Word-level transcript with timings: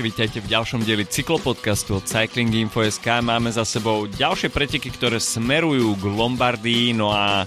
Ahojte, 0.00 0.16
vítajte 0.16 0.40
v 0.40 0.52
ďalšom 0.56 0.80
dieli 0.80 1.04
cyklopodcastu 1.04 2.00
od 2.00 2.08
Cycling 2.08 2.48
Info.sk. 2.56 3.04
Máme 3.20 3.52
za 3.52 3.68
sebou 3.68 4.08
ďalšie 4.08 4.48
preteky, 4.48 4.88
ktoré 4.88 5.20
smerujú 5.20 5.92
k 6.00 6.08
Lombardii, 6.08 6.96
no 6.96 7.12
a 7.12 7.44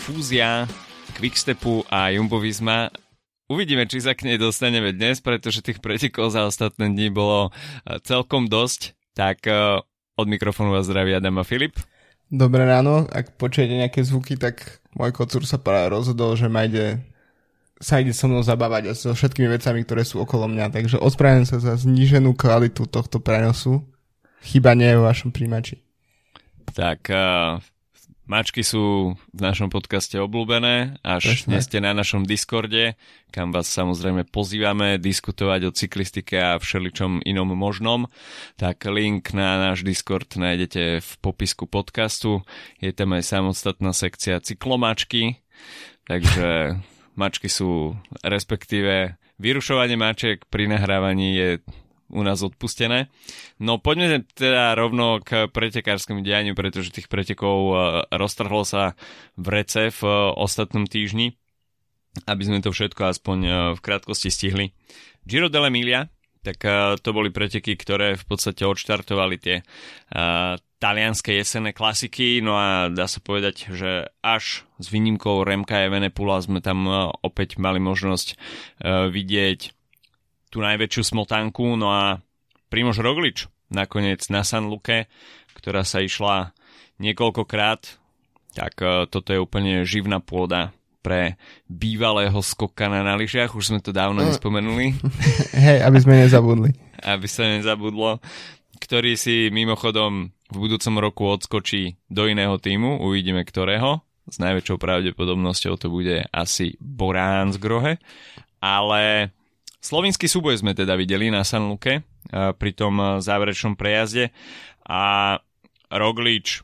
fúzia 0.00 0.64
Quickstepu 1.20 1.84
a 1.92 2.08
Jumbo 2.16 2.40
Visma 2.40 2.88
Uvidíme, 3.44 3.84
či 3.84 4.00
sa 4.00 4.16
k 4.16 4.24
nej 4.24 4.40
dostaneme 4.40 4.96
dnes, 4.96 5.20
pretože 5.20 5.60
tých 5.60 5.84
pretekov 5.84 6.32
za 6.32 6.48
ostatné 6.48 6.88
dní 6.88 7.12
bolo 7.12 7.52
eh, 7.52 8.00
celkom 8.00 8.48
dosť. 8.48 8.96
Tak 9.12 9.44
eh, 9.44 9.84
od 10.16 10.26
mikrofónu 10.32 10.72
vás 10.72 10.88
zdraví 10.88 11.12
Adam 11.12 11.36
a 11.36 11.44
Filip. 11.44 11.76
Dobré 12.32 12.64
ráno, 12.64 13.04
ak 13.12 13.36
počujete 13.36 13.76
nejaké 13.76 14.00
zvuky, 14.00 14.40
tak 14.40 14.80
môj 14.96 15.12
kocúr 15.12 15.44
sa 15.44 15.60
práve 15.60 15.92
rozhodol, 15.92 16.40
že 16.40 16.48
ma 16.48 16.64
ide 16.64 17.04
sa 17.82 17.98
ide 17.98 18.14
so 18.14 18.30
mnou 18.30 18.46
zabávať 18.46 18.94
so 18.94 19.10
všetkými 19.10 19.50
vecami, 19.50 19.82
ktoré 19.82 20.06
sú 20.06 20.22
okolo 20.22 20.46
mňa. 20.46 20.70
Takže 20.70 21.02
ospravedlňujem 21.02 21.50
sa 21.50 21.58
za 21.58 21.74
zníženú 21.74 22.38
kvalitu 22.38 22.86
tohto 22.86 23.18
prenosu. 23.18 23.82
Chyba 24.46 24.78
nie 24.78 24.86
je 24.86 24.98
vo 25.02 25.10
vašom 25.10 25.34
príjimači. 25.34 25.82
Tak 26.72 27.10
uh, 27.10 27.58
mačky 28.30 28.62
sú 28.62 29.14
v 29.18 29.40
našom 29.42 29.66
podcaste 29.66 30.14
obľúbené, 30.14 31.02
až 31.02 31.42
Prečne. 31.42 31.58
ste 31.58 31.78
na 31.82 31.90
našom 31.90 32.22
Discorde, 32.22 32.94
kam 33.34 33.50
vás 33.50 33.66
samozrejme 33.66 34.30
pozývame 34.30 35.02
diskutovať 35.02 35.60
o 35.66 35.74
cyklistike 35.74 36.38
a 36.38 36.62
všeličom 36.62 37.26
inom 37.26 37.50
možnom. 37.58 38.06
Tak 38.56 38.86
link 38.86 39.34
na 39.34 39.58
náš 39.58 39.82
Discord 39.82 40.38
nájdete 40.38 41.02
v 41.02 41.10
popisku 41.18 41.66
podcastu. 41.66 42.46
Je 42.78 42.94
tam 42.94 43.10
aj 43.18 43.26
samostatná 43.26 43.90
sekcia 43.90 44.38
cyklomačky, 44.38 45.42
takže 46.06 46.78
mačky 47.14 47.48
sú, 47.48 47.96
respektíve 48.24 49.16
vyrušovanie 49.42 49.98
maček 49.98 50.46
pri 50.48 50.70
nahrávaní 50.70 51.28
je 51.34 51.48
u 52.12 52.20
nás 52.20 52.44
odpustené. 52.44 53.08
No 53.56 53.80
poďme 53.80 54.28
teda 54.36 54.76
rovno 54.76 55.18
k 55.24 55.48
pretekárskému 55.48 56.20
dianiu, 56.20 56.52
pretože 56.52 56.92
tých 56.92 57.08
pretekov 57.08 57.56
e, 57.72 57.74
roztrhlo 58.12 58.68
sa 58.68 58.92
v 59.40 59.46
rece 59.48 59.88
v 59.88 60.00
e, 60.04 60.12
ostatnom 60.36 60.84
týždni, 60.84 61.32
aby 62.28 62.42
sme 62.44 62.60
to 62.60 62.68
všetko 62.68 63.16
aspoň 63.16 63.38
e, 63.40 63.50
v 63.72 63.80
krátkosti 63.80 64.28
stihli. 64.28 64.76
Giro 65.24 65.48
dell'Emilia, 65.48 66.12
tak 66.42 66.58
to 66.98 67.14
boli 67.14 67.30
preteky, 67.30 67.78
ktoré 67.78 68.18
v 68.18 68.24
podstate 68.26 68.66
odštartovali 68.66 69.36
tie 69.38 69.62
talianské 70.82 71.38
jesenné 71.38 71.70
klasiky, 71.70 72.42
no 72.42 72.58
a 72.58 72.90
dá 72.90 73.06
sa 73.06 73.22
povedať, 73.22 73.70
že 73.70 74.10
až 74.18 74.66
s 74.82 74.90
výnimkou 74.90 75.46
Remka 75.46 75.78
Evenepula 75.78 76.42
sme 76.42 76.58
tam 76.58 76.90
e, 76.90 76.92
opäť 77.22 77.62
mali 77.62 77.78
možnosť 77.78 78.34
e, 78.34 78.36
vidieť 79.06 79.70
tú 80.50 80.58
najväčšiu 80.58 81.14
smotánku, 81.14 81.78
no 81.78 81.94
a 81.94 82.18
Primož 82.66 82.98
Roglič 82.98 83.46
nakoniec 83.70 84.26
na 84.26 84.42
San 84.42 84.66
Luke, 84.66 85.06
ktorá 85.54 85.86
sa 85.86 86.02
išla 86.02 86.50
niekoľkokrát, 86.98 88.02
tak 88.58 88.74
e, 88.82 89.06
toto 89.06 89.30
je 89.30 89.38
úplne 89.38 89.86
živná 89.86 90.18
pôda 90.18 90.74
pre 90.98 91.38
bývalého 91.70 92.42
skokana 92.42 93.06
na 93.06 93.14
lyžiach, 93.14 93.54
už 93.54 93.70
sme 93.70 93.78
to 93.78 93.94
dávno 93.94 94.26
no. 94.26 94.26
nespomenuli. 94.26 94.98
Hej, 95.62 95.78
aby 95.86 95.98
sme 96.02 96.26
nezabudli. 96.26 96.74
aby 97.06 97.26
sa 97.30 97.46
nezabudlo 97.46 98.18
ktorý 98.82 99.14
si 99.14 99.46
mimochodom 99.54 100.34
v 100.52 100.56
budúcom 100.68 100.94
roku 101.00 101.24
odskočí 101.32 101.96
do 102.12 102.28
iného 102.28 102.60
týmu, 102.60 103.00
uvidíme 103.00 103.40
ktorého. 103.40 104.04
S 104.28 104.36
najväčšou 104.38 104.76
pravdepodobnosťou 104.76 105.74
to 105.80 105.88
bude 105.88 106.28
asi 106.30 106.76
Borán 106.78 107.50
z 107.50 107.58
Grohe. 107.58 107.92
Ale 108.60 109.32
slovinský 109.80 110.28
súboj 110.28 110.60
sme 110.60 110.76
teda 110.76 110.94
videli 110.94 111.32
na 111.32 111.42
San 111.42 111.66
Luke 111.72 112.04
pri 112.30 112.70
tom 112.76 113.18
záverečnom 113.18 113.74
prejazde 113.74 114.30
a 114.86 115.34
Roglič 115.90 116.62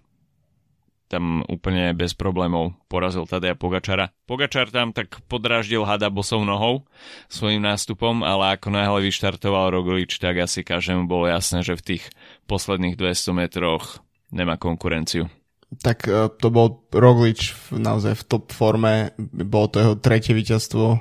tam 1.09 1.41
úplne 1.49 1.97
bez 1.97 2.13
problémov 2.13 2.77
porazil 2.87 3.25
Tadeja 3.25 3.57
Pogačara. 3.57 4.13
Pogačar 4.29 4.69
tam 4.69 4.93
tak 4.93 5.25
podráždil 5.25 5.83
hada 5.89 6.13
bosou 6.13 6.45
nohou 6.45 6.85
svojim 7.33 7.65
nástupom, 7.65 8.21
ale 8.21 8.55
ako 8.55 8.69
náhle 8.69 9.09
vyštartoval 9.09 9.73
Roglič, 9.73 10.21
tak 10.21 10.37
asi 10.45 10.61
každému 10.61 11.09
bolo 11.09 11.25
jasné, 11.27 11.65
že 11.65 11.81
v 11.81 11.97
tých 11.97 12.05
posledných 12.45 13.01
200 13.01 13.33
metroch 13.33 14.05
nemá 14.29 14.61
konkurenciu. 14.61 15.33
Tak 15.81 16.09
e, 16.09 16.29
to 16.37 16.49
bol 16.53 16.85
Roglič 16.93 17.57
naozaj 17.73 18.13
v 18.21 18.27
top 18.29 18.53
forme, 18.53 19.17
bolo 19.33 19.67
to 19.73 19.77
jeho 19.81 19.95
tretie 19.97 20.37
víťazstvo 20.37 21.01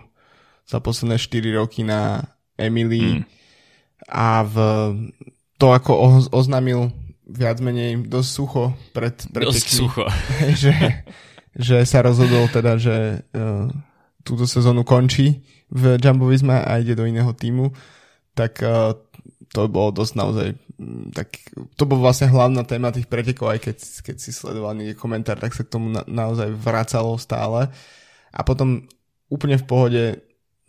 za 0.68 0.78
posledné 0.80 1.20
4 1.20 1.60
roky 1.60 1.84
na 1.84 2.32
Emily 2.56 3.20
mm. 3.20 3.24
a 4.12 4.44
v 4.44 4.56
to, 5.58 5.74
ako 5.74 6.22
oznámil 6.32 6.94
viac 7.28 7.60
menej 7.60 8.08
dosť 8.08 8.30
sucho 8.32 8.64
pred, 8.96 9.16
pred 9.36 9.46
Dosť 9.52 9.68
sucho. 9.68 10.08
že, 10.64 11.04
že 11.52 11.84
sa 11.84 12.00
rozhodol 12.00 12.48
teda, 12.48 12.80
že 12.80 13.28
uh, 13.36 13.68
túto 14.24 14.48
sezónu 14.48 14.88
končí 14.88 15.44
v 15.68 16.00
Jumbo 16.00 16.32
Visma 16.32 16.64
a 16.64 16.80
ide 16.80 16.96
do 16.96 17.04
iného 17.04 17.32
týmu, 17.36 17.76
tak 18.32 18.64
uh, 18.64 18.96
to 19.52 19.68
bolo 19.68 19.92
dosť 19.92 20.14
naozaj 20.16 20.48
mm, 20.80 21.12
tak 21.12 21.36
to 21.76 21.84
bol 21.84 22.00
vlastne 22.00 22.32
hlavná 22.32 22.64
téma 22.64 22.96
tých 22.96 23.12
pretekov, 23.12 23.52
aj 23.52 23.60
keď, 23.60 23.78
keď 24.04 24.16
si 24.20 24.32
sledoval 24.32 24.76
niekde 24.76 24.96
komentár, 24.96 25.36
tak 25.40 25.52
sa 25.52 25.68
k 25.68 25.72
tomu 25.72 25.92
na, 25.92 26.04
naozaj 26.08 26.48
vracalo 26.56 27.20
stále. 27.20 27.68
A 28.32 28.44
potom 28.44 28.88
úplne 29.28 29.60
v 29.60 29.68
pohode, 29.68 30.04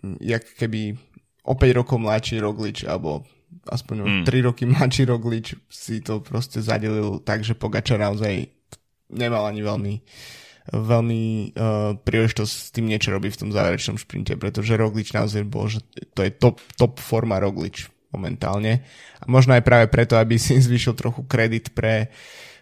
mm, 0.03 0.19
jak 0.23 0.43
keby 0.59 0.99
o 1.47 1.55
5 1.55 1.79
rokov 1.79 1.97
mladší 2.03 2.43
Roglič, 2.43 2.85
alebo 2.85 3.23
aspoň 3.69 4.25
mm. 4.25 4.25
3 4.25 4.47
roky 4.49 4.63
mladší 4.65 5.05
Roglič 5.05 5.57
si 5.69 6.01
to 6.01 6.21
proste 6.25 6.65
zadelil 6.65 7.21
tak, 7.21 7.45
že 7.45 7.57
Pogačar 7.57 8.01
naozaj 8.01 8.49
nemal 9.13 9.49
ani 9.49 9.61
veľmi 9.65 9.95
veľmi 10.69 11.57
uh, 11.57 11.97
príležitosť 11.97 12.53
s 12.53 12.69
tým 12.77 12.93
niečo 12.93 13.09
robiť 13.09 13.31
v 13.33 13.41
tom 13.41 13.51
záverečnom 13.57 13.97
šprinte, 13.97 14.37
pretože 14.37 14.77
Roglič 14.77 15.17
naozaj 15.17 15.43
bol, 15.49 15.73
že 15.73 15.81
to 16.13 16.21
je 16.21 16.31
top, 16.37 16.61
top 16.77 17.01
forma 17.01 17.41
Roglič 17.41 17.89
momentálne. 18.13 18.85
A 19.21 19.25
možno 19.29 19.57
aj 19.57 19.65
práve 19.65 19.87
preto, 19.89 20.21
aby 20.21 20.37
si 20.37 20.61
zvýšil 20.67 20.93
trochu 20.93 21.25
kredit 21.25 21.73
pre, 21.73 22.13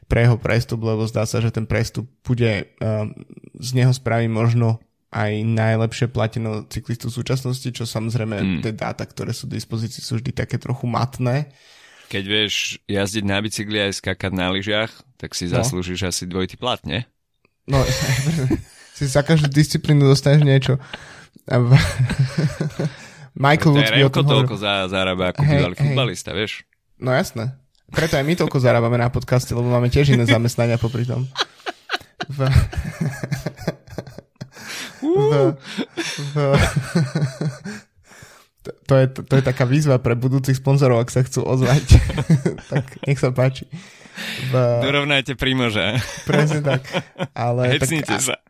pre 0.06 0.26
jeho 0.26 0.38
prestup, 0.38 0.86
lebo 0.86 1.02
zdá 1.10 1.26
sa, 1.26 1.42
že 1.42 1.50
ten 1.50 1.66
prestup 1.66 2.06
bude, 2.22 2.70
uh, 2.78 3.10
z 3.58 3.70
neho 3.74 3.90
spraví 3.90 4.30
možno 4.30 4.78
aj 5.16 5.32
najlepšie 5.48 6.12
platenú 6.12 6.68
cyklistu 6.68 7.08
v 7.08 7.16
súčasnosti, 7.16 7.64
čo 7.72 7.88
samozrejme 7.88 8.36
mm. 8.36 8.60
tie 8.60 8.76
dáta, 8.76 9.08
ktoré 9.08 9.32
sú 9.32 9.48
v 9.48 9.56
dispozícii, 9.56 10.04
sú 10.04 10.20
vždy 10.20 10.36
také 10.36 10.60
trochu 10.60 10.84
matné. 10.84 11.48
Keď 12.12 12.24
vieš 12.28 12.76
jazdiť 12.84 13.24
na 13.24 13.40
bicykli 13.40 13.80
aj 13.80 14.04
skakať 14.04 14.32
na 14.36 14.52
lyžiach, 14.52 14.92
tak 15.16 15.32
si 15.32 15.48
no. 15.48 15.56
zaslúžiš 15.56 16.12
asi 16.12 16.28
dvojitý 16.28 16.60
plat, 16.60 16.84
nie? 16.84 17.00
No, 17.64 17.80
si 18.96 19.08
za 19.08 19.24
každú 19.24 19.48
disciplínu 19.48 20.04
dostaneš 20.04 20.44
niečo. 20.44 20.74
Michael 23.36 23.72
Woods 23.72 23.92
by 23.92 24.04
o 24.04 24.12
tom 24.12 24.26
toľko 24.28 24.54
za, 24.60 24.88
zarába 24.92 25.32
ako 25.32 25.40
hey, 25.44 25.50
bývalý 25.56 25.74
hey. 25.76 25.82
futbalista, 25.88 26.30
vieš? 26.36 26.68
No 27.00 27.12
jasné. 27.12 27.56
Preto 27.88 28.20
aj 28.20 28.24
my 28.26 28.34
toľko 28.36 28.58
zarábame 28.60 29.00
na 29.00 29.08
podcaste, 29.08 29.56
lebo 29.56 29.68
máme 29.70 29.88
tiež 29.88 30.12
iné 30.12 30.28
zamestnania 30.28 30.76
popri 30.76 31.08
tom. 31.08 31.24
V 32.26 32.38
v, 35.02 35.32
v, 36.32 36.34
to, 38.88 38.94
je, 38.96 39.06
to, 39.12 39.32
je 39.36 39.44
taká 39.44 39.64
výzva 39.68 40.00
pre 40.00 40.16
budúcich 40.16 40.58
sponzorov, 40.58 41.02
ak 41.02 41.10
sa 41.12 41.22
chcú 41.22 41.44
ozvať. 41.44 41.86
tak 42.72 42.84
nech 43.04 43.20
sa 43.20 43.30
páči. 43.30 43.68
V, 44.48 44.54
Dorovnajte 44.80 45.36
Primože. 45.36 46.00
Presne 46.24 46.64
tak. 46.64 46.88
Ale 47.36 47.76
tak, 47.76 47.92
sa. 48.20 48.40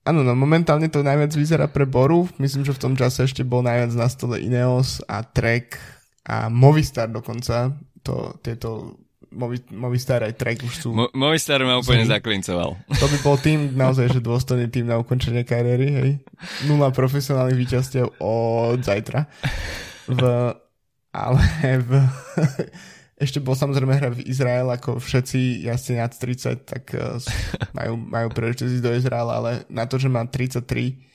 Áno, 0.00 0.24
no 0.24 0.32
momentálne 0.32 0.88
to 0.88 1.04
najviac 1.04 1.36
vyzerá 1.36 1.68
pre 1.68 1.84
Boru. 1.84 2.24
Myslím, 2.40 2.64
že 2.64 2.72
v 2.72 2.82
tom 2.88 2.94
čase 2.96 3.28
ešte 3.28 3.44
bol 3.44 3.60
najviac 3.60 3.92
na 3.92 4.08
stole 4.08 4.40
Ineos 4.40 5.04
a 5.04 5.20
Trek 5.20 5.76
a 6.24 6.48
Movistar 6.48 7.12
dokonca. 7.12 7.76
To, 8.00 8.32
tieto 8.40 8.96
Movi, 9.30 9.62
Movistar 9.70 10.26
aj 10.26 10.34
Trek 10.34 10.58
už 10.66 10.74
sú... 10.74 10.88
Mo, 10.90 11.06
Movistar 11.14 11.62
ma 11.62 11.78
úplne 11.78 12.02
zaklincoval. 12.02 12.74
To 13.00 13.06
by 13.06 13.18
bol 13.22 13.36
tým, 13.38 13.78
naozaj, 13.78 14.10
že 14.10 14.20
dôstojný 14.20 14.66
tým 14.66 14.90
na 14.90 14.98
ukončenie 14.98 15.46
kariéry, 15.46 15.88
hej. 15.88 16.10
Nula 16.66 16.90
profesionálnych 16.90 17.58
víťazstiev 17.58 18.18
od 18.18 18.82
zajtra. 18.82 19.30
V, 20.10 20.22
ale 21.14 21.42
v, 21.78 21.90
ešte 23.24 23.38
bol 23.38 23.54
samozrejme 23.54 23.94
hra 23.94 24.10
v 24.10 24.26
Izrael, 24.26 24.66
ako 24.66 24.98
všetci 24.98 25.62
jazdci 25.70 25.92
nad 25.94 26.10
30, 26.10 26.66
tak 26.66 26.84
uh, 26.98 27.22
majú, 27.78 27.94
majú 27.94 28.28
príležitosť 28.34 28.72
ísť 28.82 28.84
do 28.84 28.92
Izraela, 28.98 29.32
ale 29.38 29.50
na 29.70 29.86
to, 29.86 29.94
že 29.96 30.10
má 30.10 30.26
33 30.26 31.10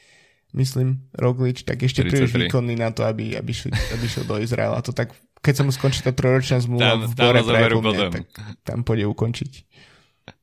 myslím, 0.56 1.04
Roglič, 1.12 1.68
tak 1.68 1.84
ešte 1.84 2.08
33. 2.08 2.10
príliš 2.10 2.32
výkonný 2.48 2.80
na 2.80 2.96
to, 2.96 3.04
aby, 3.04 3.36
aby, 3.36 3.52
šli, 3.52 3.76
aby 3.76 4.06
šiel 4.08 4.24
do 4.24 4.40
Izraela. 4.40 4.80
To 4.88 4.96
tak 4.96 5.12
keď 5.46 5.54
sa 5.54 5.64
mu 5.64 5.70
skončí 5.70 6.02
tá 6.02 6.10
trojročná 6.10 6.58
zmluva 6.58 6.98
tam, 6.98 7.06
v 7.06 7.14
Bore 7.14 7.42
pre 7.46 7.78
potom. 7.78 8.10
tak 8.10 8.26
tam 8.66 8.80
pôjde 8.82 9.06
ukončiť. 9.06 9.52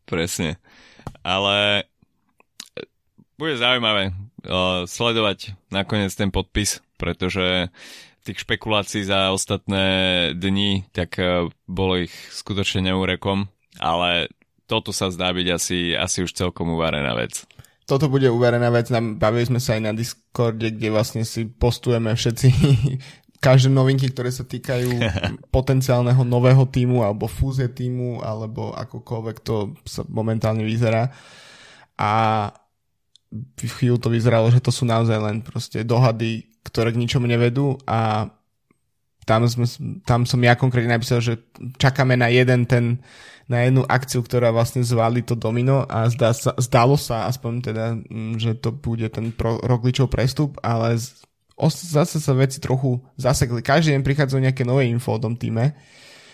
Presne. 0.06 0.62
Ale 1.26 1.82
e, 2.78 2.86
bude 3.34 3.58
zaujímavé 3.58 4.14
uh, 4.14 4.86
sledovať 4.86 5.58
nakoniec 5.74 6.14
ten 6.14 6.30
podpis, 6.30 6.78
pretože 7.02 7.74
tých 8.22 8.46
špekulácií 8.46 9.02
za 9.02 9.34
ostatné 9.34 9.84
dni, 10.38 10.86
tak 10.94 11.18
uh, 11.18 11.50
bolo 11.66 11.98
ich 11.98 12.14
skutočne 12.30 12.86
neúrekom, 12.86 13.50
ale 13.82 14.30
toto 14.70 14.94
sa 14.94 15.10
zdá 15.10 15.34
byť 15.34 15.46
asi, 15.50 15.78
asi 15.98 16.22
už 16.22 16.30
celkom 16.30 16.78
uvarená 16.78 17.18
vec. 17.18 17.42
Toto 17.82 18.06
bude 18.06 18.30
uvarená 18.30 18.70
vec, 18.70 18.86
bavili 19.18 19.42
sme 19.42 19.58
sa 19.58 19.74
aj 19.74 19.82
na 19.82 19.92
Discorde, 19.92 20.70
kde 20.70 20.88
vlastne 20.94 21.26
si 21.26 21.50
postujeme 21.50 22.14
všetci 22.14 22.48
každé 23.42 23.74
novinky, 23.74 24.06
ktoré 24.14 24.30
sa 24.30 24.46
týkajú 24.46 25.02
potenciálneho 25.56 26.22
nového 26.22 26.62
týmu 26.70 27.02
alebo 27.02 27.26
fúzie 27.26 27.66
týmu 27.66 28.22
alebo 28.22 28.70
akokoľvek 28.78 29.36
to 29.42 29.74
sa 29.82 30.06
momentálne 30.06 30.62
vyzerá. 30.62 31.10
A 31.98 32.12
v 33.34 33.60
chvíľu 33.66 33.98
to 33.98 34.08
vyzeralo, 34.12 34.46
že 34.54 34.62
to 34.62 34.70
sú 34.70 34.86
naozaj 34.86 35.18
len 35.18 35.42
proste 35.42 35.82
dohady, 35.82 36.46
ktoré 36.62 36.94
k 36.94 37.00
ničomu 37.02 37.26
nevedú 37.26 37.74
a 37.88 38.30
tam, 39.22 39.46
sme, 39.46 39.66
tam 40.02 40.26
som 40.26 40.40
ja 40.42 40.58
konkrétne 40.58 40.98
napísal, 40.98 41.22
že 41.22 41.38
čakáme 41.78 42.18
na 42.18 42.26
jeden 42.26 42.66
ten, 42.66 42.98
na 43.46 43.62
jednu 43.62 43.86
akciu, 43.86 44.22
ktorá 44.22 44.50
vlastne 44.50 44.82
zvali 44.82 45.22
to 45.22 45.38
domino 45.38 45.86
a 45.86 46.10
zdá 46.10 46.34
sa, 46.34 46.54
zdalo 46.58 46.98
sa 46.98 47.30
aspoň 47.30 47.52
teda, 47.62 47.84
mm, 48.02 48.34
že 48.42 48.58
to 48.58 48.74
bude 48.74 49.06
ten 49.14 49.30
pro, 49.30 49.62
Rogličov 49.62 50.10
prestup, 50.10 50.58
ale 50.66 50.98
z, 50.98 51.22
zase 51.70 52.18
sa 52.18 52.32
veci 52.34 52.58
trochu 52.58 52.98
zasekli. 53.14 53.62
Každý 53.62 53.94
deň 53.94 54.02
prichádzajú 54.02 54.40
nejaké 54.42 54.62
nové 54.66 54.90
info 54.90 55.14
o 55.14 55.22
tom 55.22 55.38
týme. 55.38 55.76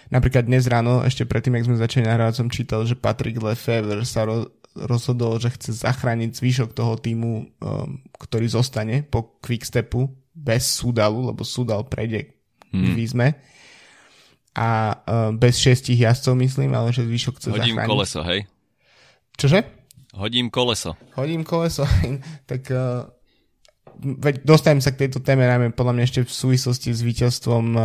Napríklad 0.08 0.48
dnes 0.48 0.64
ráno, 0.64 1.04
ešte 1.04 1.28
predtým, 1.28 1.60
jak 1.60 1.68
sme 1.68 1.76
začali 1.76 2.08
nahrávať, 2.08 2.40
som 2.40 2.48
čítal, 2.48 2.80
že 2.88 2.96
Patrick 2.96 3.36
Lefevre 3.44 4.08
sa 4.08 4.24
ro, 4.24 4.48
rozhodol, 4.72 5.36
že 5.36 5.52
chce 5.52 5.84
zachrániť 5.84 6.32
zvyšok 6.32 6.70
toho 6.72 6.96
týmu, 6.96 7.44
um, 7.60 8.00
ktorý 8.16 8.48
zostane 8.48 9.04
po 9.04 9.36
quickstepu 9.44 10.08
bez 10.32 10.64
Sudalu, 10.64 11.28
lebo 11.28 11.44
Sudal 11.44 11.84
prejde 11.84 12.32
hmm. 12.72 12.94
výzme. 12.96 13.36
A 14.56 14.96
uh, 14.96 15.30
bez 15.36 15.60
šestich 15.60 16.00
jazdcov 16.00 16.34
myslím, 16.40 16.72
ale 16.72 16.88
že 16.88 17.04
zvyšok 17.04 17.34
chce 17.36 17.48
Hodím 17.52 17.76
zachrániť. 17.76 17.90
koleso, 17.92 18.20
hej? 18.24 18.40
Čože? 19.36 19.60
Hodím 20.18 20.48
koleso. 20.48 20.96
Hodím 21.14 21.44
koleso. 21.44 21.84
tak 22.50 22.64
uh, 22.72 23.06
veď 23.98 24.46
dostajem 24.46 24.80
sa 24.82 24.94
k 24.94 25.06
tejto 25.06 25.22
téme 25.22 25.46
najmä 25.46 25.74
podľa 25.74 25.94
mňa 25.94 26.04
ešte 26.06 26.20
v 26.24 26.32
súvislosti 26.32 26.90
s 26.94 27.00
víťazstvom 27.02 27.64
uh, 27.74 27.82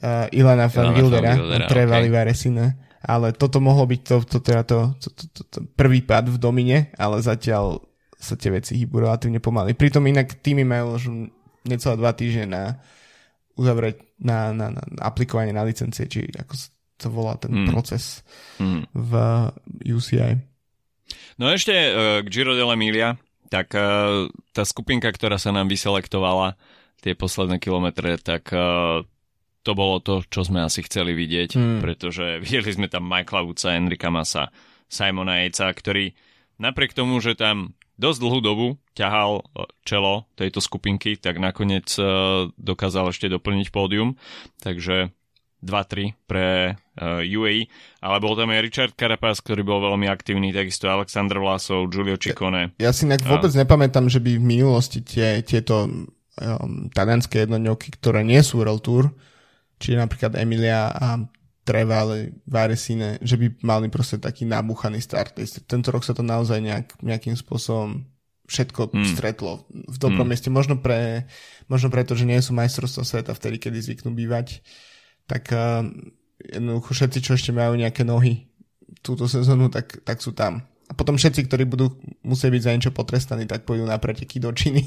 uh, 0.00 0.36
Ilana 0.36 0.68
van 0.68 0.92
Wildera 0.92 1.34
pre 1.68 1.84
okay. 1.88 2.72
Ale 3.06 3.30
toto 3.38 3.62
mohlo 3.62 3.86
byť 3.86 4.00
to, 4.02 4.16
to, 4.26 4.38
teda 4.42 4.62
to, 4.66 4.78
to, 4.98 5.08
to, 5.14 5.24
to, 5.30 5.42
to 5.46 5.58
prvý 5.78 6.02
pad 6.02 6.26
v 6.26 6.42
domine, 6.42 6.90
ale 6.98 7.22
zatiaľ 7.22 7.78
sa 8.18 8.34
tie 8.34 8.50
veci 8.50 8.74
hýbu 8.74 9.06
relatívne 9.06 9.38
pomaly. 9.38 9.78
Pritom 9.78 10.02
inak 10.10 10.42
týmy 10.42 10.66
majú 10.66 10.98
už 10.98 11.04
necelé 11.68 11.94
dva 11.94 12.10
týždne 12.16 12.46
na 12.50 12.62
uzavrieť 13.54 14.02
na, 14.20 14.50
na, 14.50 14.74
na 14.74 14.82
aplikovanie 15.00 15.54
na 15.54 15.64
licencie, 15.64 16.10
či 16.10 16.26
ako 16.34 16.54
sa 16.96 17.08
volá 17.12 17.36
ten 17.36 17.52
mm. 17.52 17.68
proces 17.72 18.24
mm. 18.58 18.82
v 18.92 19.12
UCI. 19.84 20.34
No 21.36 21.52
ešte 21.52 21.72
uh, 21.72 22.24
k 22.24 22.26
Giro 22.32 22.56
dell'Emilia, 22.56 23.20
tak 23.48 23.72
uh, 23.74 24.26
tá 24.52 24.62
skupinka, 24.62 25.10
ktorá 25.10 25.40
sa 25.40 25.54
nám 25.54 25.70
vyselektovala 25.70 26.58
tie 27.00 27.14
posledné 27.14 27.62
kilometre, 27.62 28.18
tak 28.18 28.50
uh, 28.52 29.02
to 29.66 29.72
bolo 29.74 29.98
to, 29.98 30.22
čo 30.30 30.46
sme 30.46 30.62
asi 30.62 30.86
chceli 30.86 31.14
vidieť, 31.14 31.58
mm. 31.58 31.78
pretože 31.82 32.38
videli 32.44 32.70
sme 32.70 32.86
tam 32.86 33.06
Michaela 33.06 33.46
Woodsa, 33.46 33.74
Enrika 33.74 34.10
Masa, 34.10 34.50
Simona 34.86 35.42
Ejca, 35.42 35.70
ktorý 35.70 36.14
napriek 36.62 36.94
tomu, 36.94 37.18
že 37.18 37.34
tam 37.34 37.74
dosť 37.96 38.18
dlhú 38.22 38.38
dobu 38.44 38.66
ťahal 38.92 39.40
čelo 39.88 40.28
tejto 40.36 40.60
skupinky, 40.60 41.16
tak 41.16 41.40
nakoniec 41.40 41.88
dokázal 42.60 43.08
ešte 43.08 43.32
doplniť 43.32 43.72
pódium, 43.72 44.20
takže 44.60 45.16
2-3 45.66 46.14
pre 46.30 46.78
uh, 46.96 47.20
UAE, 47.20 47.68
ale 48.00 48.16
bol 48.22 48.38
tam 48.38 48.54
aj 48.54 48.64
Richard 48.64 48.92
Carapaz, 48.96 49.42
ktorý 49.44 49.66
bol 49.66 49.82
veľmi 49.82 50.08
aktívny, 50.08 50.54
takisto 50.54 50.88
Alexander 50.88 51.42
Vlasov, 51.42 51.92
Giulio 51.92 52.16
Ciccone. 52.16 52.78
Ja, 52.80 52.88
ja 52.88 52.90
si 52.94 53.04
vôbec 53.04 53.52
uh, 53.52 53.58
nepamätám, 53.60 54.08
že 54.08 54.22
by 54.22 54.38
v 54.38 54.44
minulosti 54.44 55.04
tie, 55.04 55.42
tieto 55.44 55.90
um, 55.90 56.88
talianské 56.94 57.44
jednoňovky, 57.44 57.98
ktoré 58.00 58.24
nie 58.24 58.40
sú 58.40 58.64
World 58.64 58.86
Tour, 58.86 59.04
čiže 59.76 60.00
napríklad 60.00 60.38
Emilia 60.40 60.88
a 60.94 61.20
Trevale, 61.66 62.30
Varesine, 62.46 63.18
že 63.26 63.34
by 63.34 63.58
mali 63.66 63.90
proste 63.90 64.22
taký 64.22 64.46
nabuchaný 64.46 65.02
start. 65.02 65.34
Tento 65.66 65.90
rok 65.90 66.06
sa 66.06 66.14
to 66.14 66.22
naozaj 66.22 66.62
nejak, 66.62 66.94
nejakým 67.02 67.34
spôsobom 67.34 68.06
všetko 68.46 68.94
hmm. 68.94 69.06
stretlo 69.18 69.66
v 69.74 69.96
dobrom 69.98 70.22
hmm. 70.22 70.30
mieste. 70.30 70.46
Možno, 70.46 70.78
pre, 70.78 71.26
možno 71.66 71.90
preto, 71.90 72.14
že 72.14 72.22
nie 72.22 72.38
sú 72.38 72.54
majstrovstvá 72.54 73.02
sveta 73.02 73.32
vtedy, 73.34 73.58
kedy 73.58 73.82
zvyknú 73.82 74.14
bývať. 74.14 74.62
Uh, 74.62 74.95
tak 75.26 75.50
uh, 75.50 75.82
jednoducho 76.40 76.94
všetci, 76.94 77.18
čo 77.22 77.34
ešte 77.34 77.50
majú 77.50 77.74
nejaké 77.74 78.06
nohy 78.06 78.46
túto 79.02 79.26
sezónu, 79.30 79.70
tak, 79.70 80.02
tak 80.02 80.22
sú 80.22 80.34
tam. 80.34 80.62
A 80.86 80.94
potom 80.94 81.18
všetci, 81.18 81.50
ktorí 81.50 81.66
budú 81.66 81.98
musieť 82.22 82.50
byť 82.54 82.62
za 82.62 82.72
niečo 82.74 82.92
potrestaní, 82.94 83.44
tak 83.46 83.66
pôjdu 83.66 83.86
na 83.86 83.98
preteky 83.98 84.38
do 84.38 84.54
Číny. 84.54 84.86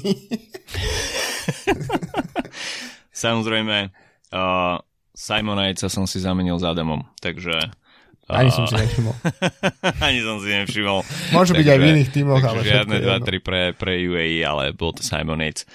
Samozrejme, 3.12 3.92
uh, 4.32 4.76
Simona 5.12 5.68
Jejca 5.68 5.92
som 5.92 6.08
si 6.08 6.16
zamenil 6.24 6.56
za 6.56 6.72
Adamom, 6.72 7.04
takže... 7.20 7.52
Uh, 8.24 8.40
Ani 8.40 8.48
som 8.48 8.64
si 8.64 8.80
nevšimol. 8.80 9.12
Ani 10.08 10.20
som 10.24 10.40
si 10.40 10.48
nevšimol. 10.48 11.04
Môžu 11.36 11.52
byť 11.52 11.68
aj 11.68 11.78
v 11.78 11.84
iných 11.92 12.10
tímoch, 12.16 12.40
ale 12.40 12.64
žiadne 12.64 12.96
2-3 12.96 13.44
pre, 13.44 13.62
pre 13.76 13.92
UAE, 14.00 14.40
ale 14.40 14.72
bol 14.72 14.96
to 14.96 15.04
Simon 15.04 15.44
Yates. 15.44 15.68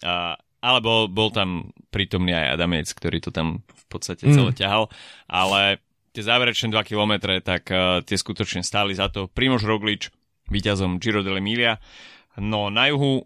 Uh, 0.00 0.32
ale 0.64 0.78
bol, 0.80 1.12
bol 1.12 1.28
tam 1.28 1.68
prítomný 1.92 2.32
aj 2.32 2.56
Adamec, 2.56 2.88
ktorý 2.96 3.20
to 3.20 3.28
tam 3.28 3.60
v 3.86 3.88
podstate 3.88 4.26
celé 4.26 4.50
mm. 4.50 4.58
ťahal, 4.58 4.90
ale 5.30 5.78
tie 6.10 6.26
záverečné 6.26 6.74
2 6.74 6.88
km, 6.88 7.12
tak 7.44 7.70
uh, 7.70 8.02
tie 8.02 8.18
skutočne 8.18 8.66
stáli 8.66 8.96
za 8.98 9.06
to. 9.12 9.30
Primož 9.30 9.62
Roglič, 9.62 10.10
víťazom 10.50 10.98
Giro 10.98 11.22
dell'Emilia. 11.22 11.78
No 12.40 12.72
na 12.72 12.90
juhu 12.90 13.24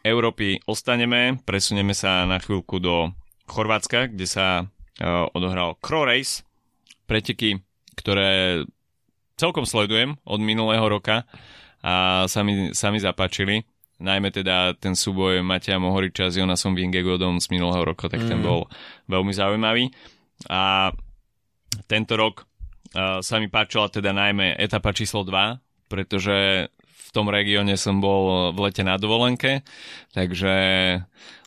Európy 0.00 0.64
ostaneme, 0.64 1.38
presunieme 1.44 1.92
sa 1.92 2.24
na 2.24 2.40
chvíľku 2.40 2.80
do 2.80 3.12
Chorvátska, 3.44 4.08
kde 4.10 4.26
sa 4.26 4.46
uh, 4.64 5.28
odohral 5.36 5.76
Cro 5.78 6.08
Race, 6.08 6.42
preteky, 7.04 7.60
ktoré 7.98 8.64
celkom 9.36 9.68
sledujem 9.68 10.16
od 10.24 10.40
minulého 10.40 10.84
roka 10.88 11.28
a 11.80 12.24
sa 12.28 12.40
mi, 12.44 12.76
sa 12.76 12.92
mi 12.92 13.00
zapáčili 13.00 13.64
najmä 14.00 14.32
teda 14.32 14.74
ten 14.80 14.96
súboj 14.96 15.44
Mateja 15.44 15.76
Mohoriča 15.76 16.32
s 16.32 16.40
Jonasom 16.40 16.72
Vingegodom 16.72 17.38
z 17.38 17.52
minulého 17.52 17.84
roka, 17.84 18.08
tak 18.08 18.24
mm. 18.24 18.28
ten 18.28 18.40
bol 18.40 18.66
veľmi 19.06 19.30
zaujímavý. 19.36 19.92
A 20.48 20.90
tento 21.84 22.16
rok 22.16 22.48
uh, 22.96 23.20
sa 23.20 23.36
mi 23.36 23.52
páčila 23.52 23.92
teda 23.92 24.16
najmä 24.16 24.56
etapa 24.56 24.96
číslo 24.96 25.22
2, 25.22 25.60
pretože 25.92 26.68
v 26.80 27.08
tom 27.12 27.28
regióne 27.28 27.76
som 27.76 28.00
bol 28.00 28.54
v 28.56 28.58
lete 28.70 28.86
na 28.86 28.96
dovolenke, 28.96 29.66
takže 30.14 30.54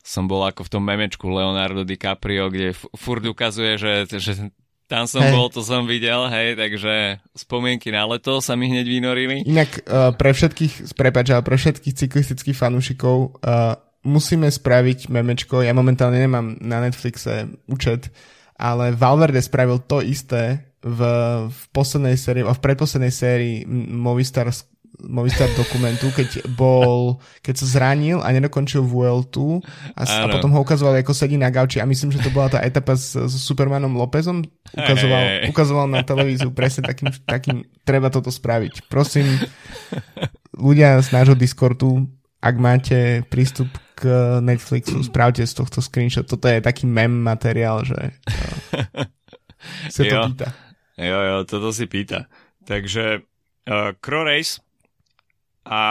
som 0.04 0.28
bol 0.28 0.44
ako 0.44 0.68
v 0.68 0.72
tom 0.72 0.84
memečku 0.84 1.26
Leonardo 1.32 1.88
DiCaprio, 1.88 2.52
kde 2.52 2.76
furt 2.76 3.24
ukazuje, 3.24 3.80
že, 3.80 3.94
že 4.20 4.52
tam 4.94 5.10
som 5.10 5.26
hey. 5.26 5.34
bol, 5.34 5.50
to 5.50 5.66
som 5.66 5.90
videl, 5.90 6.30
hej, 6.30 6.54
takže 6.54 7.18
spomienky 7.34 7.90
na 7.90 8.06
leto 8.06 8.38
sa 8.46 8.54
mi 8.54 8.70
hneď 8.70 8.86
vynorili. 8.86 9.42
Inak 9.50 9.90
uh, 9.90 10.14
pre 10.14 10.38
všetkých, 10.38 10.94
prepáč, 10.94 11.34
ale 11.34 11.42
pre 11.42 11.58
všetkých 11.58 11.98
cyklistických 11.98 12.54
fanúšikov 12.54 13.42
uh, 13.42 13.74
musíme 14.06 14.46
spraviť 14.46 15.10
memečko, 15.10 15.66
ja 15.66 15.74
momentálne 15.74 16.22
nemám 16.22 16.62
na 16.62 16.86
Netflixe 16.86 17.50
účet, 17.66 18.14
ale 18.54 18.94
Valverde 18.94 19.42
spravil 19.42 19.82
to 19.82 20.06
isté 20.06 20.70
v, 20.86 21.00
v 21.50 21.60
poslednej 21.74 22.14
sérii, 22.14 22.46
a 22.46 22.54
v 22.54 22.62
predposlednej 22.62 23.10
sérii 23.10 23.56
Movistar 23.90 24.54
Movistar 25.02 25.50
dokumentu, 25.58 26.14
keď 26.14 26.46
bol, 26.54 27.18
keď 27.42 27.56
sa 27.60 27.66
zranil 27.66 28.22
a 28.22 28.30
nedokončil 28.30 28.86
Vueltu 28.86 29.58
a, 29.98 30.06
a 30.06 30.30
potom 30.30 30.54
ho 30.54 30.62
ukazoval, 30.62 31.02
ako 31.02 31.18
sedí 31.18 31.36
na 31.36 31.50
gauči 31.50 31.82
a 31.82 31.90
myslím, 31.90 32.14
že 32.14 32.22
to 32.22 32.30
bola 32.30 32.54
tá 32.54 32.60
etapa 32.62 32.94
s, 32.94 33.18
s 33.18 33.34
Supermanom 33.42 33.98
Lópezom. 33.98 34.46
Ukazoval, 34.72 35.24
hey, 35.26 35.38
hey. 35.44 35.50
ukazoval 35.50 35.88
na 35.90 36.06
televíziu 36.06 36.54
presne 36.54 36.86
takým, 36.86 37.10
takým, 37.26 37.58
treba 37.82 38.14
toto 38.14 38.30
spraviť. 38.30 38.88
Prosím, 38.88 39.28
ľudia 40.54 41.02
z 41.02 41.10
nášho 41.10 41.36
Discordu, 41.36 42.06
ak 42.44 42.56
máte 42.60 43.24
prístup 43.28 43.72
k 43.96 44.40
Netflixu, 44.44 45.00
spravte 45.04 45.44
z 45.48 45.54
tohto 45.56 45.80
screenshot. 45.80 46.28
Toto 46.28 46.48
je 46.52 46.60
taký 46.60 46.84
mem 46.84 47.12
materiál, 47.12 47.88
že 47.88 47.98
sa 49.94 50.02
to 50.04 50.16
jo. 50.16 50.24
pýta. 50.32 50.48
Jo, 51.00 51.20
jo, 51.24 51.36
toto 51.48 51.72
si 51.74 51.88
pýta. 51.88 52.28
Takže 52.64 53.24
uh, 53.68 53.92
Crow 54.00 54.24
Race 54.24 54.63
a 55.64 55.82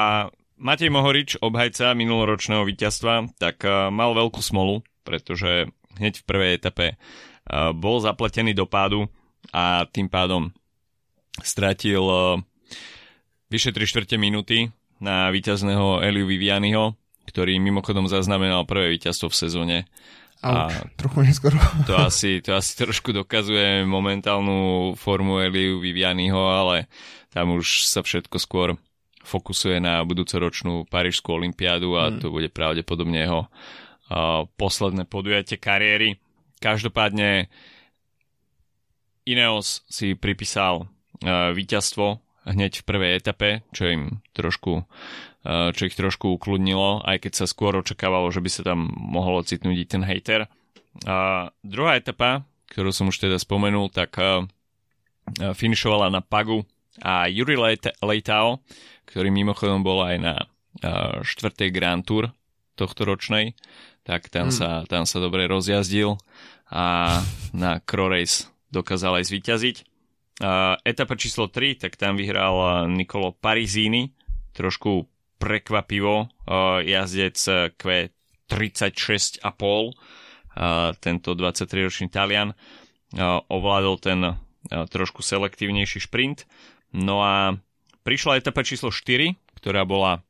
Matej 0.63 0.95
Mohorič, 0.95 1.43
obhajca 1.43 1.91
minuloročného 1.97 2.63
víťazstva, 2.63 3.35
tak 3.35 3.67
uh, 3.67 3.91
mal 3.91 4.15
veľkú 4.15 4.39
smolu, 4.39 4.87
pretože 5.03 5.67
hneď 5.99 6.23
v 6.23 6.27
prvej 6.29 6.51
etape 6.55 6.87
uh, 6.95 7.75
bol 7.75 7.99
zapletený 7.99 8.55
do 8.55 8.69
pádu 8.69 9.11
a 9.51 9.89
tým 9.91 10.07
pádom 10.07 10.55
stratil 11.43 12.05
uh, 12.07 12.39
vyše 13.51 13.75
3 13.75 13.91
čtvrte 13.91 14.17
minúty 14.21 14.71
na 15.03 15.35
víťazného 15.35 15.99
Eliu 16.07 16.31
Vivianiho, 16.31 16.95
ktorý 17.27 17.59
mimochodom 17.59 18.07
zaznamenal 18.07 18.63
prvé 18.63 18.95
víťazstvo 18.95 19.35
v 19.35 19.41
sezóne 19.43 19.77
Auč, 20.43 20.75
a 20.75 20.87
trochu 20.99 21.27
neskoro. 21.27 21.59
To 21.91 21.99
asi, 22.07 22.39
to 22.39 22.55
asi 22.55 22.79
trošku 22.79 23.11
dokazuje 23.11 23.83
momentálnu 23.83 24.95
formu 24.95 25.43
Eliu 25.43 25.83
Vivianiho, 25.83 26.39
ale 26.39 26.87
tam 27.35 27.59
už 27.59 27.87
sa 27.91 28.03
všetko 28.07 28.37
skôr 28.39 28.79
fokusuje 29.23 29.79
na 29.79 30.03
budúcoročnú 30.03 30.87
Parížskú 30.91 31.39
olimpiádu 31.39 31.95
a 31.99 32.11
hmm. 32.11 32.19
to 32.23 32.29
bude 32.31 32.51
pravdepodobne 32.51 33.23
jeho 33.23 33.47
uh, 33.47 34.45
posledné 34.59 35.07
podujatie 35.07 35.59
kariéry. 35.59 36.19
Každopádne 36.59 37.51
Ineos 39.27 39.87
si 39.87 40.19
pripísal 40.19 40.87
uh, 40.87 41.55
víťazstvo 41.55 42.19
hneď 42.43 42.83
v 42.83 42.87
prvej 42.87 43.13
etape, 43.23 43.63
čo 43.71 43.87
im 43.87 44.03
trošku 44.35 44.83
uh, 44.83 45.71
čo 45.75 45.83
ich 45.87 45.95
trošku 45.95 46.39
ukludnilo, 46.39 47.03
aj 47.03 47.27
keď 47.27 47.33
sa 47.43 47.47
skôr 47.47 47.75
očakávalo, 47.79 48.31
že 48.31 48.43
by 48.43 48.51
sa 48.51 48.63
tam 48.63 48.91
mohol 48.95 49.43
ocitnúť 49.43 49.77
i 49.79 49.87
ten 49.87 50.03
hater. 50.07 50.51
A 51.07 51.49
druhá 51.67 51.99
etapa, 51.99 52.47
ktorú 52.71 52.95
som 52.95 53.11
už 53.11 53.27
teda 53.27 53.41
spomenul, 53.41 53.89
tak 53.89 54.21
finišovala 55.41 56.13
na 56.13 56.21
Pagu 56.21 56.63
a 57.01 57.31
Yuri 57.31 57.57
Leitao, 58.03 58.61
ktorý 59.13 59.29
mimochodom 59.29 59.85
bol 59.85 60.01
aj 60.01 60.17
na 60.17 60.35
štvrtej 61.21 61.69
Grand 61.69 62.01
Tour 62.01 62.33
tohto 62.81 63.05
ročnej, 63.05 63.53
tak 64.09 64.33
tam, 64.33 64.49
hmm. 64.49 64.57
sa, 64.57 64.89
tam 64.89 65.05
sa 65.05 65.21
dobre 65.21 65.45
rozjazdil 65.45 66.17
a 66.73 67.21
na 67.53 67.79
Crow 67.85 68.09
Race 68.09 68.49
dokázal 68.73 69.21
aj 69.21 69.29
zvíťaziť. 69.29 69.77
Etapa 70.89 71.15
číslo 71.21 71.53
3, 71.53 71.77
tak 71.77 72.01
tam 72.01 72.17
vyhral 72.17 72.89
Nicolo 72.89 73.37
Parizini, 73.37 74.17
trošku 74.57 75.05
prekvapivo, 75.37 76.33
jazdec 76.83 77.37
Q36,5, 77.77 79.45
uh, 79.45 79.93
tento 80.99 81.37
23-ročný 81.37 82.09
Talian, 82.09 82.57
ovládol 83.53 83.97
ten 84.01 84.41
trošku 84.71 85.21
selektívnejší 85.21 86.01
šprint. 86.09 86.49
No 86.97 87.21
a 87.21 87.61
prišla 88.03 88.39
etapa 88.43 88.63
číslo 88.67 88.91
4, 88.91 89.59
ktorá 89.59 89.87
bola 89.87 90.23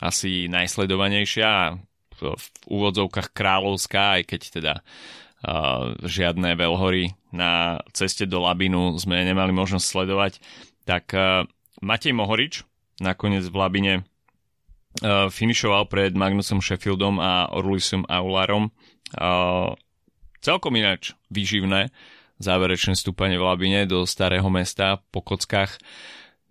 asi 0.00 0.48
najsledovanejšia 0.52 1.80
v 2.18 2.22
úvodzovkách 2.66 3.30
kráľovská, 3.30 4.20
aj 4.20 4.22
keď 4.26 4.40
teda 4.50 4.74
uh, 4.82 5.94
žiadne 6.02 6.58
veľhory 6.58 7.14
na 7.30 7.78
ceste 7.94 8.26
do 8.26 8.42
Labinu 8.42 8.98
sme 8.98 9.22
nemali 9.22 9.54
možnosť 9.54 9.86
sledovať, 9.86 10.32
tak 10.82 11.14
uh, 11.14 11.46
Matej 11.78 12.12
Mohorič 12.12 12.66
nakoniec 12.98 13.46
v 13.46 13.56
Labine 13.56 13.94
uh, 14.02 15.30
finišoval 15.30 15.86
pred 15.86 16.12
Magnusom 16.18 16.58
Sheffieldom 16.58 17.22
a 17.22 17.48
Orlusom 17.54 18.02
Aularom. 18.10 18.74
Celkom 20.38 20.72
ináč 20.76 21.16
výživné 21.32 21.88
záverečné 22.38 22.94
stúpanie 22.94 23.36
v 23.36 23.46
Labine 23.46 23.80
do 23.84 24.06
starého 24.06 24.46
mesta 24.48 25.02
po 25.10 25.20
kockách. 25.20 25.78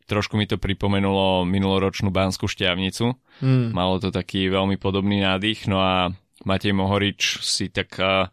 Trošku 0.07 0.39
mi 0.39 0.47
to 0.47 0.55
pripomenulo 0.55 1.43
minuloročnú 1.43 2.09
Banskú 2.09 2.47
šťavnicu. 2.47 3.11
Mm. 3.43 3.75
Malo 3.75 3.99
to 3.99 4.07
taký 4.07 4.47
veľmi 4.47 4.79
podobný 4.79 5.19
nádych. 5.19 5.67
No 5.67 5.83
a 5.83 6.15
Matej 6.47 6.71
Mohorič 6.71 7.43
si 7.43 7.67
tak 7.67 7.99
uh, 7.99 8.31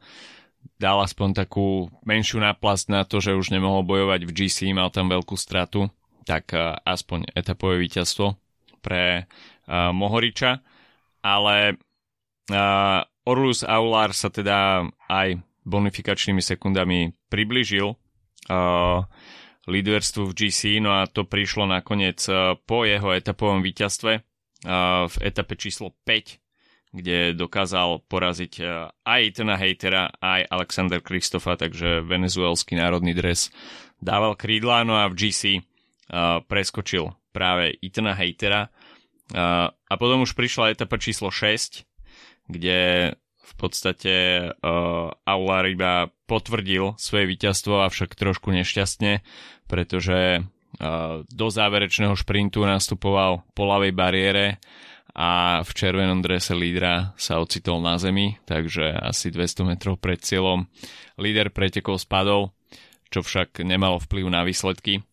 dal 0.79 1.03
aspoň 1.03 1.45
takú 1.45 1.91
menšiu 2.07 2.39
náplast 2.39 2.87
na 2.95 3.03
to, 3.03 3.19
že 3.19 3.35
už 3.35 3.51
nemohol 3.51 3.83
bojovať 3.83 4.23
v 4.23 4.31
GC, 4.31 4.71
mal 4.71 4.95
tam 4.95 5.11
veľkú 5.11 5.35
stratu, 5.35 5.91
tak 6.23 6.55
uh, 6.55 6.79
aspoň 6.87 7.35
etapové 7.35 7.83
víťazstvo 7.83 8.39
pre 8.79 9.27
uh, 9.27 9.91
Mohoriča. 9.91 10.63
Ale 11.25 11.75
uh, 11.75 13.01
Orlus 13.25 13.65
Aular 13.65 14.13
sa 14.13 14.29
teda 14.29 14.85
aj 15.09 15.41
bonifikačnými 15.65 16.45
sekundami 16.45 17.17
približil 17.33 17.97
uh, 17.97 19.01
líderstvu 19.67 20.31
v 20.31 20.37
GC, 20.37 20.79
no 20.85 20.93
a 20.93 21.09
to 21.09 21.25
prišlo 21.25 21.65
nakoniec 21.69 22.21
uh, 22.29 22.59
po 22.69 22.85
jeho 22.85 23.13
etapovom 23.13 23.65
víťazstve 23.65 24.13
uh, 24.21 25.07
v 25.09 25.17
etape 25.25 25.57
číslo 25.57 25.97
5, 26.05 26.95
kde 26.95 27.33
dokázal 27.35 28.05
poraziť 28.07 28.53
uh, 28.61 28.93
aj 29.09 29.21
Etana 29.25 29.57
Hatera, 29.57 30.13
aj 30.21 30.47
Alexander 30.53 31.01
Kristofa, 31.01 31.57
takže 31.57 32.05
venezuelský 32.05 32.77
národný 32.77 33.17
dres 33.17 33.49
dával 34.01 34.37
krídla, 34.37 34.85
no 34.85 35.01
a 35.01 35.09
v 35.09 35.17
GC 35.17 35.65
preskočil 36.45 37.17
práve 37.33 37.81
Etana 37.81 38.13
Hatera 38.13 38.69
uh, 38.69 39.73
a 39.73 39.95
potom 39.97 40.23
už 40.23 40.37
prišla 40.37 40.77
etapa 40.77 41.01
číslo 41.01 41.33
6, 41.33 41.83
kde 42.53 43.11
v 43.45 43.55
podstate 43.61 44.15
uh, 44.49 45.13
Aular 45.29 45.69
iba 45.69 46.09
potvrdil 46.25 46.97
svoje 46.97 47.29
víťazstvo, 47.29 47.85
avšak 47.85 48.17
trošku 48.17 48.49
nešťastne, 48.51 49.21
pretože 49.69 50.41
uh, 50.41 51.23
do 51.29 51.47
záverečného 51.53 52.17
šprintu 52.17 52.65
nastupoval 52.65 53.45
po 53.53 53.69
ľavej 53.69 53.93
bariére 53.93 54.47
a 55.15 55.63
v 55.63 55.71
červenom 55.71 56.25
drese 56.25 56.59
lídra 56.59 57.15
sa 57.15 57.39
ocitol 57.39 57.79
na 57.79 58.01
zemi, 58.03 58.35
takže 58.49 58.91
asi 58.99 59.31
200 59.31 59.77
metrov 59.77 60.01
pred 60.03 60.19
cieľom 60.19 60.67
líder 61.21 61.55
pretekov 61.55 62.03
spadol, 62.03 62.51
čo 63.15 63.23
však 63.23 63.63
nemalo 63.63 64.03
vplyv 64.03 64.27
na 64.27 64.43
výsledky. 64.43 65.07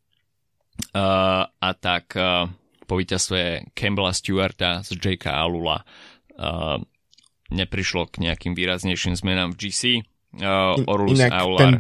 Uh, 0.95 1.45
a 1.45 1.69
tak 1.77 2.17
uh, 2.17 2.49
po 2.89 2.97
víťazstve 2.97 3.71
Campbella 3.77 4.09
Stewarta 4.15 4.81
z 4.81 4.97
J.K. 4.97 5.29
Alula 5.29 5.85
uh, 5.85 6.81
neprišlo 7.51 8.07
k 8.07 8.23
nejakým 8.25 8.55
výraznejším 8.55 9.19
zmenám 9.19 9.53
v 9.53 9.67
GC. 9.67 9.81
Uh, 10.39 10.79
Orus 10.87 11.19
Inak 11.19 11.31
Aular. 11.35 11.59
Ten, 11.59 11.73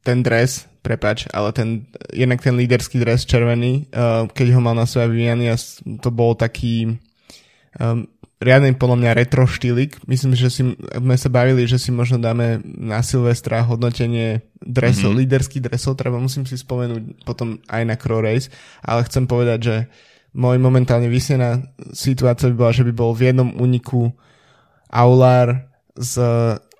ten 0.00 0.18
dres, 0.24 0.64
prepač, 0.80 1.28
ale 1.30 1.52
ten, 1.52 1.84
jednak 2.10 2.40
ten 2.40 2.56
líderský 2.56 2.96
dres 2.96 3.28
červený, 3.28 3.92
uh, 3.92 4.24
keď 4.32 4.56
ho 4.56 4.60
mal 4.64 4.72
na 4.72 4.88
svoje 4.88 5.12
Viviani, 5.12 5.52
to 6.00 6.08
bol 6.08 6.32
taký 6.32 6.96
um, 7.76 8.08
riadny 8.38 8.72
podľa 8.78 8.96
mňa 9.04 9.16
retro 9.18 9.44
štýlik. 9.44 9.98
Myslím, 10.06 10.38
že 10.38 10.48
si, 10.48 10.62
sme 10.78 11.16
sa 11.18 11.28
bavili, 11.28 11.66
že 11.66 11.76
si 11.76 11.90
možno 11.90 12.22
dáme 12.22 12.62
na 12.64 13.02
Silvestra 13.02 13.66
hodnotenie 13.66 14.46
dresov, 14.62 15.12
mm-hmm. 15.12 15.22
líderských 15.26 15.64
dresov, 15.68 15.98
treba 15.98 16.22
musím 16.22 16.46
si 16.46 16.54
spomenúť 16.54 17.26
potom 17.26 17.58
aj 17.68 17.82
na 17.84 17.94
Crow 17.98 18.22
Race, 18.22 18.48
ale 18.80 19.04
chcem 19.06 19.26
povedať, 19.26 19.58
že 19.60 19.76
môj 20.38 20.56
momentálne 20.62 21.10
vysnená 21.10 21.66
situácia 21.90 22.46
by 22.52 22.56
bola, 22.56 22.72
že 22.72 22.86
by 22.86 22.92
bol 22.94 23.10
v 23.12 23.34
jednom 23.34 23.50
úniku 23.58 24.14
Aular 24.88 25.68
s 25.96 26.16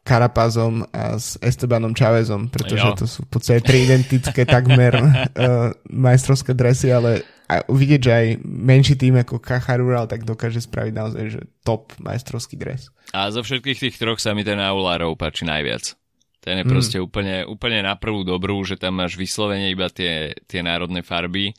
Karapazom 0.08 0.88
a 0.88 1.20
s 1.20 1.36
Estebanom 1.44 1.92
Chavezom, 1.92 2.48
pretože 2.48 2.80
jo. 2.80 2.96
to 2.96 3.04
sú 3.04 3.28
v 3.28 3.30
podstate 3.36 3.60
tri 3.60 3.84
identické 3.84 4.48
takmer 4.48 4.96
uh, 4.96 5.76
majstrovské 5.92 6.56
dresy, 6.56 6.88
ale 6.88 7.20
a 7.48 7.64
uvidieť, 7.64 8.00
že 8.00 8.12
aj 8.12 8.26
menší 8.44 8.94
tým 9.00 9.24
ako 9.24 9.40
Kacharural 9.40 10.04
tak 10.04 10.28
dokáže 10.28 10.60
spraviť 10.60 10.92
naozaj 10.92 11.24
že 11.32 11.40
top 11.64 11.96
majstrovský 11.96 12.60
dres. 12.60 12.92
A 13.16 13.32
zo 13.32 13.40
všetkých 13.40 13.88
tých 13.88 13.96
troch 13.96 14.20
sa 14.20 14.36
mi 14.36 14.44
ten 14.44 14.60
Aulárov 14.60 15.16
páči 15.16 15.48
najviac. 15.48 15.96
Ten 16.44 16.60
je 16.60 16.64
mm. 16.68 16.72
proste 16.72 16.96
úplne, 17.00 17.48
úplne 17.48 17.80
na 17.80 17.96
prvú 17.96 18.20
dobrú, 18.20 18.60
že 18.68 18.76
tam 18.76 19.00
máš 19.00 19.16
vyslovene 19.16 19.72
iba 19.72 19.88
tie, 19.88 20.36
tie 20.44 20.60
národné 20.60 21.00
farby 21.00 21.56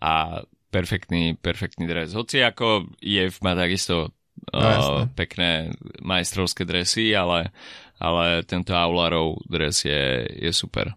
a 0.00 0.40
perfektný, 0.72 1.36
perfektný 1.36 1.84
dres. 1.84 2.16
Hoci 2.16 2.40
ako 2.40 2.88
je 3.04 3.28
má 3.44 3.52
takisto 3.52 4.15
no, 4.52 5.10
pekné 5.14 5.74
majstrovské 6.02 6.62
dresy, 6.62 7.14
ale, 7.16 7.50
ale 7.98 8.44
tento 8.46 8.76
Aularov 8.76 9.42
dres 9.48 9.82
je, 9.82 10.26
je 10.30 10.52
super. 10.54 10.94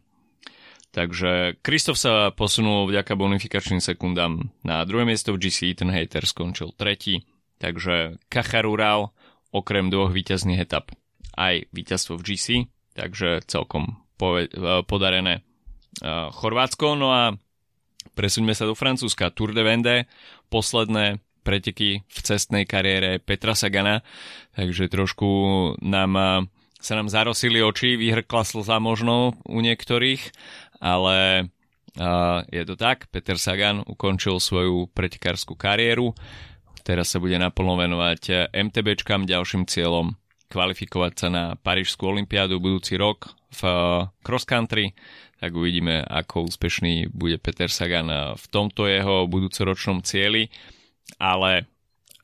Takže 0.89 1.62
Kristof 1.62 2.01
sa 2.01 2.34
posunul 2.34 2.89
vďaka 2.89 3.13
bonifikačným 3.13 3.77
sekundám 3.77 4.50
na 4.65 4.82
druhé 4.89 5.06
miesto 5.06 5.34
v 5.38 5.46
GC, 5.46 5.77
ten 5.77 5.94
hater 5.94 6.25
skončil 6.25 6.74
tretí, 6.74 7.29
takže 7.62 8.18
Kacharural 8.25 9.13
okrem 9.53 9.94
dvoch 9.94 10.10
víťazných 10.10 10.65
etap 10.65 10.89
aj 11.38 11.70
víťazstvo 11.72 12.18
v 12.18 12.25
GC, 12.25 12.48
takže 12.98 13.46
celkom 13.46 14.01
podarené 14.89 15.46
Chorvátsko. 16.03 17.00
No 17.00 17.13
a 17.13 17.38
presuňme 18.18 18.51
sa 18.51 18.68
do 18.68 18.75
Francúzska. 18.75 19.32
Tour 19.32 19.56
de 19.56 19.63
Vendée, 19.63 20.01
posledné 20.51 21.24
preteky 21.50 22.06
v 22.06 22.20
cestnej 22.22 22.70
kariére 22.70 23.18
Petra 23.18 23.58
Sagana, 23.58 24.06
takže 24.53 24.86
trošku 24.86 25.29
nám, 25.82 26.46
sa 26.77 26.94
nám 26.94 27.10
zarosili 27.10 27.65
oči, 27.65 27.98
vyhrkla 27.98 28.46
slza 28.46 28.77
možno 28.77 29.34
u 29.50 29.58
niektorých, 29.58 30.29
ale 30.77 31.50
uh, 31.98 32.46
je 32.53 32.63
to 32.70 32.77
tak, 32.77 33.10
Peter 33.10 33.41
Sagan 33.41 33.82
ukončil 33.82 34.38
svoju 34.38 34.94
pretekárskú 34.94 35.58
kariéru, 35.58 36.13
teraz 36.86 37.10
sa 37.10 37.18
bude 37.18 37.41
naplno 37.41 37.82
venovať 37.82 38.53
MTBčkám, 38.53 39.25
ďalším 39.25 39.65
cieľom 39.65 40.13
kvalifikovať 40.53 41.13
sa 41.18 41.27
na 41.34 41.44
Parížskú 41.58 42.13
olympiádu 42.13 42.62
budúci 42.62 42.94
rok 42.94 43.34
v 43.58 43.62
cross 44.22 44.46
country, 44.46 44.94
tak 45.41 45.50
uvidíme, 45.58 46.06
ako 46.06 46.46
úspešný 46.46 47.10
bude 47.10 47.41
Peter 47.41 47.74
Sagan 47.74 48.38
v 48.38 48.46
tomto 48.53 48.86
jeho 48.86 49.25
budúcoročnom 49.25 50.06
cieli 50.06 50.53
ale 51.18 51.66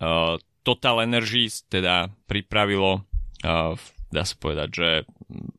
uh, 0.04 0.38
Total 0.65 1.06
Energies 1.06 1.65
teda 1.70 2.10
pripravilo 2.30 3.06
uh, 3.46 3.77
dá 4.15 4.24
sa 4.24 4.36
povedať, 4.39 4.70
že 4.72 4.89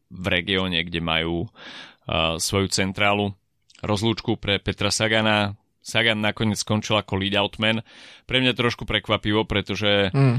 v 0.08 0.26
regióne, 0.32 0.80
kde 0.80 1.04
majú 1.04 1.44
uh, 1.44 2.40
svoju 2.40 2.72
centrálu. 2.72 3.36
Rozlúčku 3.84 4.40
pre 4.40 4.56
Petra 4.56 4.88
Sagana. 4.88 5.60
Sagan 5.84 6.24
nakoniec 6.24 6.58
skončil 6.58 6.96
ako 6.96 7.20
lead 7.20 7.36
outman. 7.36 7.84
Pre 8.24 8.38
mňa 8.40 8.56
trošku 8.56 8.88
prekvapivo, 8.88 9.44
pretože 9.44 10.10
mm. 10.10 10.36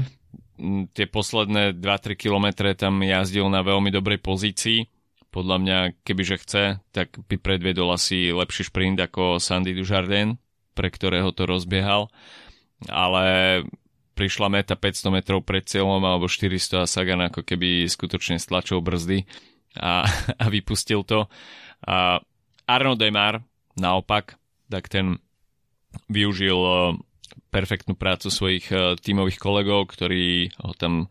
tie 0.92 1.06
posledné 1.08 1.78
2-3 1.78 2.18
kilometre 2.18 2.74
tam 2.74 3.00
jazdil 3.00 3.46
na 3.48 3.62
veľmi 3.62 3.88
dobrej 3.94 4.20
pozícii. 4.20 4.90
Podľa 5.28 5.56
mňa, 5.60 5.78
kebyže 6.04 6.36
chce, 6.40 6.64
tak 6.92 7.16
by 7.30 7.36
predviedol 7.40 7.94
asi 7.94 8.32
lepší 8.32 8.68
šprint 8.68 8.98
ako 8.98 9.40
Sandy 9.40 9.76
Dujardin, 9.76 10.40
pre 10.72 10.88
ktorého 10.88 11.32
to 11.32 11.48
rozbiehal. 11.48 12.12
Ale 12.86 13.24
prišla 14.14 14.50
meta 14.50 14.74
500 14.74 15.14
metrov 15.14 15.46
pred 15.46 15.62
cieľom 15.62 16.02
alebo 16.02 16.26
400 16.26 16.82
a 16.82 16.90
Sagan 16.90 17.22
ako 17.30 17.46
keby 17.46 17.86
skutočne 17.86 18.38
stlačil 18.42 18.82
brzdy 18.82 19.26
a, 19.78 20.06
a 20.42 20.44
vypustil 20.50 21.06
to. 21.06 21.30
A 21.86 22.18
Arno 22.66 22.94
Demar 22.98 23.42
naopak, 23.78 24.36
tak 24.66 24.90
ten 24.90 25.22
využil 26.10 26.58
e, 26.58 26.72
perfektnú 27.48 27.94
prácu 27.94 28.28
svojich 28.28 28.66
e, 28.68 28.98
tímových 28.98 29.38
kolegov, 29.38 29.88
ktorí 29.94 30.52
ho 30.60 30.74
tam, 30.74 31.08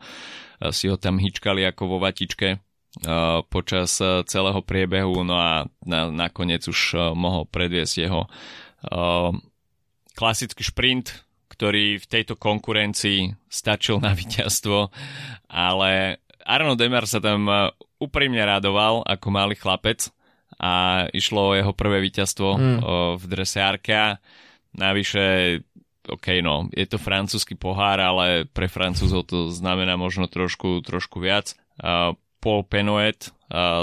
e, 0.62 0.69
si 0.75 0.91
ho 0.91 1.00
tam 1.00 1.17
hýčkali 1.17 1.65
ako 1.65 1.97
vo 1.97 2.00
vatičke 2.03 2.62
počas 3.53 4.01
celého 4.01 4.57
priebehu, 4.65 5.21
no 5.21 5.38
a 5.38 5.69
na, 5.86 6.09
nakoniec 6.09 6.65
už 6.65 7.13
mohol 7.13 7.45
predviesť 7.45 8.09
jeho 8.09 8.25
klasický 10.17 10.65
šprint, 10.65 11.26
ktorý 11.57 11.97
v 11.97 12.05
tejto 12.05 12.37
konkurencii 12.37 13.33
stačil 13.49 13.97
na 13.97 14.13
víťazstvo, 14.13 14.93
ale 15.49 16.21
Arno 16.45 16.77
Demar 16.77 17.09
sa 17.09 17.17
tam 17.17 17.49
e, 17.49 17.73
úprimne 17.97 18.39
radoval 18.45 19.01
ako 19.03 19.27
malý 19.33 19.57
chlapec 19.57 20.13
a 20.61 21.05
išlo 21.11 21.51
o 21.51 21.57
jeho 21.57 21.73
prvé 21.73 21.97
víťazstvo 22.05 22.49
mm. 22.55 22.79
v 23.17 23.23
drese 23.25 23.59
Arka. 23.61 24.17
Navyše, 24.77 25.57
OK, 26.07 26.41
no, 26.45 26.69
je 26.73 26.85
to 26.85 27.01
francúzsky 27.01 27.53
pohár, 27.57 27.97
ale 28.01 28.45
pre 28.45 28.65
Francúzov 28.65 29.29
to 29.29 29.53
znamená 29.53 29.97
možno 29.97 30.25
trošku, 30.25 30.81
trošku 30.81 31.21
viac. 31.21 31.53
Paul 32.41 32.61
Penoet 32.65 33.29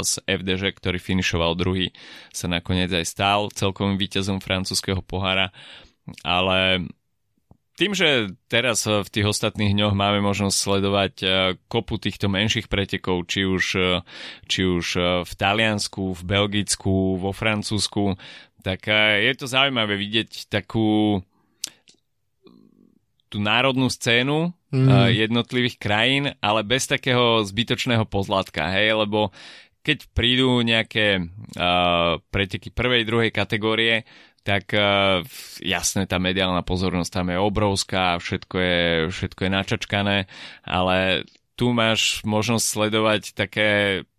z 0.02 0.12
FDŽ, 0.26 0.75
ktorý 0.75 0.99
finišoval 0.99 1.54
druhý, 1.54 1.95
sa 2.35 2.50
nakoniec 2.50 2.90
aj 2.90 3.07
stal 3.07 3.40
celkovým 3.54 3.95
víťazom 3.95 4.43
francúzského 4.43 4.99
pohára, 4.99 5.54
ale 6.26 6.90
tým, 7.75 7.93
že 7.93 8.31
teraz 8.47 8.87
v 8.87 9.09
tých 9.11 9.26
ostatných 9.26 9.75
dňoch 9.75 9.95
máme 9.99 10.23
možnosť 10.23 10.57
sledovať 10.57 11.14
eh, 11.23 11.31
kopu 11.66 11.99
týchto 11.99 12.31
menších 12.31 12.71
pretekov, 12.71 13.26
či 13.26 13.43
už, 13.43 13.64
eh, 13.76 14.00
či 14.47 14.62
už 14.62 14.87
eh, 14.97 15.04
v 15.26 15.33
Taliansku, 15.35 16.14
v 16.14 16.23
Belgicku, 16.23 17.19
vo 17.19 17.35
Francúzsku, 17.35 18.14
tak 18.64 18.88
je 18.88 19.28
to 19.37 19.45
zaujímavé 19.45 19.93
vidieť 20.00 20.49
takú 20.49 21.21
tú 23.28 23.37
národnú 23.37 23.93
scénu 23.93 24.57
mm. 24.73 25.12
jednotlivých 25.12 25.76
krajín, 25.76 26.33
ale 26.40 26.64
bez 26.64 26.88
takého 26.88 27.45
zbytočného 27.45 28.09
pozlátka, 28.09 28.73
hej, 28.73 28.97
lebo 28.97 29.37
keď 29.85 30.09
prídu 30.16 30.64
nejaké 30.64 31.21
uh, 31.21 32.16
preteky 32.33 32.73
prvej, 32.73 33.04
druhej 33.04 33.28
kategórie, 33.28 34.09
tak 34.45 34.77
uh, 34.77 35.25
jasné, 35.65 36.05
tá 36.05 36.21
mediálna 36.21 36.61
pozornosť 36.61 37.11
tam 37.11 37.33
je 37.33 37.39
obrovská, 37.41 38.21
všetko 38.21 38.57
je, 38.61 38.83
všetko 39.09 39.40
je 39.40 39.51
načačkané, 39.51 40.16
ale 40.68 41.25
tu 41.57 41.73
máš 41.73 42.21
možnosť 42.29 42.64
sledovať 42.68 43.23
také 43.33 43.68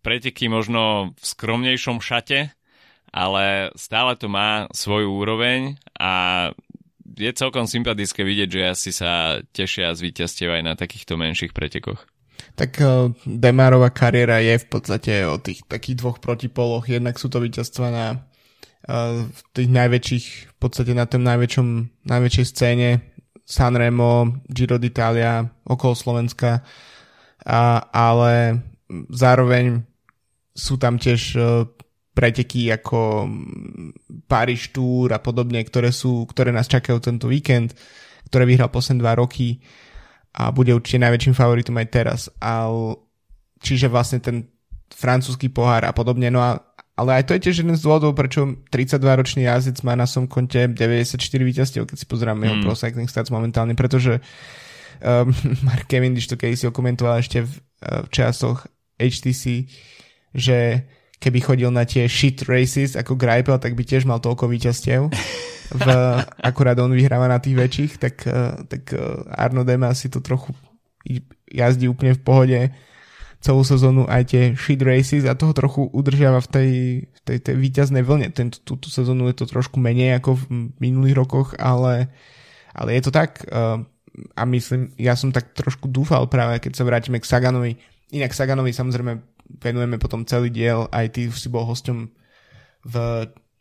preteky 0.02 0.50
možno 0.50 1.14
v 1.14 1.24
skromnejšom 1.24 2.02
šate, 2.02 2.50
ale 3.14 3.70
stále 3.78 4.18
to 4.18 4.26
má 4.26 4.66
svoju 4.74 5.14
úroveň 5.14 5.78
a 5.94 6.50
je 7.16 7.30
celkom 7.32 7.70
sympatické 7.70 8.26
vidieť, 8.26 8.50
že 8.50 8.62
asi 8.66 8.90
sa 8.90 9.40
tešia 9.54 9.94
z 9.94 10.10
víťazstiev 10.10 10.52
aj 10.52 10.62
na 10.66 10.74
takýchto 10.74 11.14
menších 11.14 11.54
pretekoch. 11.54 12.02
Tak 12.58 12.82
uh, 12.82 13.14
Demarová 13.24 13.94
kariéra 13.94 14.42
je 14.42 14.58
v 14.58 14.66
podstate 14.66 15.22
o 15.24 15.38
tých 15.38 15.64
takých 15.64 16.02
dvoch 16.02 16.18
protipoloch. 16.18 16.88
Jednak 16.90 17.16
sú 17.16 17.30
to 17.30 17.40
víťazstva 17.40 17.88
na 17.88 18.06
v 18.86 19.40
tých 19.50 19.70
najväčších, 19.70 20.26
v 20.54 20.56
podstate 20.62 20.94
na 20.94 21.10
tom 21.10 21.26
najväčšom, 21.26 21.66
najväčšej 22.06 22.46
scéne 22.46 22.88
Sanremo, 23.42 24.42
Giro 24.46 24.78
d'Italia, 24.78 25.42
okolo 25.66 25.94
Slovenska, 25.94 26.62
a, 27.46 27.60
ale 27.90 28.62
zároveň 29.10 29.82
sú 30.50 30.78
tam 30.78 30.98
tiež 30.98 31.20
e, 31.38 31.40
preteky 32.10 32.74
ako 32.74 33.30
Paris 34.26 34.72
Tour 34.74 35.14
a 35.14 35.22
podobne, 35.22 35.62
ktoré, 35.62 35.94
sú, 35.94 36.26
ktoré 36.26 36.50
nás 36.50 36.66
čakajú 36.66 36.98
tento 36.98 37.30
víkend, 37.30 37.74
ktoré 38.26 38.48
vyhral 38.48 38.72
posledné 38.72 39.02
dva 39.04 39.14
roky 39.14 39.62
a 40.34 40.50
bude 40.50 40.74
určite 40.74 41.06
najväčším 41.06 41.38
favoritom 41.38 41.76
aj 41.78 41.88
teraz. 41.92 42.20
Ale, 42.42 42.98
čiže 43.62 43.86
vlastne 43.86 44.18
ten 44.18 44.50
francúzsky 44.90 45.50
pohár 45.50 45.86
a 45.86 45.94
podobne. 45.94 46.30
No 46.30 46.42
a 46.42 46.58
ale 46.96 47.20
aj 47.20 47.28
to 47.28 47.32
je 47.36 47.44
tiež 47.44 47.56
jeden 47.60 47.76
z 47.76 47.84
dôvodov, 47.84 48.16
prečo 48.16 48.56
32-ročný 48.72 49.44
jazdec 49.44 49.84
má 49.84 49.92
na 49.92 50.08
som 50.08 50.24
konte 50.24 50.64
94 50.64 51.20
víťazstiev, 51.20 51.84
keď 51.84 51.96
si 52.00 52.06
pozrieme 52.08 52.40
mm. 52.40 52.46
jeho 52.48 52.56
Pro 52.64 52.72
Cycling 52.72 53.12
Stats 53.12 53.28
momentálne, 53.28 53.76
pretože 53.76 54.24
um, 55.04 55.28
Mark 55.68 55.84
Cavendish 55.84 56.32
to 56.32 56.40
keď 56.40 56.56
si 56.56 56.64
okomentoval 56.64 57.20
ešte 57.20 57.44
v, 57.44 57.52
uh, 57.84 58.00
v 58.04 58.08
časoch 58.08 58.64
HTC, 58.96 59.68
že 60.32 60.88
keby 61.20 61.38
chodil 61.44 61.68
na 61.68 61.84
tie 61.84 62.08
shit 62.08 62.40
races 62.48 62.96
ako 62.96 63.20
Greipel, 63.20 63.60
tak 63.60 63.76
by 63.76 63.84
tiež 63.84 64.08
mal 64.08 64.18
toľko 64.18 64.48
víťazstiev. 64.48 65.12
V, 65.66 65.82
akurát 66.46 66.78
on 66.78 66.94
vyhráva 66.94 67.26
na 67.26 67.42
tých 67.42 67.58
väčších, 67.58 67.92
tak, 67.98 68.22
uh, 68.30 68.54
tak 68.70 68.86
uh, 68.94 69.26
Arno 69.34 69.66
Dema 69.66 69.90
si 69.98 70.06
to 70.06 70.22
trochu 70.22 70.54
jazdí 71.50 71.90
úplne 71.90 72.14
v 72.14 72.22
pohode 72.22 72.60
celú 73.40 73.62
sezónu 73.62 74.08
aj 74.08 74.22
tie 74.32 74.42
shit 74.56 74.80
races 74.82 75.28
a 75.28 75.38
toho 75.38 75.52
trochu 75.52 75.86
udržiava 75.92 76.40
v 76.42 76.48
tej, 76.48 76.70
v 77.06 77.20
tej, 77.22 77.38
tej 77.44 77.54
výťaznej 77.54 78.02
vlne. 78.02 78.32
Tento, 78.32 78.58
túto 78.64 78.88
sezónu 78.90 79.28
je 79.30 79.36
to 79.38 79.46
trošku 79.46 79.78
menej 79.78 80.18
ako 80.18 80.40
v 80.40 80.44
minulých 80.80 81.16
rokoch, 81.16 81.48
ale, 81.60 82.10
ale 82.72 82.96
je 82.96 83.02
to 83.06 83.12
tak 83.12 83.44
uh, 83.52 83.80
a 84.34 84.42
myslím, 84.48 84.96
ja 84.96 85.12
som 85.12 85.30
tak 85.30 85.52
trošku 85.52 85.92
dúfal 85.92 86.24
práve, 86.32 86.58
keď 86.58 86.72
sa 86.72 86.88
vrátime 86.88 87.20
k 87.20 87.28
Saganovi. 87.28 87.76
Inak 88.16 88.32
Saganovi 88.32 88.72
samozrejme 88.72 89.12
venujeme 89.60 90.00
potom 90.00 90.24
celý 90.24 90.48
diel, 90.50 90.88
aj 90.90 91.06
ty 91.14 91.28
si 91.30 91.52
bol 91.52 91.68
hosťom 91.68 92.08
v 92.86 92.94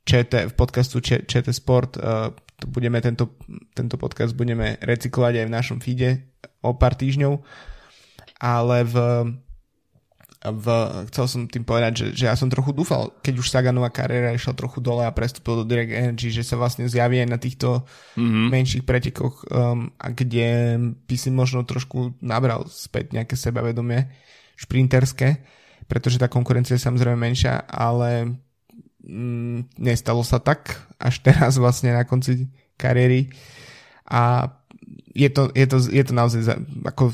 ČT, 0.05 0.49
v 0.49 0.53
podcastu 0.55 1.03
ČT 1.03 1.51
Sport. 1.51 1.99
Uh, 1.99 2.31
budeme 2.71 3.03
tento, 3.03 3.35
tento 3.75 3.99
podcast 3.99 4.31
budeme 4.31 4.79
recyklovať 4.79 5.43
aj 5.43 5.45
v 5.45 5.55
našom 5.55 5.77
feede 5.83 6.31
o 6.63 6.71
pár 6.77 6.95
týždňov. 6.95 7.43
Ale 8.39 8.87
v, 8.87 8.95
v, 10.51 10.65
chcel 11.09 11.25
som 11.25 11.41
tým 11.49 11.65
povedať, 11.65 11.93
že, 11.95 12.07
že 12.13 12.25
ja 12.29 12.35
som 12.37 12.51
trochu 12.51 12.75
dúfal, 12.75 13.15
keď 13.25 13.33
už 13.41 13.49
Saganová 13.49 13.89
kariéra 13.89 14.35
išla 14.35 14.53
trochu 14.53 14.83
dole 14.83 15.01
a 15.01 15.15
prestúpil 15.15 15.61
do 15.61 15.65
Direct 15.65 15.93
Energy, 15.93 16.29
že 16.29 16.45
sa 16.45 16.59
vlastne 16.59 16.85
zjaví 16.85 17.21
aj 17.21 17.29
na 17.29 17.39
týchto 17.41 17.87
mm-hmm. 18.17 18.47
menších 18.51 18.83
pretekoch, 18.83 19.47
um, 19.49 19.89
a 19.97 20.13
kde 20.13 20.77
by 21.07 21.15
si 21.17 21.29
možno 21.33 21.65
trošku 21.65 22.17
nabral 22.21 22.69
späť 22.69 23.15
nejaké 23.15 23.33
sebavedomie 23.33 24.11
šprinterské, 24.59 25.41
pretože 25.89 26.21
tá 26.21 26.29
konkurencia 26.29 26.77
je 26.77 26.85
samozrejme 26.85 27.17
menšia, 27.17 27.65
ale 27.65 28.37
mm, 29.05 29.77
nestalo 29.81 30.21
sa 30.21 30.37
tak 30.37 30.77
až 31.01 31.21
teraz 31.25 31.57
vlastne 31.57 31.93
na 31.93 32.05
konci 32.05 32.49
kariéry 32.75 33.31
a 34.05 34.53
je 35.15 35.29
to, 35.31 35.49
je 35.55 35.65
to, 35.65 35.77
je 35.79 36.03
to 36.03 36.13
naozaj 36.13 36.41
za, 36.43 36.55
ako 36.83 37.09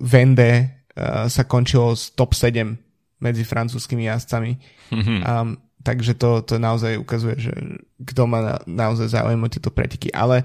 Vende 0.00 0.83
sa 1.26 1.42
končilo 1.42 1.98
z 1.98 2.14
top 2.14 2.38
7 2.38 2.78
medzi 3.18 3.42
francúzskými 3.42 4.06
jazdcami. 4.06 4.52
Mm-hmm. 4.94 5.18
Um, 5.24 5.58
takže 5.84 6.14
to, 6.16 6.44
to 6.44 6.60
naozaj 6.60 7.00
ukazuje, 7.00 7.36
že 7.40 7.52
kto 8.04 8.28
má 8.28 8.40
na, 8.40 8.56
naozaj 8.64 9.12
záujem 9.12 9.40
o 9.40 9.48
tieto 9.48 9.72
preteky. 9.72 10.12
Ale 10.12 10.44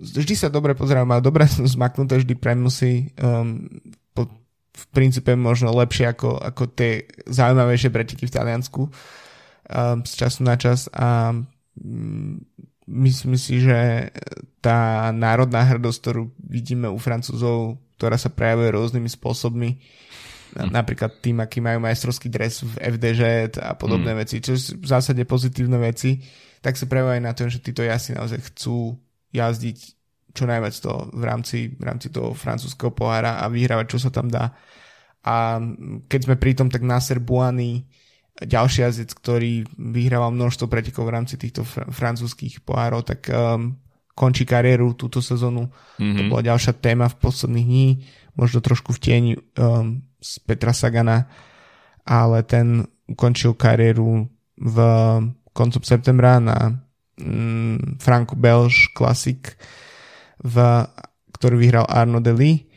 vždy 0.00 0.34
sa 0.34 0.48
dobre 0.48 0.72
pozerám, 0.72 1.08
má 1.08 1.18
dobre 1.20 1.44
zmaknuté 1.74 2.20
vždy 2.20 2.34
premusy 2.36 3.12
um, 3.20 3.68
po, 4.16 4.28
v 4.72 4.84
princípe 4.92 5.36
možno 5.36 5.70
lepšie 5.72 6.10
ako, 6.10 6.40
ako 6.40 6.62
tie 6.72 7.08
zaujímavejšie 7.28 7.90
preteky 7.92 8.24
v 8.28 8.34
Taliansku 8.34 8.82
um, 8.88 9.98
z 10.02 10.12
času 10.16 10.42
na 10.48 10.56
čas 10.56 10.88
a 10.92 11.32
um, 11.32 12.40
myslím 12.88 13.36
si, 13.38 13.62
že 13.62 14.10
tá 14.62 15.10
národná 15.10 15.64
hrdosť, 15.64 15.98
ktorú 16.02 16.22
vidíme 16.38 16.86
u 16.86 16.98
Francúzov 16.98 17.80
ktorá 18.02 18.18
sa 18.18 18.34
prejavuje 18.34 18.74
rôznymi 18.74 19.06
spôsobmi. 19.06 19.70
Hmm. 20.58 20.74
Napríklad 20.74 21.22
tým, 21.22 21.38
aký 21.38 21.62
majú 21.62 21.78
majstrovský 21.86 22.26
dres 22.26 22.66
v 22.66 22.74
FDŽ 22.98 23.54
a 23.62 23.78
podobné 23.78 24.10
hmm. 24.10 24.20
veci, 24.26 24.42
čo 24.42 24.58
sú 24.58 24.82
v 24.82 24.86
zásade 24.90 25.22
pozitívne 25.22 25.78
veci, 25.78 26.18
tak 26.58 26.74
sa 26.74 26.90
prejavuje 26.90 27.22
na 27.22 27.30
tom, 27.30 27.46
že 27.46 27.62
títo 27.62 27.86
jazdci 27.86 28.18
naozaj 28.18 28.42
chcú 28.50 28.98
jazdiť 29.30 29.78
čo 30.32 30.48
najviac 30.48 30.74
to 30.74 30.92
v 31.12 31.24
rámci, 31.28 31.58
v 31.76 31.84
rámci 31.84 32.08
toho 32.08 32.32
francúzského 32.32 32.90
pohára 32.90 33.38
a 33.38 33.52
vyhrávať, 33.52 33.86
čo 33.96 33.98
sa 34.00 34.10
tam 34.10 34.32
dá. 34.32 34.50
a 35.22 35.62
keď 36.08 36.20
sme 36.26 36.36
pri 36.40 36.52
tom, 36.58 36.66
tak 36.72 36.82
Nasser 36.82 37.22
Buany, 37.22 37.86
ďalší 38.40 38.82
jazdec, 38.82 39.12
ktorý 39.12 39.68
vyhrával 39.76 40.32
množstvo 40.34 40.66
pretekov 40.66 41.06
v 41.06 41.14
rámci 41.14 41.36
týchto 41.36 41.62
fr- 41.62 41.86
francúzských 41.92 42.64
pohárov, 42.64 43.04
tak 43.04 43.28
um, 43.28 43.76
končí 44.12 44.44
kariéru 44.44 44.92
túto 44.92 45.24
sezónu. 45.24 45.72
Mm-hmm. 45.98 46.16
To 46.16 46.22
bola 46.28 46.42
ďalšia 46.44 46.76
téma 46.76 47.08
v 47.08 47.18
posledných 47.20 47.66
dní, 47.66 47.88
možno 48.36 48.60
trošku 48.60 48.92
v 48.96 49.00
tieni 49.00 49.32
um, 49.56 50.04
z 50.20 50.38
Petra 50.44 50.76
Sagana, 50.76 51.28
ale 52.04 52.44
ten 52.44 52.84
ukončil 53.08 53.56
kariéru 53.56 54.28
v 54.56 54.76
koncom 55.52 55.82
septembra 55.84 56.40
na 56.40 56.80
mm, 57.18 58.00
Franco 58.00 58.38
Belge 58.38 58.92
Classic, 58.94 59.40
v, 60.42 60.56
ktorý 61.34 61.56
vyhral 61.60 61.86
Arno 61.88 62.20
Deli 62.20 62.68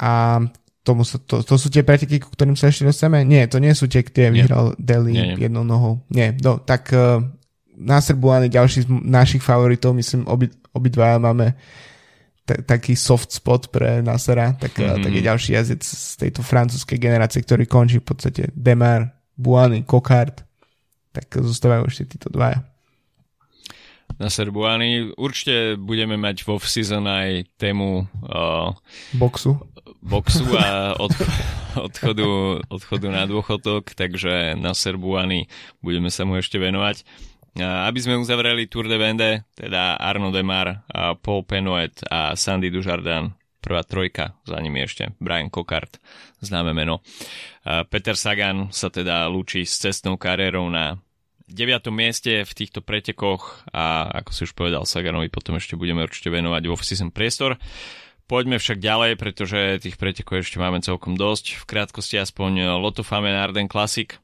a 0.00 0.42
tomu 0.84 1.00
sa, 1.00 1.16
to, 1.16 1.40
to 1.40 1.56
sú 1.56 1.72
tie 1.72 1.80
preteky, 1.80 2.20
ku 2.20 2.28
ktorým 2.28 2.60
sa 2.60 2.68
ešte 2.68 2.84
dostaneme? 2.84 3.24
Nie, 3.24 3.48
to 3.48 3.56
nie 3.56 3.72
sú 3.72 3.88
tie, 3.88 4.04
kde 4.04 4.28
vyhral 4.28 4.76
Deli 4.76 5.16
jednou 5.40 5.64
nohou. 5.64 6.04
Nie, 6.12 6.36
no, 6.36 6.60
tak 6.60 6.92
uh, 6.92 7.24
Nasser 7.74 8.16
Buany, 8.16 8.48
ďalší 8.48 8.84
z 8.84 8.88
našich 8.88 9.42
favoritov, 9.42 9.94
myslím, 9.98 10.26
obi, 10.30 10.50
obidvaja 10.72 11.18
máme 11.18 11.58
t- 12.46 12.62
taký 12.62 12.94
soft 12.94 13.34
spot 13.34 13.68
pre 13.74 14.02
Nasera, 14.02 14.54
tak, 14.54 14.78
mm-hmm. 14.78 15.02
tak 15.02 15.12
je 15.12 15.22
ďalší 15.22 15.50
jazdec 15.58 15.82
z 15.82 16.14
tejto 16.20 16.40
francúzskej 16.46 16.98
generácie, 16.98 17.42
ktorý 17.42 17.66
končí 17.66 17.98
v 17.98 18.06
podstate 18.06 18.42
Demar, 18.54 19.10
Buany, 19.34 19.82
Kokard, 19.82 20.46
tak 21.10 21.26
zostávajú 21.30 21.90
ešte 21.90 22.14
títo 22.14 22.30
dvaja 22.30 22.62
na 24.18 24.30
Serbuány. 24.30 25.14
Určite 25.18 25.74
budeme 25.80 26.14
mať 26.14 26.46
vo 26.46 26.60
season 26.62 27.06
aj 27.06 27.50
tému 27.58 28.06
uh, 28.26 28.70
boxu. 29.16 29.58
boxu 30.02 30.46
a 30.54 30.94
od, 31.04 31.12
odchodu, 31.74 32.26
odchodu 32.70 33.06
na 33.10 33.26
dôchodok, 33.26 33.94
takže 33.94 34.54
na 34.54 34.72
Serbuány 34.76 35.50
budeme 35.82 36.10
sa 36.14 36.22
mu 36.22 36.38
ešte 36.38 36.60
venovať. 36.62 37.02
Uh, 37.54 37.86
aby 37.86 38.02
sme 38.02 38.18
uzavreli 38.18 38.66
Tour 38.66 38.90
de 38.90 38.98
Vende, 38.98 39.46
teda 39.54 39.94
Arno 39.94 40.34
Demar, 40.34 40.82
uh, 40.90 41.14
Paul 41.14 41.46
Penoet 41.46 42.02
a 42.10 42.34
Sandy 42.34 42.66
Dujardin, 42.66 43.30
prvá 43.62 43.86
trojka, 43.86 44.34
za 44.42 44.58
nimi 44.58 44.82
ešte 44.82 45.14
Brian 45.22 45.54
Cockart, 45.54 46.02
známe 46.42 46.74
meno. 46.74 46.98
Uh, 47.62 47.86
Peter 47.86 48.18
Sagan 48.18 48.74
sa 48.74 48.90
teda 48.90 49.30
lúči 49.30 49.62
s 49.62 49.78
cestnou 49.78 50.18
kariérou 50.18 50.66
na 50.66 50.98
9. 51.46 51.94
mieste 51.94 52.42
v 52.42 52.52
týchto 52.58 52.82
pretekoch 52.82 53.62
a 53.70 54.10
ako 54.10 54.30
si 54.34 54.40
už 54.50 54.52
povedal 54.58 54.82
Saganovi, 54.82 55.30
potom 55.30 55.54
ešte 55.54 55.78
budeme 55.78 56.02
určite 56.02 56.34
venovať 56.34 56.62
vo 56.66 56.74
season 56.82 57.14
priestor. 57.14 57.54
Poďme 58.26 58.58
však 58.58 58.82
ďalej, 58.82 59.20
pretože 59.20 59.84
tých 59.84 59.94
pretekov 59.94 60.42
ešte 60.42 60.56
máme 60.56 60.80
celkom 60.80 61.14
dosť. 61.14 61.60
V 61.60 61.64
krátkosti 61.68 62.16
aspoň 62.16 62.80
Lotto 62.80 63.04
Famen 63.04 63.36
Arden 63.36 63.68
Classic, 63.68 64.16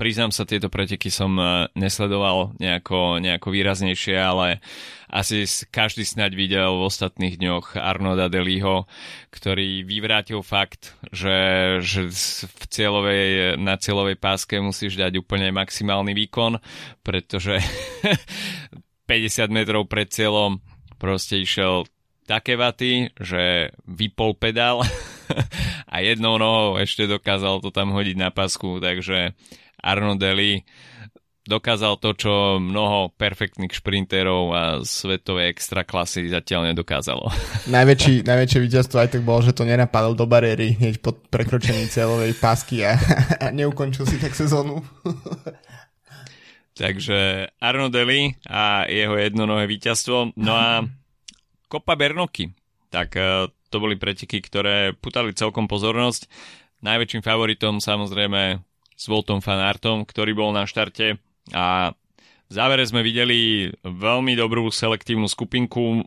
priznám 0.00 0.32
sa, 0.32 0.48
tieto 0.48 0.72
preteky 0.72 1.12
som 1.12 1.36
e, 1.36 1.68
nesledoval 1.76 2.56
nejako, 2.56 3.20
nejako 3.20 3.52
výraznejšie, 3.52 4.16
ale 4.16 4.64
asi 5.12 5.44
každý 5.68 6.08
snáď 6.08 6.40
videl 6.40 6.80
v 6.80 6.88
ostatných 6.88 7.36
dňoch 7.36 7.76
Arnoda 7.76 8.32
Deliho, 8.32 8.88
ktorý 9.28 9.84
vyvrátil 9.84 10.40
fakt, 10.40 10.96
že, 11.12 11.36
že 11.84 12.08
v 12.48 12.64
cieľovej, 12.72 13.60
na 13.60 13.76
cieľovej 13.76 14.16
páske 14.16 14.56
musíš 14.56 14.96
dať 14.96 15.20
úplne 15.20 15.52
maximálny 15.52 16.16
výkon, 16.16 16.56
pretože 17.04 17.60
50 19.10 19.52
metrov 19.52 19.84
pred 19.84 20.08
cieľom 20.08 20.64
proste 20.96 21.44
išiel 21.44 21.84
také 22.24 22.56
vaty, 22.56 23.12
že 23.20 23.74
vypol 23.84 24.38
pedál 24.38 24.80
a 25.92 25.96
jednou 26.00 26.38
nohou 26.38 26.78
ešte 26.78 27.10
dokázal 27.10 27.58
to 27.60 27.74
tam 27.74 27.90
hodiť 27.90 28.16
na 28.16 28.30
pasku, 28.30 28.78
takže 28.78 29.34
Arno 29.80 30.14
Deli 30.14 30.62
dokázal 31.50 31.98
to, 31.98 32.14
čo 32.14 32.32
mnoho 32.62 33.10
perfektných 33.18 33.74
šprinterov 33.74 34.42
a 34.54 34.62
svetovej 34.86 35.50
extra 35.50 35.82
klasy 35.82 36.30
zatiaľ 36.30 36.70
nedokázalo. 36.70 37.26
Najväčší, 37.74 38.22
najväčšie 38.22 38.60
víťazstvo 38.62 38.96
aj 39.02 39.10
tak 39.18 39.22
bolo, 39.26 39.42
že 39.42 39.56
to 39.56 39.66
nenapadol 39.66 40.14
do 40.14 40.30
bariéry 40.30 40.78
hneď 40.78 41.02
pod 41.02 41.26
prekročením 41.26 41.90
celovej 41.90 42.38
pásky 42.38 42.86
a, 42.86 42.94
a 43.42 43.50
neukončil 43.50 44.06
si 44.06 44.22
tak 44.22 44.36
sezónu. 44.36 44.84
Takže 46.80 47.50
Arno 47.60 47.92
Deli 47.92 48.32
a 48.48 48.88
jeho 48.88 49.18
jednonohé 49.18 49.68
víťazstvo. 49.68 50.32
No 50.38 50.52
a 50.56 50.80
Copa 51.68 51.92
Bernoky. 51.92 52.56
Tak 52.88 53.20
e, 53.20 53.52
to 53.68 53.76
boli 53.76 54.00
preteky, 54.00 54.40
ktoré 54.40 54.96
putali 54.96 55.36
celkom 55.36 55.68
pozornosť. 55.68 56.24
Najväčším 56.80 57.20
favoritom 57.20 57.84
samozrejme 57.84 58.64
s 59.00 59.08
Voltom 59.08 59.40
Fanartom, 59.40 60.04
ktorý 60.04 60.36
bol 60.36 60.52
na 60.52 60.68
štarte 60.68 61.16
a 61.56 61.96
v 62.50 62.52
závere 62.52 62.84
sme 62.84 63.00
videli 63.00 63.72
veľmi 63.80 64.36
dobrú 64.36 64.68
selektívnu 64.68 65.24
skupinku. 65.24 66.04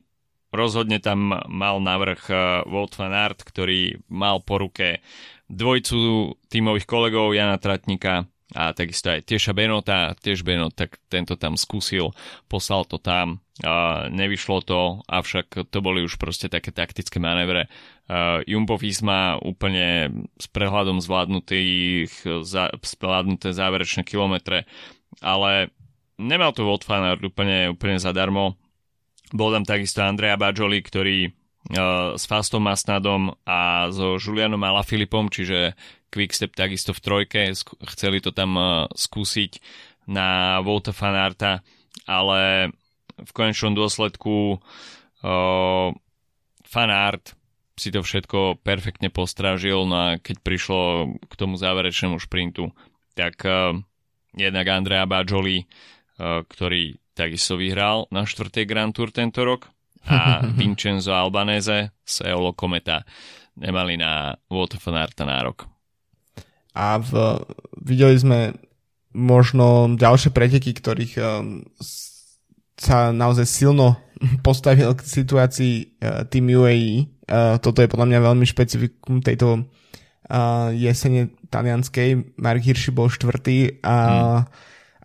Rozhodne 0.54 1.02
tam 1.02 1.34
mal 1.50 1.82
navrh 1.82 2.22
Volt 2.70 2.94
Fanart, 2.94 3.42
ktorý 3.42 3.98
mal 4.14 4.46
po 4.46 4.62
ruke 4.62 5.02
dvojcu 5.50 6.30
tímových 6.54 6.86
kolegov 6.86 7.34
Jana 7.34 7.58
Tratníka 7.58 8.30
a 8.54 8.74
takisto 8.74 9.10
aj 9.10 9.26
Tieša 9.26 9.54
Benota, 9.58 10.14
tiež 10.18 10.46
Benot, 10.46 10.78
tak 10.78 11.02
tento 11.10 11.34
tam 11.38 11.58
skúsil, 11.58 12.14
poslal 12.48 12.86
to 12.86 13.02
tam, 13.02 13.42
a 13.62 14.10
nevyšlo 14.10 14.66
to, 14.66 15.06
avšak 15.06 15.70
to 15.70 15.78
boli 15.82 16.02
už 16.02 16.18
proste 16.18 16.50
také 16.50 16.74
taktické 16.74 17.22
manévre. 17.22 17.70
Jumbo 18.50 18.82
Visma 18.82 19.38
úplne 19.38 20.10
s 20.42 20.50
prehľadom 20.50 20.98
zvládnutých, 21.02 22.42
za, 22.42 22.74
zvládnuté 22.82 23.54
záverečné 23.54 24.02
kilometre, 24.06 24.66
ale 25.22 25.70
nemal 26.18 26.54
to 26.54 26.66
Wout 26.66 26.86
úplne, 26.86 27.74
úplne 27.74 27.98
zadarmo. 28.02 28.58
Bol 29.34 29.50
tam 29.54 29.66
takisto 29.66 30.02
Andrea 30.02 30.38
Bajoli, 30.38 30.82
ktorý 30.82 31.34
s 31.72 32.24
Fastom 32.28 32.68
Masnadom 32.68 33.40
a 33.48 33.88
so 33.88 34.20
Julianom 34.20 34.60
Alaphilippom, 34.60 35.32
čiže 35.32 35.80
Quickstep 36.14 36.54
takisto 36.54 36.94
v 36.94 37.02
trojke, 37.02 37.42
chceli 37.96 38.22
to 38.22 38.30
tam 38.30 38.54
uh, 38.54 38.86
skúsiť 38.94 39.58
na 40.06 40.60
Volta 40.62 40.94
Fanarta, 40.94 41.66
ale 42.06 42.70
v 43.18 43.32
konečnom 43.34 43.74
dôsledku 43.74 44.62
uh, 44.62 45.90
Fanart 46.70 47.34
si 47.74 47.90
to 47.90 48.06
všetko 48.06 48.62
perfektne 48.62 49.10
postražil, 49.10 49.90
no 49.90 49.96
a 49.98 50.08
keď 50.22 50.46
prišlo 50.46 50.82
k 51.26 51.34
tomu 51.34 51.58
záverečnému 51.58 52.22
šprintu, 52.22 52.70
tak 53.18 53.42
uh, 53.50 53.74
jednak 54.38 54.70
Andrea 54.70 55.10
Bajoli, 55.10 55.66
uh, 55.66 56.46
ktorý 56.46 57.02
takisto 57.18 57.58
vyhral 57.58 58.06
na 58.14 58.30
štvrtej 58.30 58.70
Grand 58.70 58.94
Tour 58.94 59.10
tento 59.10 59.42
rok 59.42 59.73
a 60.08 60.44
Vincenzo 60.60 61.14
Albanese 61.14 61.92
z 62.04 62.28
Eolo 62.28 62.54
Kometa 62.54 63.04
nemali 63.56 63.96
na 63.98 64.34
Waterfanarta 64.50 65.24
nárok. 65.24 65.70
A 66.74 66.98
v, 66.98 67.38
videli 67.86 68.18
sme 68.18 68.40
možno 69.14 69.94
ďalšie 69.94 70.34
preteky, 70.34 70.74
ktorých 70.74 71.14
um, 71.22 71.62
sa 72.74 73.14
naozaj 73.14 73.46
silno 73.46 74.02
postavil 74.48 74.98
k 74.98 75.02
situácii 75.06 75.74
uh, 76.02 76.26
tým 76.26 76.50
UAE 76.50 77.14
Uh, 77.24 77.56
toto 77.64 77.80
je 77.80 77.88
podľa 77.88 78.08
mňa 78.12 78.20
veľmi 78.20 78.44
špecifikum 78.44 79.24
tejto 79.24 79.64
uh, 79.64 80.70
jesene 80.76 81.32
talianskej. 81.48 82.36
Mark 82.36 82.60
Hirschi 82.60 82.92
bol 82.92 83.08
štvrtý, 83.08 83.80
a, 83.80 83.96
hmm. 83.96 84.42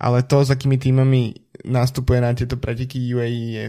ale 0.02 0.18
to, 0.26 0.42
s 0.42 0.50
akými 0.50 0.82
týmami 0.82 1.38
nastupuje 1.62 2.18
na 2.18 2.34
tieto 2.34 2.58
preteky 2.58 2.98
UAE 3.14 3.44
je, 3.54 3.64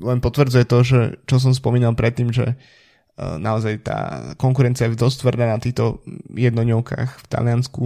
len 0.00 0.18
potvrdzuje 0.24 0.64
to, 0.64 0.78
že, 0.82 1.00
čo 1.28 1.36
som 1.36 1.52
spomínal 1.52 1.92
predtým, 1.92 2.32
že 2.32 2.56
uh, 2.56 3.36
naozaj 3.36 3.74
tá 3.84 3.98
konkurencia 4.40 4.88
je 4.88 4.96
dosť 4.96 5.26
tvrdá 5.26 5.46
na 5.50 5.60
týchto 5.60 6.00
jednoňovkách 6.32 7.10
v 7.20 7.26
Taliansku 7.28 7.84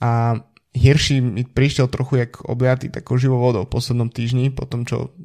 a 0.00 0.40
Hirschi 0.76 1.24
mi 1.24 1.40
prišiel 1.48 1.88
trochu 1.88 2.20
jak 2.20 2.44
obliatý 2.44 2.92
takou 2.92 3.16
živou 3.16 3.40
vodou 3.40 3.64
v 3.64 3.72
poslednom 3.72 4.12
týždni, 4.12 4.52
po 4.52 4.68
tom, 4.68 4.84
čo 4.84 5.16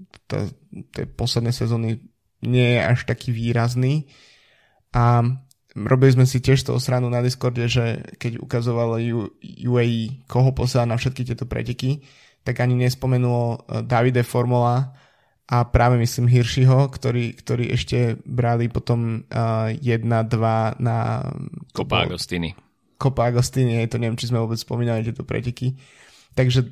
tie 0.95 1.03
posledné 1.03 1.51
sezóny 1.51 1.99
nie 2.47 2.79
je 2.79 2.79
až 2.79 3.03
taký 3.03 3.35
výrazný. 3.35 4.07
A 4.95 5.27
robili 5.75 6.15
sme 6.15 6.23
si 6.23 6.39
tiež 6.39 6.63
toho 6.63 6.79
stranu 6.79 7.11
na 7.11 7.19
Discorde, 7.19 7.67
že 7.67 7.99
keď 8.15 8.39
ukazovalo 8.39 8.95
UAE, 9.43 10.23
koho 10.31 10.55
posiela 10.55 10.87
na 10.87 10.95
všetky 10.95 11.27
tieto 11.27 11.43
preteky, 11.43 11.99
tak 12.47 12.63
ani 12.63 12.87
nespomenulo 12.87 13.43
e, 13.67 13.85
Davide 13.85 14.23
Formula 14.23 14.95
a 15.51 15.67
práve 15.67 15.99
myslím 15.99 16.31
Hirschiho, 16.31 16.87
ktorý, 16.87 17.35
ktorý 17.35 17.75
ešte 17.75 18.15
brali 18.23 18.71
potom 18.71 19.27
uh, 19.27 19.67
1-2 19.75 20.07
na... 20.79 21.27
Copa 21.75 22.07
Agostini. 22.07 22.55
Copa 22.95 23.27
Agostini, 23.27 23.83
to 23.91 23.99
neviem, 23.99 24.15
či 24.15 24.31
sme 24.31 24.39
vôbec 24.39 24.55
spomínali 24.55 25.03
tieto 25.03 25.27
preteky. 25.27 25.75
Takže 26.39 26.71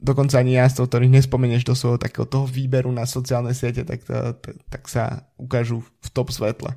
dokonca 0.00 0.40
ani 0.40 0.56
jazdcov, 0.56 0.88
ktorých 0.88 1.14
nespomenieš 1.20 1.68
do 1.68 1.76
svojho 1.76 2.00
takého 2.00 2.24
toho 2.24 2.48
výberu 2.48 2.88
na 2.88 3.04
sociálne 3.04 3.52
siete, 3.52 3.84
tak, 3.84 4.00
to, 4.08 4.32
tak 4.72 4.88
sa 4.88 5.28
ukážu 5.36 5.84
v 5.84 6.08
top 6.08 6.32
svetle. 6.32 6.72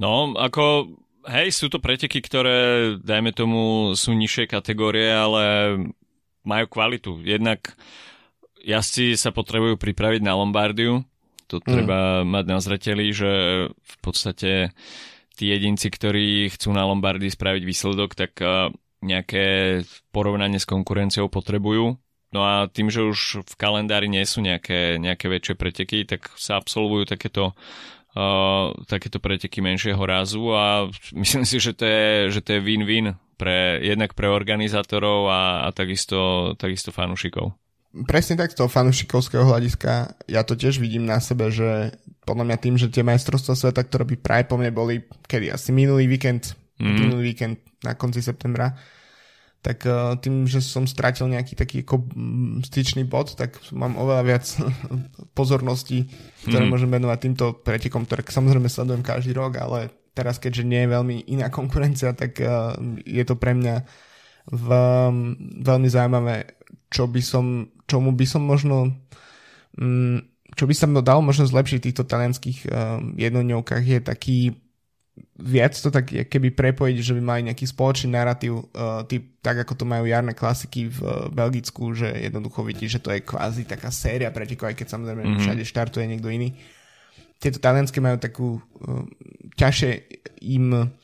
No, 0.00 0.32
ako 0.32 0.96
hej, 1.28 1.52
sú 1.52 1.68
to 1.68 1.76
preteky, 1.76 2.24
ktoré, 2.24 2.96
dajme 3.04 3.36
tomu, 3.36 3.92
sú 3.92 4.16
nižšie 4.16 4.48
kategórie, 4.48 5.12
ale 5.12 5.44
majú 6.40 6.66
kvalitu. 6.72 7.20
Jednak 7.20 7.76
jazdci 8.64 9.14
sa 9.20 9.30
potrebujú 9.30 9.76
pripraviť 9.76 10.24
na 10.24 10.34
Lombardiu, 10.34 11.04
to 11.46 11.60
mm. 11.60 11.66
treba 11.68 11.98
mať 12.24 12.44
na 12.48 12.58
zreteli, 12.58 13.12
že 13.12 13.32
v 13.68 13.96
podstate 14.00 14.72
tí 15.36 15.44
jedinci, 15.50 15.92
ktorí 15.92 16.48
chcú 16.50 16.72
na 16.72 16.88
Lombardii 16.88 17.28
spraviť 17.28 17.62
výsledok, 17.62 18.16
tak 18.16 18.38
nejaké 19.04 19.82
porovnanie 20.14 20.56
s 20.56 20.64
konkurenciou 20.64 21.28
potrebujú. 21.28 22.00
No 22.34 22.40
a 22.42 22.66
tým, 22.66 22.90
že 22.90 23.04
už 23.04 23.46
v 23.46 23.54
kalendári 23.54 24.10
nie 24.10 24.26
sú 24.26 24.42
nejaké, 24.42 24.98
nejaké 24.98 25.30
väčšie 25.30 25.54
preteky, 25.54 26.02
tak 26.02 26.34
sa 26.34 26.58
absolvujú 26.58 27.06
takéto 27.06 27.54
uh, 28.18 28.74
takéto 28.90 29.22
preteky 29.22 29.62
menšieho 29.62 30.02
rázu 30.02 30.50
a 30.50 30.90
myslím 31.22 31.46
si, 31.46 31.62
že 31.62 31.78
to 31.78 31.84
je, 31.86 32.34
že 32.34 32.40
to 32.42 32.58
je 32.58 32.60
win-win 32.64 33.14
pre, 33.38 33.78
jednak 33.82 34.18
pre 34.18 34.26
organizátorov 34.26 35.30
a, 35.30 35.66
a 35.66 35.68
takisto, 35.70 36.54
takisto 36.58 36.90
fanúšikov. 36.90 37.54
Presne 37.94 38.34
tak 38.34 38.50
z 38.50 38.58
toho 38.58 38.66
fanúšikovského 38.66 39.46
hľadiska 39.46 40.18
ja 40.26 40.42
to 40.42 40.58
tiež 40.58 40.82
vidím 40.82 41.06
na 41.06 41.22
sebe, 41.22 41.46
že 41.54 41.94
podľa 42.26 42.44
mňa 42.50 42.58
tým, 42.58 42.74
že 42.74 42.90
tie 42.90 43.06
majstrovstvá 43.06 43.54
sveta, 43.54 43.86
ktoré 43.86 44.02
by 44.02 44.16
práve 44.18 44.44
po 44.50 44.58
mne 44.58 44.74
boli, 44.74 45.06
kedy 45.30 45.54
asi 45.54 45.70
minulý 45.70 46.10
víkend, 46.10 46.58
mm. 46.82 46.96
minulý 46.98 47.30
víkend 47.30 47.62
na 47.86 47.94
konci 47.94 48.18
septembra, 48.18 48.74
tak 49.64 49.86
uh, 49.86 50.18
tým, 50.18 50.44
že 50.44 50.58
som 50.58 50.90
stratil 50.90 51.30
nejaký 51.30 51.54
taký 51.54 51.86
ako 51.86 52.04
mm, 52.04 52.66
styčný 52.68 53.06
bod, 53.06 53.38
tak 53.38 53.56
mám 53.70 53.94
oveľa 53.96 54.22
viac 54.26 54.44
pozorností, 55.38 56.10
ktoré 56.50 56.66
mm. 56.66 56.70
môžem 56.74 56.90
venovať 56.90 57.18
týmto 57.22 57.46
pretekom, 57.62 58.04
ktoré 58.04 58.26
samozrejme 58.26 58.68
sledujem 58.68 59.06
každý 59.06 59.32
rok, 59.38 59.56
ale 59.62 59.94
teraz 60.12 60.42
keďže 60.42 60.66
nie 60.66 60.82
je 60.82 60.92
veľmi 60.92 61.16
iná 61.30 61.46
konkurencia, 61.46 62.10
tak 62.12 62.42
uh, 62.42 62.74
je 63.06 63.22
to 63.22 63.38
pre 63.38 63.54
mňa 63.54 63.86
v, 64.48 64.66
veľmi 65.64 65.88
zaujímavé, 65.88 66.60
čo 66.92 67.08
by 67.08 67.22
som, 67.24 67.68
čomu 67.88 68.12
by 68.12 68.26
som 68.28 68.42
možno 68.44 68.92
um, 69.80 70.20
čo 70.54 70.70
by 70.70 70.74
sa 70.74 70.86
dalo 70.86 71.20
možno 71.20 71.50
zlepšiť 71.50 71.78
v 71.82 71.86
týchto 71.90 72.04
talianských 72.06 72.58
um, 72.70 72.70
jednodňovkách 73.18 73.84
je 73.84 73.98
taký 74.00 74.38
viac 75.34 75.74
to 75.74 75.90
tak 75.90 76.10
keby 76.10 76.54
prepojiť, 76.54 76.96
že 76.98 77.14
by 77.14 77.22
mali 77.22 77.40
nejaký 77.50 77.66
spoločný 77.66 78.14
narratív, 78.14 78.70
uh, 78.70 79.02
typ, 79.06 79.38
tak 79.42 79.62
ako 79.62 79.74
to 79.78 79.84
majú 79.86 80.06
jarné 80.06 80.34
klasiky 80.34 80.90
v 80.90 80.98
uh, 81.02 81.26
Belgicku, 81.30 81.94
že 81.94 82.06
jednoducho 82.06 82.62
vidí, 82.66 82.86
že 82.86 83.02
to 83.02 83.10
je 83.14 83.22
kvázi 83.22 83.66
taká 83.66 83.90
séria 83.90 84.30
pretekov, 84.30 84.74
aj 84.74 84.76
keď 84.78 84.86
samozrejme 84.94 85.22
mm-hmm. 85.22 85.42
všade 85.42 85.62
štartuje 85.66 86.06
niekto 86.06 86.30
iný. 86.30 86.54
Tieto 87.38 87.58
talianské 87.58 87.98
majú 87.98 88.18
takú 88.18 88.48
uh, 88.58 89.06
ťažšie 89.58 89.90
im 90.50 90.94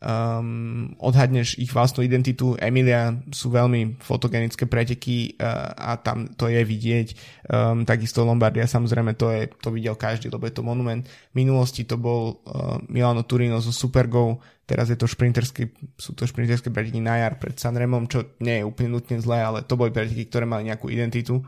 um, 0.00 0.96
odhadneš 0.96 1.60
ich 1.60 1.70
vlastnú 1.70 2.00
identitu. 2.00 2.56
Emilia 2.56 3.12
sú 3.28 3.52
veľmi 3.52 4.00
fotogenické 4.00 4.64
preteky 4.64 5.36
uh, 5.36 5.76
a 5.76 6.00
tam 6.00 6.32
to 6.34 6.48
je 6.48 6.64
vidieť. 6.64 7.08
Um, 7.52 7.84
takisto 7.84 8.24
Lombardia, 8.24 8.64
samozrejme, 8.64 9.14
to, 9.14 9.28
je, 9.30 9.52
to 9.60 9.68
videl 9.70 9.94
každý, 9.94 10.32
lebo 10.32 10.48
je 10.48 10.56
to 10.56 10.64
monument. 10.64 11.04
V 11.06 11.34
minulosti 11.36 11.84
to 11.84 12.00
bol 12.00 12.40
uh, 12.48 12.80
Milano 12.88 13.28
Turino 13.28 13.60
zo 13.60 13.72
Supergo, 13.72 14.40
teraz 14.64 14.88
je 14.88 14.96
to 14.96 15.04
šprinterské, 15.04 15.68
sú 16.00 16.16
to 16.16 16.24
šprinterské 16.24 16.72
preteky 16.72 17.04
na 17.04 17.20
jar 17.20 17.36
pred 17.36 17.54
Sanremom, 17.60 18.08
čo 18.08 18.40
nie 18.40 18.60
je 18.60 18.64
úplne 18.64 18.96
nutne 18.96 19.20
zlé, 19.20 19.44
ale 19.44 19.66
to 19.68 19.76
boli 19.76 19.92
preteky, 19.92 20.26
ktoré 20.32 20.48
mali 20.48 20.72
nejakú 20.72 20.88
identitu. 20.88 21.44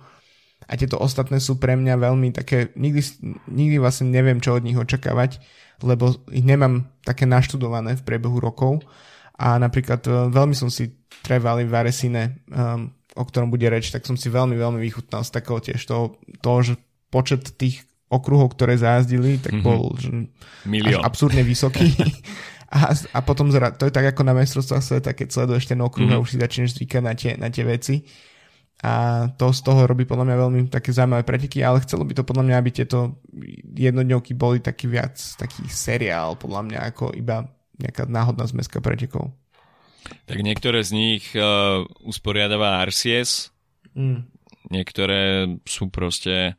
A 0.62 0.78
tieto 0.78 0.94
ostatné 0.94 1.42
sú 1.42 1.58
pre 1.58 1.74
mňa 1.74 1.98
veľmi 1.98 2.30
také, 2.30 2.70
nikdy, 2.78 3.02
nikdy 3.50 3.76
vlastne 3.82 4.14
neviem, 4.14 4.38
čo 4.38 4.54
od 4.54 4.62
nich 4.62 4.78
očakávať 4.78 5.42
lebo 5.80 6.12
ich 6.28 6.44
nemám 6.44 6.85
také 7.06 7.24
naštudované 7.24 7.96
v 7.96 8.04
priebehu 8.04 8.37
rokov 8.42 8.85
a 9.38 9.56
napríklad 9.56 10.04
e, 10.04 10.11
veľmi 10.30 10.52
som 10.52 10.68
si 10.68 10.92
trevali 11.22 11.64
v 11.64 11.72
Aresine, 11.72 12.42
um, 12.50 12.90
o 13.14 13.24
ktorom 13.24 13.48
bude 13.48 13.66
reč, 13.70 13.94
tak 13.94 14.02
som 14.02 14.18
si 14.18 14.26
veľmi, 14.28 14.58
veľmi 14.58 14.80
vychutnal 14.82 15.22
z 15.22 15.30
takého 15.30 15.62
tiež 15.62 15.80
toho, 15.87 16.18
toho 16.42 16.58
že 16.62 16.74
počet 17.12 17.54
tých 17.54 17.87
okruhov, 18.12 18.52
ktoré 18.52 18.76
zajazdili, 18.76 19.40
tak 19.40 19.56
mm-hmm. 19.56 19.66
bol 19.66 19.94
že, 19.96 20.11
až 20.85 21.00
absurdne 21.00 21.46
vysoký. 21.46 21.94
a, 22.74 22.92
a 22.92 23.18
potom 23.24 23.48
zra, 23.48 23.72
to 23.72 23.88
je 23.88 23.94
tak 23.94 24.12
ako 24.12 24.22
na 24.26 24.35
mestrovstvách 24.37 24.85
sveta, 24.85 25.11
keď 25.16 25.28
sleduješ 25.32 25.70
ten 25.70 25.80
okruh 25.80 26.11
mm-hmm. 26.11 26.20
a 26.20 26.22
už 26.22 26.28
si 26.35 26.42
začneš 26.42 26.76
zvykať 26.76 27.02
na 27.02 27.14
tie, 27.16 27.30
na 27.38 27.48
tie 27.48 27.64
veci 27.64 28.04
a 28.82 28.92
to 29.38 29.54
z 29.54 29.62
toho 29.62 29.86
robí 29.86 30.02
podľa 30.02 30.26
mňa 30.26 30.36
veľmi 30.42 30.60
také 30.66 30.90
zaujímavé 30.90 31.22
preteky, 31.22 31.62
ale 31.62 31.86
chcelo 31.86 32.02
by 32.02 32.18
to 32.18 32.26
podľa 32.26 32.50
mňa, 32.50 32.56
aby 32.58 32.70
tieto 32.74 33.22
jednodňovky 33.78 34.34
boli 34.34 34.58
taký 34.58 34.90
viac 34.90 35.14
taký 35.38 35.70
seriál, 35.70 36.34
podľa 36.34 36.66
mňa, 36.66 36.78
ako 36.90 37.14
iba 37.14 37.46
nejaká 37.78 38.10
náhodná 38.10 38.42
zmeska 38.50 38.82
pretekov. 38.82 39.30
Tak 40.26 40.42
niektoré 40.42 40.82
z 40.82 40.90
nich 40.98 41.30
uh, 41.38 41.86
usporiadáva 42.02 42.82
RCS, 42.90 43.54
mm. 43.94 44.26
niektoré 44.74 45.46
sú 45.62 45.86
proste 45.86 46.58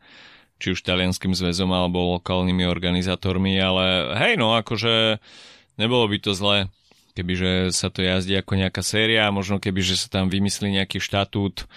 či 0.64 0.72
už 0.72 0.80
talianským 0.80 1.36
zväzom 1.36 1.68
alebo 1.76 2.16
lokálnymi 2.16 2.64
organizátormi, 2.64 3.60
ale 3.60 4.16
hej 4.16 4.40
no, 4.40 4.56
akože 4.56 5.20
nebolo 5.76 6.08
by 6.08 6.18
to 6.24 6.32
zlé, 6.32 6.72
kebyže 7.20 7.76
sa 7.76 7.92
to 7.92 8.00
jazdí 8.00 8.40
ako 8.40 8.56
nejaká 8.56 8.80
séria, 8.80 9.28
možno 9.28 9.60
kebyže 9.60 10.00
sa 10.00 10.08
tam 10.08 10.32
vymyslí 10.32 10.72
nejaký 10.80 11.04
štatút, 11.04 11.68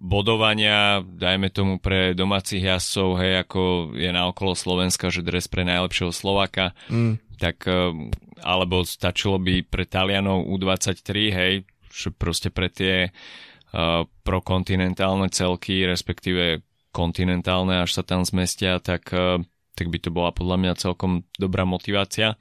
bodovania, 0.00 1.04
dajme 1.04 1.52
tomu 1.52 1.76
pre 1.76 2.16
domácich 2.16 2.64
jazdcov, 2.64 3.08
hej, 3.20 3.32
ako 3.44 3.60
je 3.92 4.08
na 4.08 4.28
okolo 4.28 4.56
Slovenska, 4.56 5.12
že 5.12 5.20
dres 5.20 5.48
pre 5.52 5.68
najlepšieho 5.68 6.12
Slováka, 6.12 6.72
mm. 6.88 7.36
tak 7.36 7.68
eh, 7.68 7.92
alebo 8.40 8.84
stačilo 8.84 9.36
by 9.40 9.64
pre 9.64 9.84
Talianov 9.84 10.48
U23, 10.48 11.10
hej, 11.32 11.54
že 11.88 12.08
proste 12.10 12.50
pre 12.50 12.66
tie 12.66 13.08
uh, 13.08 14.02
prokontinentálne 14.26 15.30
celky, 15.30 15.86
respektíve 15.86 16.66
kontinentálne, 16.90 17.86
až 17.86 17.94
sa 17.94 18.02
tam 18.02 18.26
zmestia, 18.26 18.82
tak, 18.82 19.14
uh, 19.14 19.38
tak 19.78 19.88
by 19.94 19.98
to 20.02 20.10
bola 20.10 20.34
podľa 20.34 20.58
mňa 20.58 20.72
celkom 20.74 21.22
dobrá 21.38 21.62
motivácia. 21.62 22.34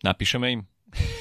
Napíšeme 0.00 0.46
im? 0.48 0.60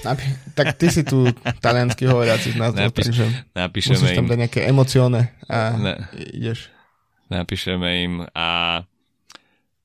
Napi- 0.04 0.36
tak 0.54 0.78
ty 0.78 0.92
si 0.92 1.02
tu 1.04 1.26
taliansky 1.64 2.06
hovoriaci 2.06 2.54
z 2.54 2.58
nás, 2.60 2.72
Napíš, 2.76 3.10
takže 3.10 3.26
napíšeme 3.56 3.96
musíš 3.96 4.18
tam 4.18 4.28
dať 4.30 4.40
nejaké 4.40 4.62
emocióne 4.68 5.32
a 5.50 5.58
ne, 5.76 5.96
ideš. 6.14 6.70
Napíšeme 7.32 7.88
im 8.04 8.14
a 8.36 8.82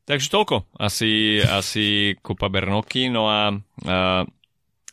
takže 0.05 0.29
toľko. 0.29 0.69
Asi, 0.77 1.41
asi 1.41 2.17
Copa 2.21 2.49
Bernoky, 2.53 3.09
no 3.09 3.31
a, 3.31 3.53
a 3.89 4.25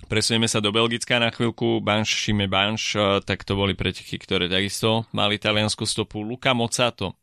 presunieme 0.07 0.47
sa 0.47 0.61
do 0.61 0.71
Belgická 0.71 1.19
na 1.19 1.33
chvíľku. 1.33 1.81
Banš, 1.81 2.07
Šime 2.07 2.47
Banš, 2.47 2.99
tak 3.25 3.43
to 3.43 3.57
boli 3.57 3.73
preteky, 3.73 4.15
ktoré 4.21 4.47
takisto 4.47 5.09
mali 5.11 5.41
taliansku 5.41 5.83
stopu. 5.83 6.21
Luka 6.21 6.53
Mocato 6.53 7.17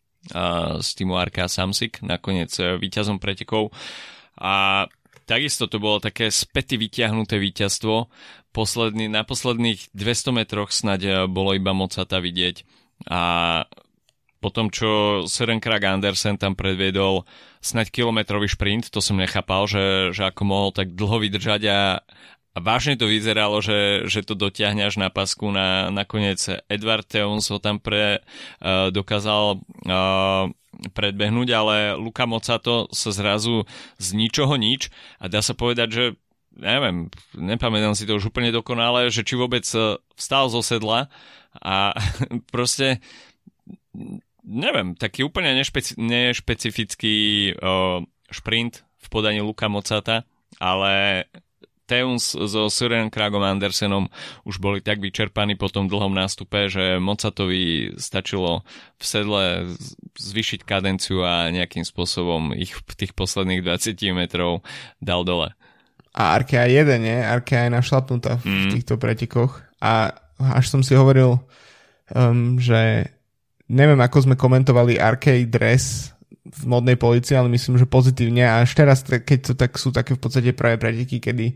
z 0.78 0.88
týmu 0.94 1.18
Arka 1.18 1.50
Samsik, 1.50 1.98
nakoniec 2.06 2.54
e, 2.62 2.78
víťazom 2.78 3.18
pretekov. 3.18 3.74
A 4.38 4.86
Takisto 5.32 5.64
to 5.64 5.80
bolo 5.80 5.96
také 5.96 6.28
späty 6.28 6.76
vyťahnuté 6.76 7.40
víťazstvo. 7.40 8.12
Posledný, 8.52 9.08
na 9.08 9.24
posledných 9.24 9.88
200 9.96 10.36
metroch 10.36 10.68
snáď 10.68 11.00
eh, 11.08 11.14
bolo 11.24 11.56
iba 11.56 11.72
mocata 11.72 12.20
vidieť. 12.20 12.68
A 13.08 13.20
potom, 14.44 14.68
čo 14.68 15.22
Søren 15.24 15.62
Krag 15.62 15.88
Andersen 15.88 16.36
tam 16.36 16.52
predviedol 16.52 17.24
snaď 17.64 17.88
kilometrový 17.94 18.50
šprint, 18.50 18.92
to 18.92 19.00
som 19.00 19.16
nechápal, 19.16 19.64
že, 19.64 20.12
že 20.12 20.28
ako 20.28 20.42
mohol 20.44 20.70
tak 20.74 20.92
dlho 20.92 21.22
vydržať 21.22 21.62
a, 21.70 22.02
a 22.52 22.58
vážne 22.60 23.00
to 23.00 23.08
vyzeralo, 23.08 23.64
že, 23.64 24.04
že 24.12 24.20
to 24.20 24.36
až 24.36 25.00
na 25.00 25.08
pasku. 25.08 25.48
Na, 25.48 25.88
nakoniec 25.88 26.36
Edward 26.68 27.08
Teuns 27.08 27.48
ho 27.48 27.56
tam 27.56 27.80
pre, 27.80 28.20
uh, 28.60 28.92
dokázal 28.92 29.56
uh, 29.56 30.52
predbehnúť, 30.92 31.48
ale 31.52 31.76
Luka 31.96 32.28
Mocato 32.28 32.92
sa 32.92 33.10
zrazu 33.12 33.64
z 33.96 34.08
ničoho 34.12 34.56
nič 34.60 34.92
a 35.20 35.28
dá 35.32 35.40
sa 35.40 35.56
povedať, 35.56 35.88
že 35.92 36.04
neviem, 36.56 37.08
nepamätám 37.36 37.96
si 37.96 38.04
to 38.04 38.16
už 38.20 38.28
úplne 38.32 38.52
dokonale, 38.52 39.08
že 39.08 39.24
či 39.24 39.38
vôbec 39.40 39.64
e, 39.72 39.96
vstal 40.16 40.52
zo 40.52 40.60
sedla 40.60 41.08
a 41.56 41.96
proste 42.54 43.00
neviem, 44.42 44.98
taký 44.98 45.24
úplne 45.24 45.54
nešpeci- 45.54 45.96
nešpecifický 45.96 47.16
o, 47.56 48.02
šprint 48.28 48.82
v 48.82 49.06
podaní 49.08 49.40
Luka 49.40 49.68
Mocata, 49.68 50.24
ale 50.58 51.24
Teuns 51.86 52.32
so 52.32 52.70
Søren 52.70 53.10
Kragom 53.10 53.42
Andersenom 53.42 54.06
už 54.46 54.62
boli 54.62 54.78
tak 54.78 55.02
vyčerpaní 55.02 55.58
po 55.58 55.66
tom 55.66 55.90
dlhom 55.90 56.14
nástupe, 56.14 56.70
že 56.70 57.02
Mocatovi 57.02 57.94
stačilo 57.98 58.62
v 58.96 59.04
sedle 59.04 59.44
zvyšiť 60.14 60.62
kadenciu 60.62 61.26
a 61.26 61.50
nejakým 61.50 61.82
spôsobom 61.82 62.54
ich 62.54 62.72
v 62.72 62.92
tých 62.94 63.12
posledných 63.12 63.66
20 63.66 63.98
metrov 64.14 64.62
dal 65.02 65.26
dole. 65.26 65.50
A 66.12 66.36
Arkea 66.36 66.68
1, 66.68 67.00
nie? 67.00 67.18
Arkea 67.18 67.66
je 67.66 67.70
našlapnutá 67.72 68.36
v 68.44 68.44
mm. 68.44 68.70
týchto 68.76 68.94
pretekoch. 69.00 69.64
A 69.80 70.12
až 70.36 70.68
som 70.68 70.84
si 70.84 70.92
hovoril, 70.92 71.40
um, 72.12 72.60
že 72.60 73.08
neviem, 73.72 73.98
ako 73.98 74.28
sme 74.28 74.36
komentovali 74.36 75.00
Arkea 75.00 75.48
dres 75.48 76.12
v 76.42 76.64
modnej 76.66 76.98
policii, 76.98 77.38
ale 77.38 77.46
myslím, 77.54 77.78
že 77.78 77.86
pozitívne. 77.86 78.42
A 78.42 78.66
až 78.66 78.74
teraz, 78.74 79.06
keď 79.06 79.38
to 79.46 79.52
tak 79.54 79.78
sú 79.78 79.94
také 79.94 80.18
v 80.18 80.20
podstate 80.20 80.50
práve 80.50 80.78
preteky, 80.82 81.22
kedy 81.22 81.54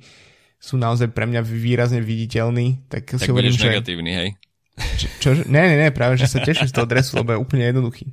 sú 0.62 0.78
naozaj 0.78 1.10
pre 1.10 1.26
mňa 1.26 1.42
výrazne 1.42 1.98
viditeľní. 1.98 2.86
Tak, 2.86 3.18
tak 3.18 3.26
si 3.26 3.30
hovorím, 3.30 3.52
že... 3.52 3.66
negatívny, 3.66 4.12
hej? 4.14 4.28
Čo, 4.76 5.06
čo, 5.20 5.28
ne, 5.48 5.62
ne, 5.72 5.76
ne, 5.80 5.88
práve, 5.90 6.20
že 6.20 6.28
sa 6.28 6.38
teším 6.44 6.68
z 6.68 6.74
toho 6.76 6.84
dresu, 6.86 7.16
lebo 7.16 7.32
je 7.32 7.40
úplne 7.40 7.64
jednoduchý. 7.64 8.12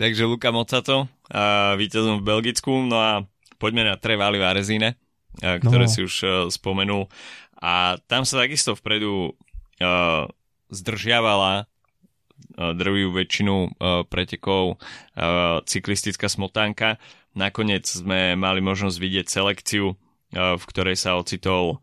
Takže 0.00 0.22
Luka 0.24 0.54
Mocato, 0.54 1.10
víťazom 1.76 2.22
v 2.22 2.26
Belgicku, 2.26 2.70
no 2.86 2.96
a 2.98 3.26
poďme 3.58 3.86
na 3.86 3.98
Trevali 3.98 4.38
Varezine, 4.38 4.94
ktoré 5.38 5.86
no. 5.86 5.92
si 5.92 6.06
už 6.06 6.14
uh, 6.22 6.30
spomenul. 6.48 7.10
A 7.62 7.98
tam 8.10 8.26
sa 8.26 8.42
takisto 8.42 8.74
vpredu 8.74 9.30
uh, 9.30 10.26
zdržiavala 10.70 11.70
uh, 12.58 12.74
drvivú 12.76 13.14
väčšinu 13.16 13.54
uh, 13.54 13.70
pretekov 14.06 14.76
uh, 14.76 15.62
cyklistická 15.64 16.26
smotánka. 16.26 16.98
Nakoniec 17.32 17.88
sme 17.88 18.36
mali 18.36 18.60
možnosť 18.60 18.96
vidieť 19.00 19.26
selekciu, 19.32 19.96
v 20.32 20.64
ktorej 20.68 21.00
sa 21.00 21.16
ocitol 21.16 21.80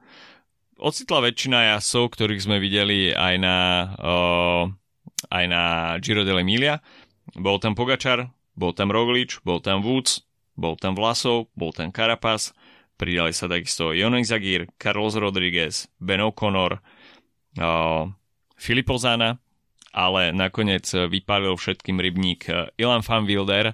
ocitla 0.77 1.25
väčšina 1.25 1.73
jasov, 1.73 2.13
ktorých 2.13 2.45
sme 2.45 2.57
videli 2.61 3.09
aj 3.09 3.35
na, 3.41 3.57
aj 5.33 5.45
na 5.49 5.63
Giro 5.99 6.21
dell'Emilia. 6.21 6.85
Bol 7.33 7.57
tam 7.57 7.73
Pogačar, 7.73 8.29
bol 8.53 8.77
tam 8.77 8.93
Roglič, 8.93 9.41
bol 9.41 9.57
tam 9.57 9.81
Woods, 9.81 10.21
bol 10.53 10.79
tam 10.79 10.93
Vlasov, 10.93 11.51
bol 11.55 11.75
tam 11.75 11.89
Carapaz, 11.89 12.55
pridali 12.99 13.31
sa 13.31 13.47
takisto 13.47 13.95
Jonek 13.95 14.27
Zagir, 14.27 14.67
Carlos 14.75 15.15
Rodriguez, 15.15 15.87
Ben 15.99 16.19
O'Connor, 16.19 16.79
uh, 17.59 18.05
Zana, 18.99 19.39
ale 19.93 20.31
nakoniec 20.35 20.85
vypálil 20.85 21.57
všetkým 21.57 21.97
rybník 21.97 22.49
Ilan 22.77 23.01
van 23.01 23.25
Wilder 23.25 23.73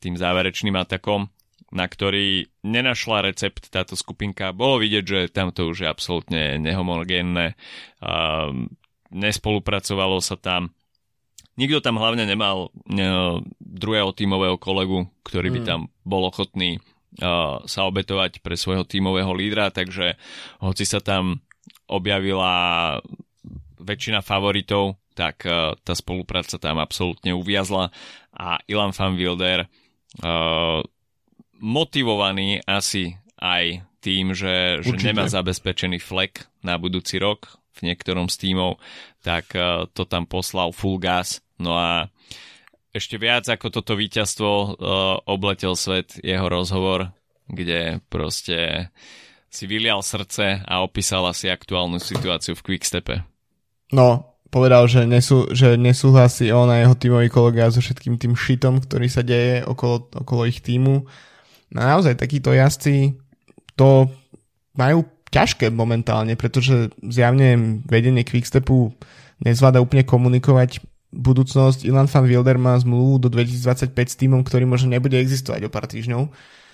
tým 0.00 0.20
záverečným 0.20 0.76
atakom 0.76 1.32
na 1.74 1.90
ktorý 1.90 2.46
nenašla 2.62 3.26
recept 3.26 3.66
táto 3.66 3.98
skupinka. 3.98 4.54
Bolo 4.54 4.78
vidieť, 4.78 5.04
že 5.04 5.20
tamto 5.26 5.66
už 5.66 5.82
je 5.82 5.88
absolútne 5.90 6.54
nehomogénne, 6.62 7.58
nespolupracovalo 9.10 10.22
sa 10.22 10.38
tam. 10.38 10.70
Nikto 11.58 11.82
tam 11.82 11.98
hlavne 11.98 12.30
nemal 12.30 12.70
ne, 12.86 13.42
druhého 13.58 14.14
tímového 14.14 14.54
kolegu, 14.54 15.10
ktorý 15.26 15.50
by 15.50 15.60
mm. 15.62 15.66
tam 15.66 15.80
bol 16.06 16.30
ochotný 16.30 16.78
sa 17.62 17.80
obetovať 17.86 18.42
pre 18.42 18.58
svojho 18.58 18.82
tímového 18.82 19.30
lídra, 19.30 19.70
takže 19.70 20.18
hoci 20.58 20.82
sa 20.82 20.98
tam 20.98 21.46
objavila 21.86 22.98
väčšina 23.78 24.18
favoritov, 24.18 24.98
tak 25.14 25.46
uh, 25.46 25.78
tá 25.86 25.94
spolupráca 25.94 26.58
tam 26.58 26.82
absolútne 26.82 27.32
uviazla 27.32 27.94
a 28.34 28.58
Ilan 28.66 28.90
van 28.90 29.14
Wilder 29.14 29.70
uh, 30.22 30.82
motivovaný 31.58 32.60
asi 32.66 33.14
aj 33.38 33.86
tým, 34.02 34.36
že, 34.36 34.84
že 34.84 34.94
nemá 35.00 35.30
zabezpečený 35.30 36.02
flek 36.02 36.44
na 36.60 36.76
budúci 36.76 37.16
rok 37.16 37.56
v 37.74 37.90
niektorom 37.90 38.28
z 38.28 38.50
tímov, 38.50 38.82
tak 39.24 39.54
uh, 39.56 39.88
to 39.94 40.04
tam 40.04 40.28
poslal 40.28 40.74
full 40.74 41.00
gas. 41.00 41.40
No 41.56 41.78
a 41.78 42.10
ešte 42.94 43.18
viac 43.18 43.46
ako 43.50 43.74
toto 43.74 43.98
víťazstvo 43.98 44.78
obletel 45.26 45.74
svet 45.74 46.14
jeho 46.22 46.46
rozhovor, 46.46 47.10
kde 47.50 47.98
proste 48.06 48.86
si 49.50 49.66
vylial 49.66 50.02
srdce 50.02 50.62
a 50.62 50.82
opísal 50.82 51.26
asi 51.26 51.50
aktuálnu 51.50 51.98
situáciu 52.02 52.58
v 52.58 52.62
Quickstepe. 52.62 53.22
No, 53.94 54.33
povedal, 54.54 54.86
že, 54.86 55.02
nesú, 55.02 55.50
že 55.50 55.74
nesúhlasí 55.74 56.54
on 56.54 56.70
a 56.70 56.78
jeho 56.78 56.94
tímový 56.94 57.26
kolega 57.26 57.66
so 57.74 57.82
všetkým 57.82 58.22
tým 58.22 58.38
šitom, 58.38 58.78
ktorý 58.78 59.10
sa 59.10 59.26
deje 59.26 59.66
okolo, 59.66 60.06
okolo 60.14 60.46
ich 60.46 60.62
týmu 60.62 61.02
No 61.74 61.82
naozaj 61.82 62.14
takíto 62.14 62.54
jazdci 62.54 63.18
to 63.74 64.06
majú 64.78 65.02
ťažké 65.34 65.74
momentálne, 65.74 66.38
pretože 66.38 66.94
zjavne 67.02 67.82
vedenie 67.90 68.22
Quickstepu 68.22 68.94
nezvláda 69.42 69.82
úplne 69.82 70.06
komunikovať 70.06 70.78
budúcnosť. 71.10 71.82
Ilan 71.82 72.06
van 72.06 72.26
Wilder 72.30 72.58
má 72.58 72.78
zmluvu 72.78 73.26
do 73.26 73.28
2025 73.30 73.90
s 73.90 74.18
týmom, 74.18 74.46
ktorý 74.46 74.62
možno 74.66 74.94
nebude 74.94 75.18
existovať 75.18 75.66
o 75.66 75.70
pár 75.74 75.90
týždňov. 75.90 76.22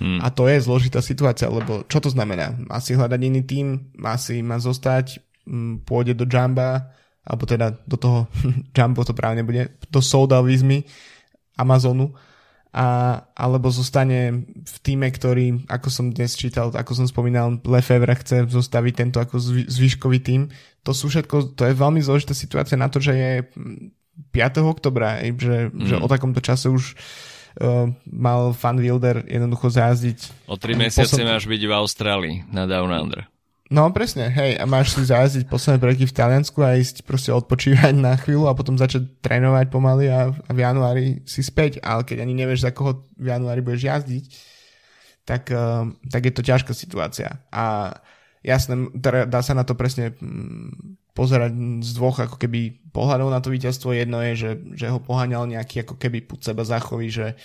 Hmm. 0.01 0.21
A 0.21 0.29
to 0.29 0.49
je 0.49 0.61
zložitá 0.61 1.01
situácia, 1.01 1.49
lebo 1.49 1.85
čo 1.89 2.01
to 2.05 2.13
znamená? 2.13 2.53
Má 2.69 2.81
si 2.85 2.93
hľadať 2.93 3.21
iný 3.21 3.41
tým, 3.45 3.93
má 3.97 4.21
si 4.21 4.45
má 4.45 4.61
zostať, 4.61 5.21
pôjde 5.89 6.13
do 6.17 6.29
Jamba, 6.29 6.93
alebo 7.31 7.47
teda 7.47 7.79
do 7.87 7.95
toho 7.95 8.19
Jumbo 8.77 9.07
to 9.07 9.15
práve 9.15 9.39
nebude, 9.39 9.71
do 9.95 10.03
Soldavizmy 10.03 10.83
Amazonu 11.55 12.11
a, 12.71 13.19
alebo 13.35 13.67
zostane 13.71 14.47
v 14.63 14.77
týme, 14.83 15.11
ktorý, 15.11 15.67
ako 15.67 15.89
som 15.91 16.07
dnes 16.15 16.39
čítal, 16.39 16.71
ako 16.71 17.03
som 17.03 17.07
spomínal, 17.07 17.59
Lefebvre 17.67 18.15
chce 18.15 18.47
zostaviť 18.47 18.95
tento 18.95 19.19
ako 19.19 19.43
zvyškový 19.67 20.19
tým. 20.23 20.47
To 20.87 20.95
sú 20.95 21.11
všetko, 21.11 21.59
to 21.59 21.67
je 21.67 21.75
veľmi 21.75 21.99
zložitá 21.99 22.31
situácia 22.31 22.79
na 22.79 22.87
to, 22.87 23.03
že 23.03 23.13
je 23.15 23.33
5. 24.31 24.63
oktobra, 24.63 25.19
že, 25.35 25.75
mm. 25.75 25.83
že 25.83 25.95
o 25.99 26.07
takomto 26.07 26.39
čase 26.39 26.71
už 26.71 26.95
uh, 26.95 27.91
mal 28.07 28.55
Fan 28.55 28.79
Wilder 28.79 29.27
jednoducho 29.27 29.67
zázdiť. 29.75 30.47
O 30.47 30.55
3 30.55 30.79
mesiace 30.79 31.19
posom... 31.19 31.27
máš 31.27 31.51
byť 31.51 31.63
v 31.67 31.73
Austrálii 31.75 32.37
na 32.55 32.71
Down 32.71 32.95
Under. 32.95 33.27
No 33.71 33.87
presne, 33.95 34.27
hej, 34.35 34.59
a 34.59 34.67
máš 34.67 34.99
si 34.99 35.07
zajazdiť 35.07 35.47
posledné 35.47 35.79
preky 35.79 36.03
v 36.03 36.17
Taliansku 36.19 36.59
a 36.59 36.75
ísť 36.75 37.07
proste 37.07 37.31
odpočívať 37.31 37.95
na 37.95 38.19
chvíľu 38.19 38.51
a 38.51 38.59
potom 38.59 38.75
začať 38.75 39.07
trénovať 39.23 39.71
pomaly 39.71 40.11
a, 40.11 40.35
a 40.35 40.51
v 40.51 40.59
januári 40.59 41.07
si 41.23 41.39
späť, 41.39 41.79
ale 41.79 42.03
keď 42.03 42.27
ani 42.27 42.35
nevieš, 42.35 42.67
za 42.67 42.75
koho 42.75 43.07
v 43.15 43.31
januári 43.31 43.63
budeš 43.63 43.87
jazdiť, 43.87 44.25
tak, 45.23 45.55
uh, 45.55 45.87
tak 46.11 46.23
je 46.27 46.33
to 46.35 46.43
ťažká 46.43 46.75
situácia. 46.75 47.39
A 47.55 47.95
jasné, 48.43 48.91
dá 49.31 49.39
sa 49.39 49.55
na 49.55 49.63
to 49.63 49.79
presne 49.79 50.19
mm, 50.19 51.15
pozerať 51.15 51.55
z 51.87 51.91
dvoch 51.95 52.19
ako 52.19 52.43
keby 52.43 52.91
pohľadov 52.91 53.31
na 53.31 53.39
to 53.39 53.55
víťazstvo. 53.55 53.95
Jedno 53.95 54.19
je, 54.19 54.33
že, 54.35 54.51
že 54.75 54.91
ho 54.91 54.99
poháňal 54.99 55.47
nejaký 55.47 55.87
ako 55.87 55.95
keby 55.95 56.27
put 56.27 56.43
seba 56.43 56.67
záchový, 56.67 57.07
že 57.07 57.39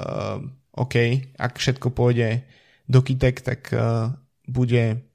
uh, 0.00 0.40
OK, 0.80 0.96
ak 1.36 1.60
všetko 1.60 1.92
pôjde 1.92 2.40
do 2.88 3.04
kytek, 3.04 3.44
tak 3.44 3.68
uh, 3.76 4.16
bude 4.48 5.11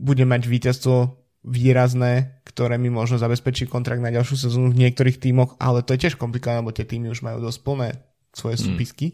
bude 0.00 0.24
mať 0.24 0.48
víťazstvo 0.48 1.20
výrazné, 1.44 2.40
ktoré 2.48 2.76
mi 2.76 2.88
možno 2.88 3.20
zabezpečí 3.20 3.68
kontrakt 3.68 4.00
na 4.00 4.12
ďalšiu 4.12 4.36
sezónu 4.48 4.72
v 4.72 4.80
niektorých 4.84 5.20
tímoch, 5.20 5.56
ale 5.60 5.84
to 5.84 5.96
je 5.96 6.08
tiež 6.08 6.16
komplikované, 6.16 6.64
lebo 6.64 6.72
tie 6.72 6.88
týmy 6.88 7.12
už 7.12 7.20
majú 7.24 7.40
dosť 7.40 7.60
plné 7.64 7.88
svoje 8.32 8.56
mm. 8.60 8.62
súpisky. 8.64 9.06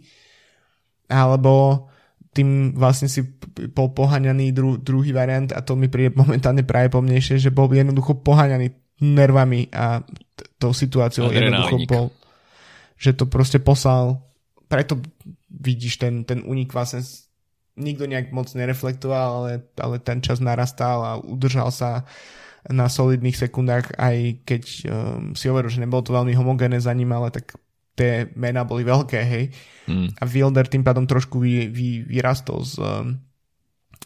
Alebo 1.07 1.87
tým 2.35 2.75
vlastne 2.75 3.07
si 3.07 3.23
bol 3.73 3.95
poháňaný 3.95 4.53
dru, 4.53 4.77
druhý 4.77 5.15
variant 5.15 5.49
a 5.55 5.63
to 5.63 5.79
mi 5.79 5.87
príde 5.87 6.13
momentálne 6.19 6.67
práve 6.67 6.93
pomnejšie, 6.93 7.39
že 7.39 7.55
bol 7.55 7.71
jednoducho 7.71 8.19
poháňaný 8.21 8.75
nervami 9.01 9.71
a 9.73 10.03
t- 10.03 10.47
tou 10.59 10.73
situáciou 10.73 11.31
jednoducho 11.31 11.77
bol, 11.89 12.07
že 12.97 13.13
to 13.13 13.29
proste 13.29 13.61
poslal 13.61 14.27
preto 14.67 14.99
vidíš 15.51 16.03
ten, 16.03 16.27
ten 16.27 16.43
únik 16.43 16.75
vlastne 16.75 17.03
nikto 17.77 18.09
nejak 18.09 18.33
moc 18.33 18.49
nereflektoval, 18.57 19.31
ale, 19.45 19.53
ale 19.77 19.97
ten 20.01 20.25
čas 20.25 20.41
narastal 20.41 20.99
a 21.05 21.13
udržal 21.21 21.69
sa 21.69 22.09
na 22.67 22.91
solidných 22.91 23.37
sekundách, 23.39 23.95
aj 23.95 24.43
keď 24.43 24.63
um, 24.65 24.83
si 25.39 25.47
hovoril, 25.47 25.71
že 25.71 25.79
nebolo 25.79 26.03
to 26.03 26.17
veľmi 26.17 26.35
homogénne 26.35 26.81
za 26.83 26.91
ním, 26.91 27.15
ale 27.15 27.31
tak 27.31 27.55
tie 27.95 28.29
mená 28.35 28.67
boli 28.67 28.83
veľké, 28.83 29.21
hej. 29.23 29.45
Mm. 29.87 30.11
A 30.19 30.23
Wilder 30.27 30.67
tým 30.67 30.83
pádom 30.83 31.07
trošku 31.07 31.39
vy, 31.39 31.71
vy, 31.71 32.03
vyrastol 32.03 32.67
z 32.67 32.83
um, 32.83 33.17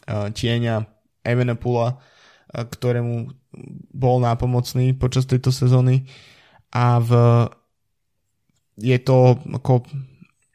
uh, 0.05 0.29
tieňa 0.29 0.85
Evenepula, 1.25 1.97
uh, 1.97 2.63
ktorému 2.69 3.33
bol 3.91 4.23
nápomocný 4.23 4.95
počas 4.95 5.25
tejto 5.27 5.51
sezóny 5.51 6.07
a 6.71 7.01
v 7.03 7.11
je 8.79 8.97
to 9.03 9.35
ako 9.51 9.83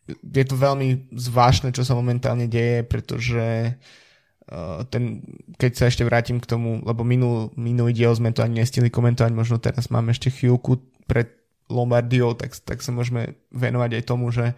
je 0.07 0.45
to 0.47 0.55
veľmi 0.55 1.11
zvláštne, 1.11 1.75
čo 1.75 1.83
sa 1.83 1.99
momentálne 1.99 2.47
deje, 2.47 2.87
pretože 2.87 3.75
uh, 3.75 4.87
ten, 4.87 5.27
keď 5.59 5.71
sa 5.75 5.85
ešte 5.91 6.07
vrátim 6.07 6.39
k 6.39 6.47
tomu, 6.47 6.79
lebo 6.87 7.03
minul, 7.03 7.51
minulý 7.59 7.93
diel 7.93 8.15
sme 8.15 8.31
to 8.31 8.47
ani 8.47 8.63
nestihli 8.63 8.89
komentovať, 8.89 9.33
možno 9.35 9.59
teraz 9.59 9.91
máme 9.91 10.15
ešte 10.15 10.31
chvíľku 10.31 10.79
pred 11.11 11.35
Lombardiou, 11.67 12.39
tak, 12.39 12.55
tak 12.63 12.79
sa 12.79 12.95
môžeme 12.95 13.35
venovať 13.51 13.91
aj 13.99 14.03
tomu, 14.07 14.31
že 14.31 14.55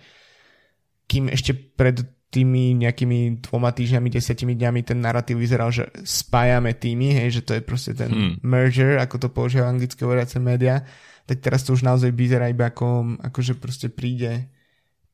kým 1.09 1.33
ešte 1.33 1.57
pred 1.57 2.05
tými 2.29 2.77
nejakými 2.77 3.41
dvoma 3.41 3.73
týždňami, 3.73 4.13
desiatimi 4.13 4.53
dňami 4.53 4.85
ten 4.85 5.01
narratív 5.01 5.41
vyzeral, 5.41 5.73
že 5.73 5.89
spájame 6.05 6.77
týmy, 6.77 7.17
hej, 7.17 7.41
že 7.41 7.43
to 7.49 7.57
je 7.57 7.63
proste 7.65 7.97
ten 7.97 8.13
hmm. 8.13 8.45
merger, 8.45 9.01
ako 9.01 9.17
to 9.17 9.29
používajú 9.33 9.65
anglické 9.65 10.05
hovoriace 10.05 10.37
médiá, 10.37 10.85
tak 11.25 11.41
teraz 11.41 11.65
to 11.65 11.73
už 11.73 11.89
naozaj 11.89 12.13
vyzerá 12.13 12.53
iba 12.53 12.69
ako, 12.69 13.17
ako 13.25 13.39
že 13.41 13.57
proste 13.57 13.89
príde 13.89 14.53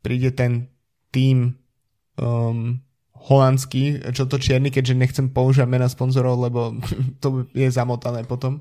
príde 0.04 0.36
ten 0.36 0.68
tým 1.08 1.56
um, 2.20 2.76
holandský, 3.24 4.04
čo 4.12 4.28
to 4.28 4.36
čierny, 4.36 4.68
keďže 4.68 5.00
nechcem 5.00 5.26
používať 5.32 5.68
mena 5.70 5.88
sponzorov, 5.88 6.44
lebo 6.44 6.76
to 7.24 7.48
je 7.56 7.68
zamotané 7.72 8.28
potom. 8.28 8.60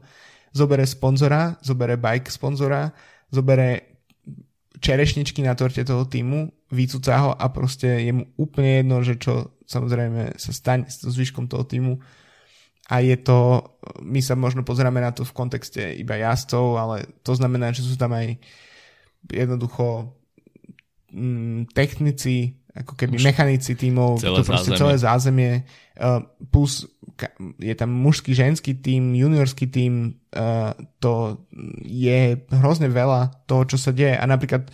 Zobere 0.56 0.88
sponzora, 0.88 1.60
zobere 1.60 2.00
bike 2.00 2.32
sponzora, 2.32 2.94
zobere 3.28 4.00
čerešničky 4.80 5.44
na 5.44 5.58
torte 5.58 5.84
toho 5.84 6.06
týmu, 6.08 6.48
vycúca 6.72 7.14
ho 7.20 7.32
a 7.36 7.46
proste 7.52 8.08
je 8.08 8.14
mu 8.16 8.24
úplne 8.40 8.84
jedno, 8.84 8.98
že 9.04 9.20
čo 9.20 9.58
samozrejme 9.68 10.38
sa 10.38 10.52
stane 10.54 10.86
so 10.88 11.10
zvyškom 11.10 11.50
toho 11.50 11.66
týmu 11.66 12.00
a 12.92 13.00
je 13.00 13.16
to, 13.16 13.64
my 14.04 14.20
sa 14.20 14.36
možno 14.36 14.68
pozeráme 14.68 15.00
na 15.00 15.16
to 15.16 15.24
v 15.24 15.36
kontexte 15.36 15.80
iba 15.96 16.20
jazdcov, 16.20 16.66
ale 16.76 16.98
to 17.24 17.32
znamená, 17.32 17.72
že 17.72 17.88
sú 17.88 17.96
tam 17.96 18.12
aj 18.12 18.36
jednoducho 19.32 20.12
mm, 21.14 21.72
technici, 21.72 22.58
ako 22.74 22.98
keby 22.98 23.22
Už 23.22 23.24
mechanici 23.24 23.78
tímov, 23.78 24.18
celé 24.18 24.42
to 24.42 24.44
proste 24.50 24.74
zázemie. 24.74 24.82
celé 24.82 24.96
zázemie, 24.98 25.52
uh, 26.02 26.26
plus 26.50 26.90
je 27.62 27.76
tam 27.78 27.94
mužský, 27.94 28.34
ženský 28.34 28.74
tím, 28.82 29.14
juniorský 29.14 29.70
tím, 29.70 30.18
uh, 30.34 30.74
to 30.98 31.46
je 31.86 32.42
hrozne 32.50 32.90
veľa 32.90 33.46
toho, 33.46 33.70
čo 33.70 33.78
sa 33.78 33.94
deje 33.94 34.18
a 34.18 34.26
napríklad, 34.26 34.74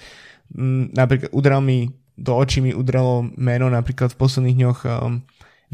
um, 0.56 0.88
napríklad 0.96 1.30
udrel 1.36 1.60
mi, 1.60 1.92
do 2.16 2.40
očí 2.40 2.64
mi 2.64 2.72
udrelo 2.72 3.28
meno 3.36 3.68
napríklad 3.68 4.16
v 4.16 4.20
posledných 4.20 4.58
dňoch 4.64 4.80
um, 4.88 5.20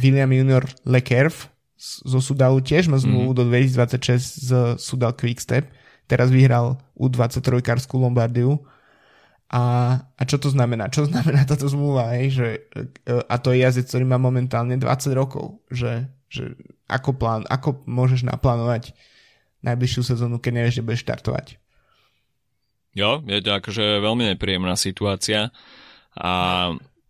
William 0.02 0.34
Junior 0.34 0.66
Lekerv, 0.84 1.54
zo 1.86 2.20
Sudalu 2.24 2.64
tiež 2.64 2.88
má 2.88 2.98
zmluvu 2.98 3.36
mm. 3.36 3.38
do 3.38 3.44
2026 3.52 4.48
z 4.48 4.52
Sudal 4.80 5.14
Quickstep. 5.14 5.68
Teraz 6.08 6.32
vyhral 6.32 6.80
U23 6.96 7.62
Karskú 7.62 8.00
Lombardiu. 8.00 8.64
A, 9.46 9.64
a 10.02 10.22
čo 10.26 10.42
to 10.42 10.50
znamená? 10.50 10.90
Čo 10.90 11.06
znamená 11.06 11.46
táto 11.46 11.70
zmluva? 11.70 12.18
Hej? 12.18 12.26
Že, 12.34 12.48
e, 13.06 13.14
a 13.30 13.36
to 13.38 13.54
je 13.54 13.62
jazdec, 13.62 13.86
ktorý 13.86 14.06
má 14.10 14.18
momentálne 14.18 14.74
20 14.78 15.14
rokov. 15.14 15.62
Že, 15.70 16.10
že 16.30 16.58
ako, 16.90 17.14
plán, 17.18 17.46
ako 17.46 17.86
môžeš 17.86 18.26
naplánovať 18.26 18.98
najbližšiu 19.62 20.02
sezónu, 20.14 20.42
keď 20.42 20.52
nevieš, 20.62 20.76
že 20.82 20.86
budeš 20.86 21.04
štartovať? 21.06 21.46
Jo, 22.96 23.20
je 23.28 23.42
to 23.44 23.52
akože 23.52 24.00
veľmi 24.00 24.34
nepríjemná 24.34 24.80
situácia 24.80 25.52
a 26.16 26.32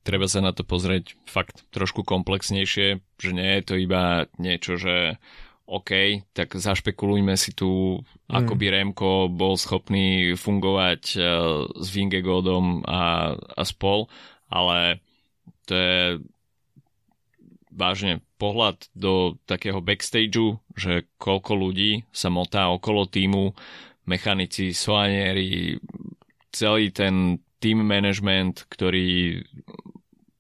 treba 0.02 0.26
sa 0.26 0.42
na 0.42 0.50
to 0.50 0.66
pozrieť 0.66 1.14
fakt 1.30 1.62
trošku 1.70 2.02
komplexnejšie, 2.02 2.88
že 3.22 3.32
nie 3.32 3.50
je 3.60 3.64
to 3.64 3.74
iba 3.78 4.26
niečo, 4.42 4.82
že 4.82 5.22
OK, 5.66 6.22
tak 6.38 6.54
zašpekulujme 6.54 7.34
si 7.34 7.58
tu, 7.58 7.98
mm. 7.98 8.38
ako 8.38 8.54
by 8.54 8.66
Remko 8.70 9.12
bol 9.34 9.58
schopný 9.58 10.38
fungovať 10.38 11.02
uh, 11.18 11.24
s 11.74 11.88
Vingegodom 11.90 12.86
a, 12.86 13.34
a 13.34 13.64
spol, 13.66 14.06
ale 14.54 15.02
to 15.66 15.74
je 15.74 16.00
vážne 17.74 18.22
pohľad 18.38 18.88
do 18.94 19.36
takého 19.50 19.82
backstageu, 19.82 20.62
že 20.78 21.10
koľko 21.18 21.58
ľudí 21.58 22.06
sa 22.14 22.30
motá 22.30 22.70
okolo 22.72 23.10
týmu, 23.10 23.52
mechanici, 24.06 24.72
soanieri, 24.72 25.82
celý 26.54 26.94
ten 26.94 27.42
team 27.58 27.82
management, 27.84 28.70
ktorý 28.70 29.42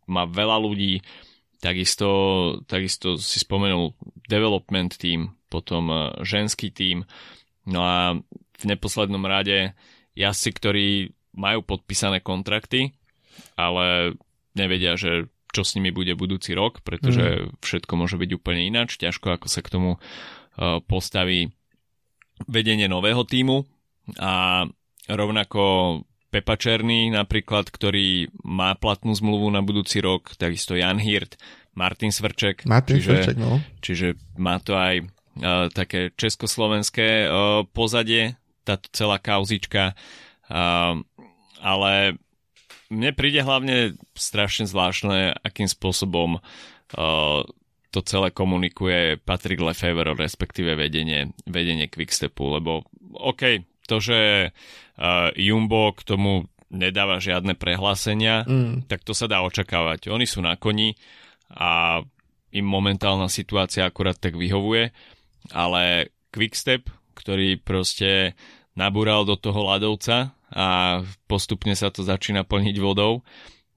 má 0.05 0.29
veľa 0.29 0.57
ľudí, 0.61 1.01
takisto, 1.65 2.09
takisto 2.69 3.17
si 3.17 3.41
spomenul 3.41 3.97
development 4.29 5.01
team, 5.01 5.33
potom 5.49 5.89
e, 5.89 5.97
ženský 6.21 6.69
team, 6.69 7.09
no 7.65 7.81
a 7.81 8.13
v 8.55 8.63
neposlednom 8.69 9.25
rade 9.25 9.73
jazdci, 10.13 10.49
ktorí 10.53 10.87
majú 11.33 11.65
podpísané 11.65 12.21
kontrakty, 12.21 12.93
ale 13.57 14.15
nevedia, 14.55 14.95
že 14.95 15.27
čo 15.51 15.63
s 15.63 15.75
nimi 15.75 15.91
bude 15.91 16.15
budúci 16.15 16.51
rok, 16.55 16.83
pretože 16.83 17.47
mm. 17.47 17.63
všetko 17.63 17.93
môže 17.95 18.19
byť 18.19 18.29
úplne 18.35 18.67
ináč, 18.67 18.99
ťažko 18.99 19.39
ako 19.39 19.47
sa 19.47 19.63
k 19.63 19.71
tomu 19.71 19.91
uh, 19.95 20.79
postaví 20.83 21.51
vedenie 22.47 22.91
nového 22.91 23.23
týmu. 23.23 23.63
A 24.19 24.63
rovnako 25.07 25.63
Pepa 26.35 26.59
Černý 26.59 27.15
napríklad, 27.15 27.71
ktorý 27.71 28.27
má 28.43 28.75
platnú 28.75 29.15
zmluvu 29.15 29.47
na 29.55 29.63
budúci 29.63 30.03
rok, 30.03 30.35
takisto 30.35 30.75
Jan 30.75 30.99
Hirt, 30.99 31.39
Martin 31.79 32.11
Svrček. 32.11 32.67
Martin 32.67 32.99
čiže, 32.99 33.07
Svrček, 33.07 33.37
no. 33.39 33.63
Čiže 33.79 34.19
má 34.35 34.59
to 34.59 34.75
aj 34.75 34.99
uh, 34.99 35.71
také 35.71 36.11
československé 36.19 37.31
uh, 37.31 37.63
pozadie, 37.71 38.35
táto 38.67 38.91
celá 38.91 39.15
kauzička. 39.15 39.95
Uh, 40.51 40.99
ale 41.63 42.19
mne 42.91 43.15
príde 43.15 43.39
hlavne 43.39 43.95
strašne 44.11 44.67
zvláštne, 44.67 45.39
akým 45.39 45.71
spôsobom 45.71 46.43
uh, 46.43 47.41
to 47.95 47.99
celé 48.03 48.27
komunikuje 48.35 49.23
Patrick 49.23 49.63
Lefevre, 49.63 50.19
respektíve 50.19 50.75
vedenie, 50.75 51.31
vedenie 51.47 51.87
Quickstepu, 51.87 52.59
lebo 52.59 52.83
OK, 53.15 53.63
to, 53.87 54.03
že 54.03 54.51
uh, 54.99 55.31
Jumbo 55.35 55.93
k 55.95 56.01
tomu 56.03 56.47
nedáva 56.71 57.21
žiadne 57.21 57.55
prehlásenia, 57.55 58.43
mm. 58.43 58.89
tak 58.89 59.05
to 59.05 59.15
sa 59.15 59.29
dá 59.29 59.45
očakávať. 59.45 60.11
Oni 60.11 60.27
sú 60.27 60.43
na 60.43 60.57
koni 60.59 60.97
a 61.53 62.01
im 62.55 62.65
momentálna 62.65 63.29
situácia 63.29 63.85
akurát 63.85 64.17
tak 64.17 64.35
vyhovuje, 64.35 64.91
ale 65.51 66.11
Quickstep, 66.31 66.89
ktorý 67.15 67.61
proste 67.61 68.35
nabúral 68.75 69.23
do 69.23 69.39
toho 69.39 69.71
ľadovca 69.71 70.35
a 70.51 70.67
postupne 71.31 71.75
sa 71.75 71.91
to 71.91 72.03
začína 72.03 72.43
plniť 72.43 72.75
vodou, 72.79 73.23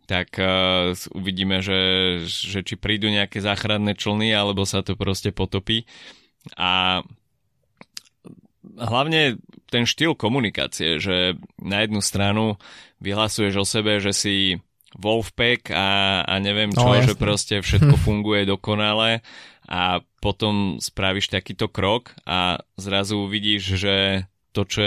tak 0.08 0.40
uh, 0.40 0.96
uvidíme, 1.12 1.60
že, 1.60 1.80
že 2.24 2.64
či 2.64 2.74
prídu 2.80 3.12
nejaké 3.12 3.44
záchranné 3.44 3.92
člny, 3.92 4.32
alebo 4.32 4.64
sa 4.64 4.80
to 4.80 4.96
proste 4.96 5.36
potopí. 5.36 5.84
A 6.56 7.04
hlavne 8.78 9.42
ten 9.68 9.84
štýl 9.84 10.16
komunikácie, 10.16 11.02
že 11.02 11.36
na 11.60 11.84
jednu 11.84 12.00
stranu 12.00 12.56
vyhlasuješ 13.02 13.54
o 13.60 13.66
sebe, 13.66 14.00
že 14.00 14.16
si 14.16 14.36
Wolfpack 14.96 15.68
a, 15.70 16.22
a 16.24 16.34
neviem 16.40 16.72
čo, 16.72 16.88
no, 16.88 17.04
že 17.04 17.14
proste 17.18 17.60
všetko 17.60 17.94
funguje 18.06 18.48
dokonale 18.48 19.20
a 19.68 20.00
potom 20.24 20.80
spravíš 20.80 21.28
takýto 21.28 21.68
krok 21.68 22.16
a 22.24 22.64
zrazu 22.80 23.20
uvidíš, 23.20 23.76
že 23.76 23.96
to, 24.56 24.64
čo 24.64 24.82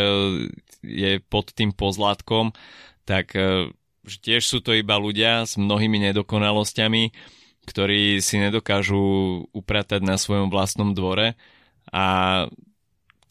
je 0.82 1.22
pod 1.22 1.54
tým 1.54 1.70
pozlátkom, 1.70 2.52
tak 3.06 3.38
e, 3.38 3.70
že 4.02 4.18
tiež 4.18 4.42
sú 4.42 4.60
to 4.66 4.74
iba 4.74 4.98
ľudia 4.98 5.46
s 5.46 5.56
mnohými 5.62 6.02
nedokonalosťami, 6.10 7.14
ktorí 7.70 8.18
si 8.26 8.42
nedokážu 8.42 9.46
upratať 9.54 10.02
na 10.02 10.18
svojom 10.18 10.50
vlastnom 10.50 10.98
dvore 10.98 11.38
a 11.94 12.06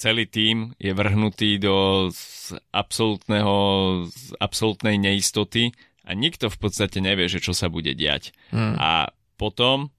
celý 0.01 0.25
tím 0.25 0.73
je 0.81 0.97
vrhnutý 0.97 1.61
do 1.61 2.09
absolútneho, 2.73 3.57
absolútnej 4.41 4.97
neistoty 4.97 5.77
a 6.09 6.17
nikto 6.17 6.49
v 6.49 6.59
podstate 6.59 7.05
nevie, 7.05 7.29
že 7.29 7.45
čo 7.45 7.53
sa 7.53 7.69
bude 7.69 7.93
diať. 7.93 8.33
Hmm. 8.49 8.75
A 8.81 9.13
potom 9.37 9.93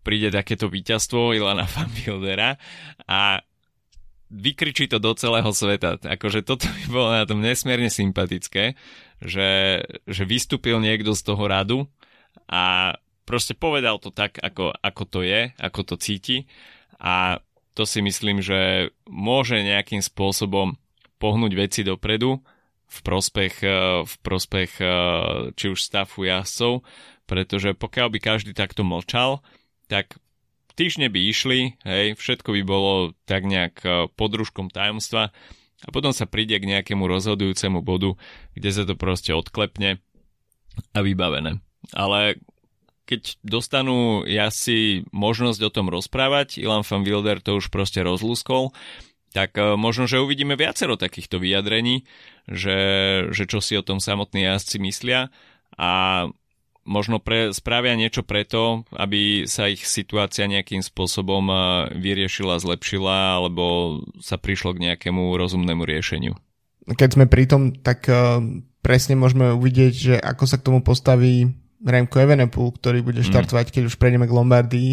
príde 0.00 0.32
takéto 0.32 0.72
víťazstvo 0.72 1.36
Ilana 1.36 1.68
Fanfieldera 1.74 2.56
a 3.04 3.44
vykričí 4.32 4.88
to 4.88 4.98
do 4.98 5.12
celého 5.14 5.52
sveta. 5.52 6.00
Akože 6.00 6.42
toto 6.42 6.66
by 6.66 6.84
bolo 6.88 7.08
na 7.12 7.24
tom 7.28 7.44
nesmierne 7.44 7.92
sympatické, 7.92 8.74
že, 9.22 9.80
že 10.08 10.22
vystúpil 10.24 10.80
niekto 10.80 11.12
z 11.12 11.22
toho 11.22 11.44
radu 11.44 11.78
a 12.48 12.96
proste 13.24 13.56
povedal 13.56 14.00
to 14.02 14.10
tak, 14.10 14.36
ako, 14.40 14.74
ako 14.74 15.02
to 15.06 15.20
je, 15.22 15.52
ako 15.60 15.80
to 15.86 15.94
cíti 15.96 16.44
a 16.98 17.38
to 17.74 17.82
si 17.82 18.00
myslím, 18.00 18.38
že 18.38 18.90
môže 19.10 19.58
nejakým 19.58 20.00
spôsobom 20.00 20.78
pohnúť 21.18 21.52
veci 21.58 21.80
dopredu 21.82 22.42
v 22.86 22.98
prospech, 23.02 23.54
eh, 23.66 24.02
v 24.06 24.14
prospech 24.22 24.70
eh, 24.78 24.90
či 25.58 25.66
už 25.74 25.78
stafu 25.82 26.26
jazdcov, 26.26 26.86
pretože 27.26 27.74
pokiaľ 27.74 28.08
by 28.14 28.18
každý 28.22 28.52
takto 28.54 28.86
mlčal, 28.86 29.42
tak 29.90 30.16
týždne 30.78 31.10
by 31.10 31.20
išli, 31.26 31.74
hej, 31.82 32.14
všetko 32.14 32.54
by 32.54 32.62
bolo 32.62 32.92
tak 33.26 33.42
nejak 33.46 33.74
eh, 33.82 33.92
podružkom 34.14 34.70
tajomstva 34.70 35.34
a 35.84 35.88
potom 35.90 36.14
sa 36.14 36.30
príde 36.30 36.56
k 36.56 36.70
nejakému 36.70 37.04
rozhodujúcemu 37.04 37.82
bodu, 37.82 38.14
kde 38.54 38.70
sa 38.70 38.82
to 38.86 38.94
proste 38.94 39.34
odklepne 39.34 39.98
a 40.94 40.98
vybavené. 41.02 41.60
Ale 41.92 42.40
keď 43.04 43.36
dostanú 43.44 44.24
si 44.52 45.04
možnosť 45.12 45.60
o 45.64 45.70
tom 45.72 45.86
rozprávať, 45.92 46.60
Ilan 46.60 46.84
van 46.84 47.04
Wilder 47.04 47.40
to 47.44 47.60
už 47.60 47.68
proste 47.68 48.00
rozlúskol, 48.00 48.72
tak 49.34 49.58
e, 49.58 49.74
možno, 49.74 50.06
že 50.06 50.22
uvidíme 50.22 50.54
viacero 50.54 50.94
takýchto 50.94 51.42
vyjadrení, 51.42 52.06
že, 52.46 52.78
že 53.34 53.44
čo 53.50 53.58
si 53.58 53.74
o 53.74 53.82
tom 53.82 53.98
samotní 53.98 54.46
jazdci 54.46 54.78
myslia 54.86 55.28
a 55.74 56.24
možno 56.86 57.18
pre, 57.18 57.50
spravia 57.50 57.98
niečo 57.98 58.22
preto, 58.22 58.86
aby 58.94 59.48
sa 59.50 59.66
ich 59.66 59.82
situácia 59.82 60.46
nejakým 60.46 60.80
spôsobom 60.80 61.44
e, 61.50 61.56
vyriešila, 61.98 62.62
zlepšila 62.62 63.42
alebo 63.42 63.98
sa 64.22 64.38
prišlo 64.38 64.78
k 64.78 64.92
nejakému 64.92 65.34
rozumnému 65.34 65.82
riešeniu. 65.82 66.38
Keď 66.84 67.16
sme 67.16 67.24
pri 67.24 67.48
tom, 67.48 67.72
tak 67.72 68.04
uh, 68.12 68.44
presne 68.84 69.16
môžeme 69.16 69.56
uvidieť, 69.56 69.92
že 69.96 70.14
ako 70.20 70.44
sa 70.44 70.60
k 70.60 70.66
tomu 70.68 70.84
postaví 70.84 71.56
Remko 71.84 72.16
Evenepoel, 72.16 72.72
ktorý 72.80 73.04
bude 73.04 73.20
mm. 73.20 73.28
štartovať, 73.28 73.68
keď 73.68 73.82
už 73.92 74.00
prejdeme 74.00 74.24
k 74.24 74.32
Lombardii. 74.32 74.92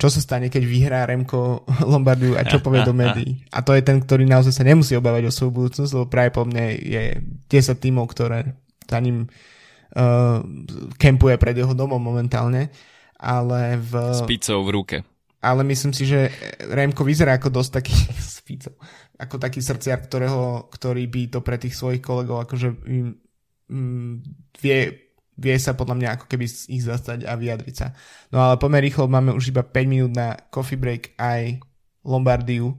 Čo 0.00 0.08
sa 0.08 0.20
stane, 0.24 0.48
keď 0.48 0.62
vyhrá 0.64 1.00
Remko 1.08 1.64
Lombardiu 1.92 2.36
a 2.36 2.44
čo 2.44 2.60
povie 2.64 2.84
do 2.84 2.92
médií? 2.92 3.40
A 3.52 3.64
to 3.64 3.72
je 3.72 3.80
ten, 3.80 4.00
ktorý 4.00 4.28
naozaj 4.28 4.52
sa 4.52 4.64
nemusí 4.64 4.92
obávať 4.96 5.28
o 5.28 5.34
svoju 5.34 5.52
budúcnosť, 5.52 5.92
lebo 5.96 6.06
práve 6.08 6.30
po 6.32 6.44
mne 6.44 6.76
je 6.76 7.02
10 7.48 7.80
tímov, 7.80 8.04
ktoré 8.12 8.52
za 8.84 8.98
ním 9.00 9.26
uh, 9.26 10.44
kempuje 11.00 11.40
pred 11.40 11.56
jeho 11.56 11.72
domom 11.72 12.00
momentálne, 12.00 12.68
ale 13.16 13.80
v... 13.80 13.92
S 14.12 14.24
pizzou 14.24 14.64
v 14.64 14.70
ruke. 14.76 14.96
Ale 15.40 15.64
myslím 15.64 15.96
si, 15.96 16.04
že 16.04 16.28
Remko 16.68 17.00
vyzerá 17.00 17.40
ako 17.40 17.48
dosť 17.48 17.70
taký 17.80 17.96
s 18.36 18.44
pizzou, 18.44 18.76
ako 19.16 19.40
taký 19.40 19.64
srdciar, 19.64 20.04
ktorého, 20.04 20.68
ktorý 20.68 21.08
by 21.08 21.22
to 21.32 21.40
pre 21.40 21.56
tých 21.56 21.76
svojich 21.76 22.04
kolegov 22.04 22.44
akože 22.44 22.68
mm, 22.76 24.12
vie, 24.60 24.78
vie 25.40 25.56
sa 25.56 25.72
podľa 25.72 25.96
mňa 25.96 26.08
ako 26.20 26.24
keby 26.28 26.44
ich 26.44 26.84
zastať 26.84 27.24
a 27.24 27.32
vyjadriť 27.34 27.74
sa. 27.74 27.96
No 28.28 28.44
ale 28.44 28.60
poďme 28.60 28.84
rýchlo, 28.84 29.08
máme 29.08 29.32
už 29.32 29.56
iba 29.56 29.64
5 29.64 29.88
minút 29.88 30.12
na 30.12 30.36
coffee 30.52 30.76
break 30.76 31.16
aj 31.16 31.64
Lombardiu. 32.04 32.76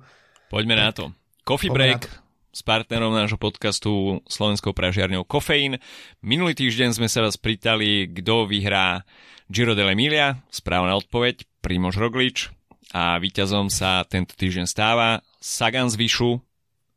Poďme 0.54 0.78
tak, 0.78 0.84
na 0.86 0.92
to. 0.94 1.06
Coffee 1.42 1.74
break 1.74 2.06
s 2.52 2.62
partnerom 2.62 3.16
nášho 3.16 3.40
podcastu 3.40 4.22
slovenskou 4.28 4.76
pražiarňou 4.76 5.26
Kofeín. 5.26 5.82
Minulý 6.22 6.54
týždeň 6.54 7.00
sme 7.00 7.08
sa 7.10 7.26
vás 7.26 7.40
pritali, 7.40 8.12
kto 8.12 8.46
vyhrá 8.46 9.08
Giro 9.48 9.74
dell'Emilia, 9.74 10.44
správna 10.52 10.96
odpoveď, 11.00 11.48
Primož 11.64 11.98
Roglič 11.98 12.52
a 12.92 13.16
víťazom 13.18 13.72
sa 13.72 14.04
tento 14.04 14.36
týždeň 14.36 14.68
stáva 14.68 15.24
Sagan 15.40 15.88
z 15.88 15.96
Vyšu, 15.96 16.44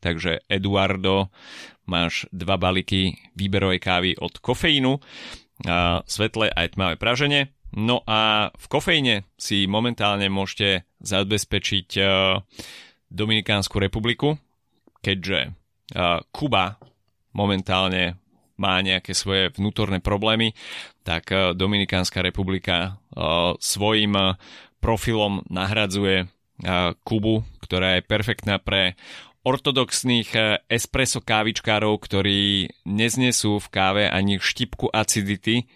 takže 0.03 0.43
Eduardo, 0.51 1.31
máš 1.87 2.27
dva 2.35 2.59
balíky 2.59 3.15
výberovej 3.39 3.79
kávy 3.79 4.11
od 4.19 4.35
kofeínu, 4.43 4.99
svetlé 6.09 6.51
aj 6.51 6.75
tmavé 6.75 6.99
praženie. 6.99 7.55
No 7.75 8.03
a 8.07 8.51
v 8.55 8.67
kofeíne 8.71 9.27
si 9.35 9.67
momentálne 9.67 10.31
môžete 10.31 10.87
zabezpečiť 11.03 11.89
Dominikánsku 13.11 13.79
republiku, 13.79 14.39
keďže 15.03 15.51
uh, 15.51 16.23
Kuba 16.35 16.79
momentálne 17.35 18.19
má 18.59 18.79
nejaké 18.79 19.15
svoje 19.15 19.51
vnútorné 19.59 19.99
problémy, 19.99 20.55
tak 21.03 21.31
uh, 21.31 21.51
Dominikánska 21.55 22.23
republika 22.23 22.99
svojim 23.63 24.15
profilom 24.83 25.47
nahradzuje 25.47 26.27
Kubu, 27.07 27.47
ktorá 27.63 27.99
je 27.99 28.07
perfektná 28.07 28.59
pre 28.59 28.99
ortodoxných 29.45 30.35
espresso 30.67 31.21
kávičkárov, 31.21 32.01
ktorí 32.01 32.73
neznesú 32.89 33.61
v 33.61 33.69
káve 33.69 34.05
ani 34.09 34.41
štipku 34.41 34.89
acidity, 34.89 35.69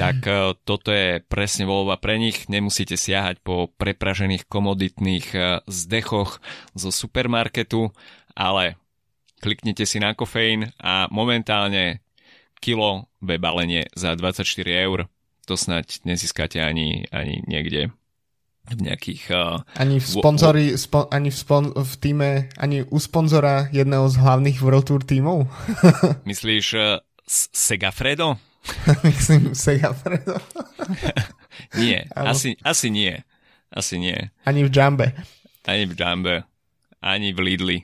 tak 0.00 0.24
toto 0.68 0.92
je 0.92 1.20
presne 1.20 1.64
voľba 1.68 2.00
pre 2.00 2.16
nich. 2.16 2.48
Nemusíte 2.48 2.96
siahať 2.96 3.40
po 3.44 3.72
prepražených 3.76 4.48
komoditných 4.48 5.26
zdechoch 5.64 6.40
zo 6.72 6.90
supermarketu, 6.92 7.92
ale 8.36 8.76
kliknite 9.40 9.84
si 9.88 10.00
na 10.00 10.16
kofeín 10.16 10.72
a 10.80 11.08
momentálne 11.12 12.04
kilo 12.60 13.12
balenie 13.20 13.88
za 13.96 14.16
24 14.16 14.44
eur. 14.72 15.08
To 15.48 15.56
snať 15.56 16.04
nezískate 16.06 16.62
ani, 16.62 17.08
ani 17.10 17.42
niekde 17.44 17.92
v 18.70 18.80
nejakých... 18.86 19.22
Uh, 19.34 19.58
ani 19.74 19.98
v 19.98 20.06
sponzori, 20.06 20.66
spo, 20.78 21.10
ani 21.10 21.34
v, 21.34 21.36
spon, 21.36 21.74
v 21.74 21.92
týme, 21.98 22.30
ani 22.54 22.86
u 22.86 22.98
sponzora 23.02 23.66
jedného 23.74 24.06
z 24.06 24.16
hlavných 24.22 24.58
World 24.62 24.86
Tour 24.86 25.02
tímov? 25.02 25.50
Myslíš 26.30 26.66
uh, 26.78 27.02
Segafredo? 27.26 28.38
Myslím 29.06 29.54
Segafredo. 29.54 30.38
nie, 31.82 32.06
asi, 32.14 32.54
asi 32.62 32.88
nie. 32.90 33.18
Asi 33.72 33.98
nie. 33.98 34.30
Ani 34.46 34.62
v 34.62 34.70
Jambe. 34.70 35.16
Ani 35.66 35.88
v 35.88 35.94
Jambe. 35.96 36.44
Ani 37.02 37.34
v 37.34 37.38
Lidli. 37.42 37.78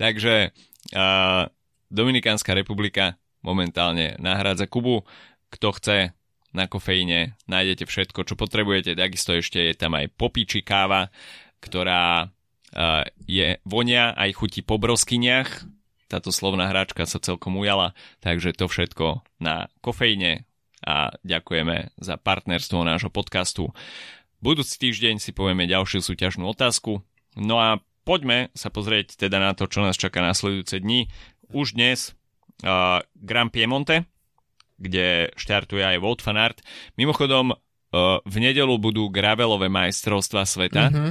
Takže 0.00 0.54
uh, 0.94 1.42
Dominikánska 1.90 2.54
republika 2.54 3.16
momentálne 3.42 4.14
nahrádza 4.20 4.68
Kubu. 4.68 5.02
Kto 5.50 5.74
chce 5.74 6.12
na 6.54 6.70
kofeíne, 6.70 7.34
nájdete 7.50 7.84
všetko, 7.84 8.22
čo 8.24 8.34
potrebujete. 8.38 8.94
Takisto 8.94 9.34
ešte 9.34 9.58
je 9.58 9.74
tam 9.74 9.98
aj 9.98 10.14
popíči 10.14 10.62
káva, 10.62 11.10
ktorá 11.58 12.30
uh, 12.30 13.02
je 13.26 13.58
vonia 13.66 14.14
aj 14.14 14.38
chutí 14.38 14.62
po 14.62 14.78
broskyniach. 14.78 15.66
Táto 16.06 16.30
slovná 16.30 16.70
hráčka 16.70 17.10
sa 17.10 17.18
celkom 17.18 17.58
ujala, 17.58 17.92
takže 18.22 18.54
to 18.54 18.70
všetko 18.70 19.26
na 19.42 19.66
kofeíne 19.82 20.46
a 20.84 21.10
ďakujeme 21.26 21.96
za 21.98 22.14
partnerstvo 22.20 22.86
nášho 22.86 23.10
podcastu. 23.10 23.74
Budúci 24.44 24.76
týždeň 24.78 25.18
si 25.18 25.32
povieme 25.32 25.64
ďalšiu 25.64 26.04
súťažnú 26.04 26.44
otázku. 26.52 27.00
No 27.34 27.56
a 27.58 27.80
poďme 28.04 28.52
sa 28.52 28.68
pozrieť 28.68 29.16
teda 29.16 29.40
na 29.40 29.56
to, 29.56 29.64
čo 29.66 29.80
nás 29.80 29.96
čaká 29.96 30.20
nasledujúce 30.20 30.78
dni. 30.84 31.08
Už 31.50 31.74
dnes 31.74 32.12
uh, 32.62 33.00
Grand 33.16 33.48
Piemonte, 33.48 34.04
kde 34.78 35.30
štartuje 35.38 35.82
aj 35.82 36.02
Wout 36.02 36.20
van 36.22 36.38
Aert. 36.40 36.60
Mimochodom, 36.98 37.54
uh, 37.54 38.18
v 38.24 38.36
nedelu 38.38 38.74
budú 38.78 39.08
gravelové 39.08 39.70
majstrovstva 39.70 40.42
sveta, 40.44 40.90
mm-hmm. 40.90 41.10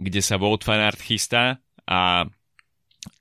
kde 0.00 0.20
sa 0.20 0.36
Wout 0.36 0.62
van 0.64 0.82
Aert 0.84 1.00
chystá 1.00 1.60
a 1.88 2.28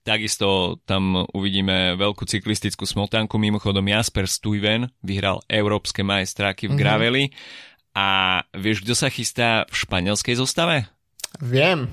Takisto 0.01 0.81
tam 0.89 1.29
uvidíme 1.29 1.93
veľkú 1.93 2.25
cyklistickú 2.25 2.89
smotanku. 2.89 3.37
Mimochodom 3.37 3.85
Jasper 3.85 4.25
Stuyven 4.25 4.89
vyhral 5.05 5.45
európske 5.45 6.01
majstráky 6.01 6.65
v 6.65 6.73
mm-hmm. 6.73 6.81
graveli. 6.81 7.23
A 7.93 8.41
vieš, 8.57 8.81
kto 8.81 8.93
sa 8.97 9.13
chystá 9.13 9.69
v 9.69 9.75
španielskej 9.77 10.41
zostave? 10.41 10.89
Viem 11.37 11.89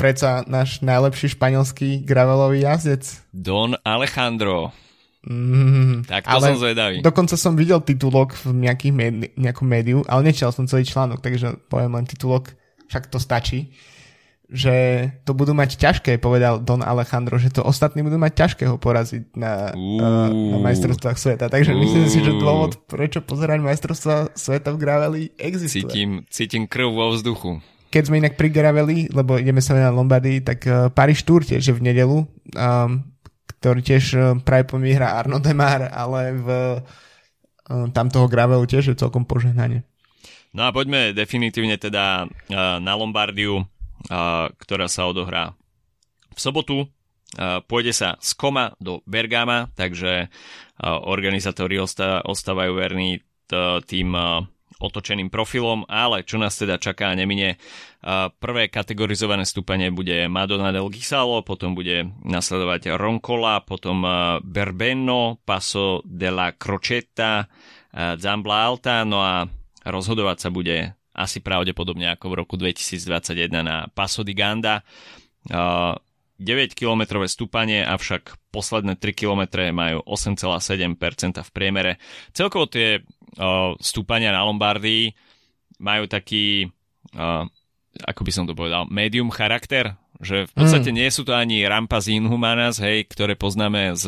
predsa 0.00 0.42
náš 0.48 0.80
najlepší 0.80 1.36
španielský 1.36 2.02
gravelový 2.08 2.64
jazdec. 2.64 3.20
Don 3.30 3.76
Alejandro. 3.84 4.72
Mm, 5.22 6.02
tak 6.02 6.26
to 6.26 6.34
ale 6.34 6.54
som 6.54 6.66
zvedavý. 6.66 6.98
Dokonca 6.98 7.38
som 7.38 7.54
videl 7.54 7.78
titulok 7.78 8.34
v 8.42 8.66
nejakých 8.66 8.92
médi- 8.94 9.30
nejakom 9.38 9.66
médiu, 9.70 10.02
ale 10.10 10.26
nečítal 10.26 10.50
som 10.50 10.66
celý 10.66 10.82
článok, 10.82 11.22
takže 11.22 11.62
poviem 11.70 11.94
len 11.94 12.06
titulok, 12.10 12.50
však 12.90 13.06
to 13.06 13.22
stačí, 13.22 13.70
že 14.52 15.08
to 15.24 15.32
budú 15.32 15.54
mať 15.54 15.80
ťažké, 15.80 16.20
povedal 16.20 16.60
Don 16.60 16.84
Alejandro, 16.84 17.40
že 17.40 17.54
to 17.54 17.64
ostatní 17.64 18.04
budú 18.04 18.20
mať 18.20 18.32
ťažké 18.34 18.68
ho 18.68 18.76
poraziť 18.76 19.32
na, 19.38 19.72
uh, 19.72 20.28
na 20.28 20.58
majstrovstvách 20.60 21.16
sveta. 21.16 21.46
Takže 21.48 21.72
uh, 21.72 21.78
myslím 21.78 22.06
si, 22.10 22.18
že 22.20 22.36
dôvod, 22.36 22.76
prečo 22.84 23.24
pozerať 23.24 23.64
majstrovstvá 23.64 24.34
sveta 24.36 24.74
v 24.74 24.78
graveli 24.82 25.22
existuje. 25.38 25.88
Cítim, 25.88 26.10
cítim 26.28 26.66
krv 26.66 26.92
vo 26.92 27.14
vzduchu 27.14 27.62
keď 27.92 28.08
sme 28.08 28.24
inak 28.24 28.40
pri 28.40 28.48
Graveli, 28.48 29.12
lebo 29.12 29.36
ideme 29.36 29.60
sa 29.60 29.76
na 29.76 29.92
Lombardii, 29.92 30.40
tak 30.40 30.64
uh, 30.64 30.88
Paris 30.88 31.20
Tour 31.28 31.44
tiež 31.44 31.60
je 31.60 31.76
v 31.76 31.84
nedelu, 31.84 32.24
um, 32.24 33.04
ktorý 33.62 33.80
tiež 33.86 34.04
uh, 34.18 34.34
práve 34.42 34.66
po 34.66 34.82
hrá 34.82 35.14
Arno 35.14 35.38
Demar, 35.38 35.86
ale 35.86 36.34
v 36.34 36.48
uh, 36.82 37.86
tam 37.94 38.10
toho 38.10 38.26
Gravelu 38.26 38.66
tiež 38.66 38.90
je 38.90 38.98
celkom 38.98 39.22
požehnanie. 39.22 39.86
No 40.50 40.66
a 40.66 40.74
poďme 40.74 41.14
definitívne 41.14 41.78
teda 41.78 42.26
uh, 42.26 42.82
na 42.82 42.92
Lombardiu, 42.98 43.62
ktorá 44.58 44.90
sa 44.90 45.06
odohrá 45.06 45.54
v 46.34 46.38
sobotu. 46.42 46.90
Pôjde 47.70 47.94
sa 47.94 48.18
z 48.18 48.34
Koma 48.34 48.74
do 48.82 48.98
Bergama, 49.06 49.70
takže 49.78 50.26
organizátori 50.82 51.78
ostávajú 51.78 52.72
verní 52.74 53.22
tým 53.86 54.10
otočeným 54.82 55.30
profilom, 55.30 55.86
ale 55.86 56.26
čo 56.26 56.42
nás 56.42 56.58
teda 56.58 56.74
čaká 56.82 57.14
nemine. 57.14 57.54
Prvé 58.42 58.66
kategorizované 58.66 59.46
stúpanie 59.46 59.94
bude 59.94 60.26
Madonna 60.26 60.74
del 60.74 60.90
Gisalo, 60.90 61.46
potom 61.46 61.78
bude 61.78 62.10
nasledovať 62.26 62.98
Roncola, 62.98 63.62
potom 63.62 64.02
Berbeno, 64.42 65.38
Paso 65.46 66.02
de 66.02 66.28
la 66.34 66.50
Crocetta, 66.58 67.46
Zambla 67.94 68.56
Alta, 68.66 69.06
no 69.06 69.22
a 69.22 69.46
rozhodovať 69.86 70.36
sa 70.42 70.50
bude 70.50 70.98
asi 71.14 71.38
pravdepodobne 71.38 72.10
ako 72.18 72.26
v 72.32 72.38
roku 72.42 72.54
2021 72.58 73.62
na 73.62 73.86
Paso 73.86 74.26
di 74.26 74.34
Ganda. 74.34 74.82
9-kilometrové 76.42 77.30
stúpanie, 77.30 77.86
avšak 77.86 78.36
posledné 78.50 78.98
3 78.98 79.14
km 79.14 79.42
majú 79.72 80.02
8,7% 80.04 81.40
v 81.40 81.50
priemere. 81.54 81.92
Celkovo 82.34 82.68
tie 82.68 83.00
uh, 83.00 83.72
stúpania 83.80 84.34
na 84.34 84.44
Lombardii 84.44 85.14
majú 85.80 86.04
taký, 86.10 86.68
uh, 87.16 87.46
ako 88.04 88.20
by 88.22 88.32
som 88.34 88.44
to 88.44 88.52
povedal, 88.52 88.84
medium 88.90 89.32
charakter, 89.32 89.96
že 90.22 90.46
v 90.46 90.52
podstate 90.54 90.94
mm. 90.94 90.96
nie 91.02 91.08
sú 91.10 91.26
to 91.26 91.34
ani 91.34 91.66
rampa 91.66 91.98
z 91.98 92.22
Inhumanas, 92.22 92.78
hej, 92.78 93.10
ktoré 93.10 93.34
poznáme 93.34 93.98
z, 93.98 94.06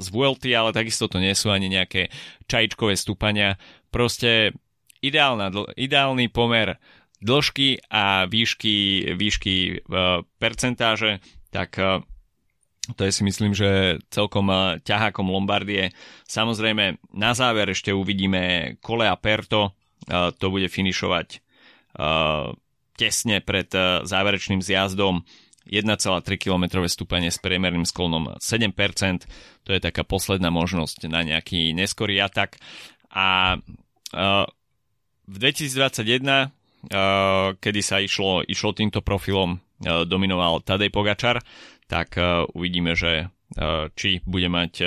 z 0.00 0.06
VLT, 0.08 0.56
ale 0.56 0.72
takisto 0.72 1.12
to 1.12 1.20
nie 1.20 1.36
sú 1.36 1.52
ani 1.52 1.68
nejaké 1.68 2.08
čajčkové 2.48 2.96
stúpania. 2.96 3.60
Proste 3.92 4.56
ideálna, 5.04 5.52
ideálny 5.76 6.32
pomer 6.32 6.80
dĺžky 7.22 7.84
a 7.92 8.24
výšky, 8.24 9.12
výšky 9.14 9.54
uh, 9.84 10.24
percentáže 10.40 11.20
tak 11.52 11.76
eh, 11.78 12.00
to 12.96 13.04
je 13.06 13.12
si 13.12 13.22
myslím, 13.22 13.52
že 13.52 14.00
celkom 14.08 14.48
eh, 14.48 14.80
ťahákom 14.82 15.28
Lombardie. 15.28 15.92
Samozrejme, 16.26 16.98
na 17.12 17.32
záver 17.36 17.70
ešte 17.70 17.92
uvidíme 17.92 18.74
Kolea 18.80 19.14
Perto, 19.20 19.76
eh, 20.08 20.32
to 20.34 20.48
bude 20.48 20.66
finišovať 20.72 21.44
tesne 22.96 23.44
pred 23.44 23.68
záverečným 24.08 24.64
zjazdom 24.64 25.28
1,3 25.68 26.24
km 26.40 26.80
stúpanie 26.88 27.28
s 27.28 27.36
priemerným 27.36 27.84
sklonom 27.84 28.32
7%, 28.40 29.28
to 29.60 29.76
je 29.76 29.76
taká 29.76 30.00
posledná 30.00 30.48
možnosť 30.48 31.12
na 31.12 31.20
nejaký 31.20 31.76
neskorý 31.76 32.16
atak. 32.24 32.56
A 33.12 33.60
v 35.28 35.36
2021, 35.36 36.24
uh, 36.24 36.48
kedy 37.58 37.80
sa 37.82 38.02
išlo, 38.02 38.42
išlo 38.42 38.74
týmto 38.74 39.04
profilom, 39.04 39.58
uh, 39.58 40.02
dominoval 40.02 40.64
Tadej 40.66 40.90
Pogačar, 40.90 41.38
tak 41.86 42.18
uh, 42.18 42.48
uvidíme, 42.56 42.96
že 42.96 43.30
či 44.00 44.24
bude 44.24 44.48
mať 44.48 44.80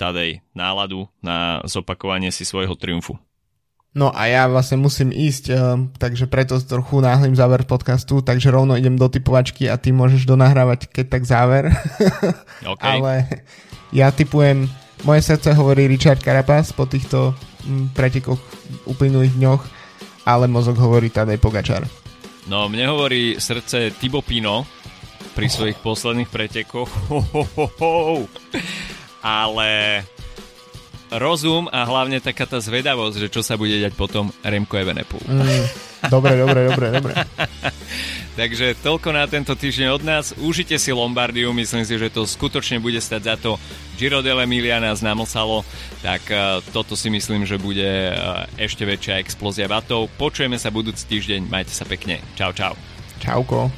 Tadej 0.00 0.40
náladu 0.56 1.04
na 1.20 1.60
zopakovanie 1.68 2.32
si 2.32 2.48
svojho 2.48 2.72
triumfu. 2.72 3.20
No 3.92 4.08
a 4.08 4.24
ja 4.24 4.48
vlastne 4.48 4.80
musím 4.80 5.12
ísť, 5.12 5.52
takže 6.00 6.24
preto 6.24 6.56
trochu 6.64 7.04
náhlým 7.04 7.36
záver 7.36 7.68
podcastu, 7.68 8.24
takže 8.24 8.48
rovno 8.48 8.72
idem 8.72 8.96
do 8.96 9.04
typovačky 9.08 9.68
a 9.68 9.76
ty 9.76 9.92
môžeš 9.92 10.24
donahrávať 10.24 10.88
keď 10.88 11.06
tak 11.12 11.22
záver. 11.28 11.64
Okay. 12.66 12.98
Ale 12.98 13.12
ja 13.94 14.10
typujem, 14.10 14.66
moje 15.06 15.22
srdce 15.22 15.54
hovorí 15.54 15.86
Richard 15.86 16.18
Carapaz 16.18 16.74
po 16.74 16.88
týchto 16.88 17.36
m, 17.62 17.92
pretekoch 17.94 18.40
uplynulých 18.90 19.38
dňoch, 19.38 19.62
ale 20.26 20.50
mozog 20.50 20.74
hovorí 20.82 21.08
Tadej 21.14 21.38
Pogačar. 21.38 21.86
No, 22.50 22.66
mne 22.66 22.90
hovorí 22.90 23.38
srdce 23.38 23.94
Tibo 23.94 24.22
Pino 24.22 24.66
pri 25.38 25.46
svojich 25.46 25.78
posledných 25.78 26.30
pretekoch. 26.30 26.90
Ho, 27.10 27.22
ho, 27.22 27.44
ho, 27.46 27.66
ho. 27.78 27.94
Ale 29.22 30.02
rozum 31.10 31.70
a 31.70 31.86
hlavne 31.86 32.18
taká 32.18 32.46
tá 32.50 32.58
zvedavosť, 32.58 33.26
že 33.26 33.28
čo 33.30 33.42
sa 33.42 33.54
bude 33.54 33.78
dať 33.78 33.94
potom 33.94 34.30
Remko 34.42 34.74
Evenepoel. 34.74 35.22
Mm, 35.26 35.66
dobre, 36.10 36.34
dobre, 36.38 36.60
dobre, 36.70 36.86
dobre. 36.94 37.12
Takže 38.40 38.76
toľko 38.84 39.16
na 39.16 39.24
tento 39.24 39.56
týždeň 39.56 39.88
od 39.96 40.02
nás. 40.04 40.36
Užite 40.36 40.76
si 40.76 40.92
Lombardiu, 40.92 41.56
myslím 41.56 41.88
si, 41.88 41.96
že 41.96 42.12
to 42.12 42.28
skutočne 42.28 42.76
bude 42.84 43.00
stať 43.00 43.22
za 43.24 43.34
to. 43.40 43.56
Giro 43.96 44.20
dell'Emilia 44.20 44.76
nás 44.76 45.00
namosalo, 45.00 45.64
tak 46.04 46.20
uh, 46.28 46.60
toto 46.68 46.92
si 47.00 47.08
myslím, 47.08 47.48
že 47.48 47.56
bude 47.56 48.12
uh, 48.12 48.44
ešte 48.60 48.84
väčšia 48.84 49.24
explózia 49.24 49.64
vatov. 49.64 50.12
Počujeme 50.20 50.60
sa 50.60 50.68
budúci 50.68 51.08
týždeň, 51.08 51.48
majte 51.48 51.72
sa 51.72 51.88
pekne. 51.88 52.20
Čau, 52.36 52.52
čau. 52.52 52.76
Čauko. 53.24 53.72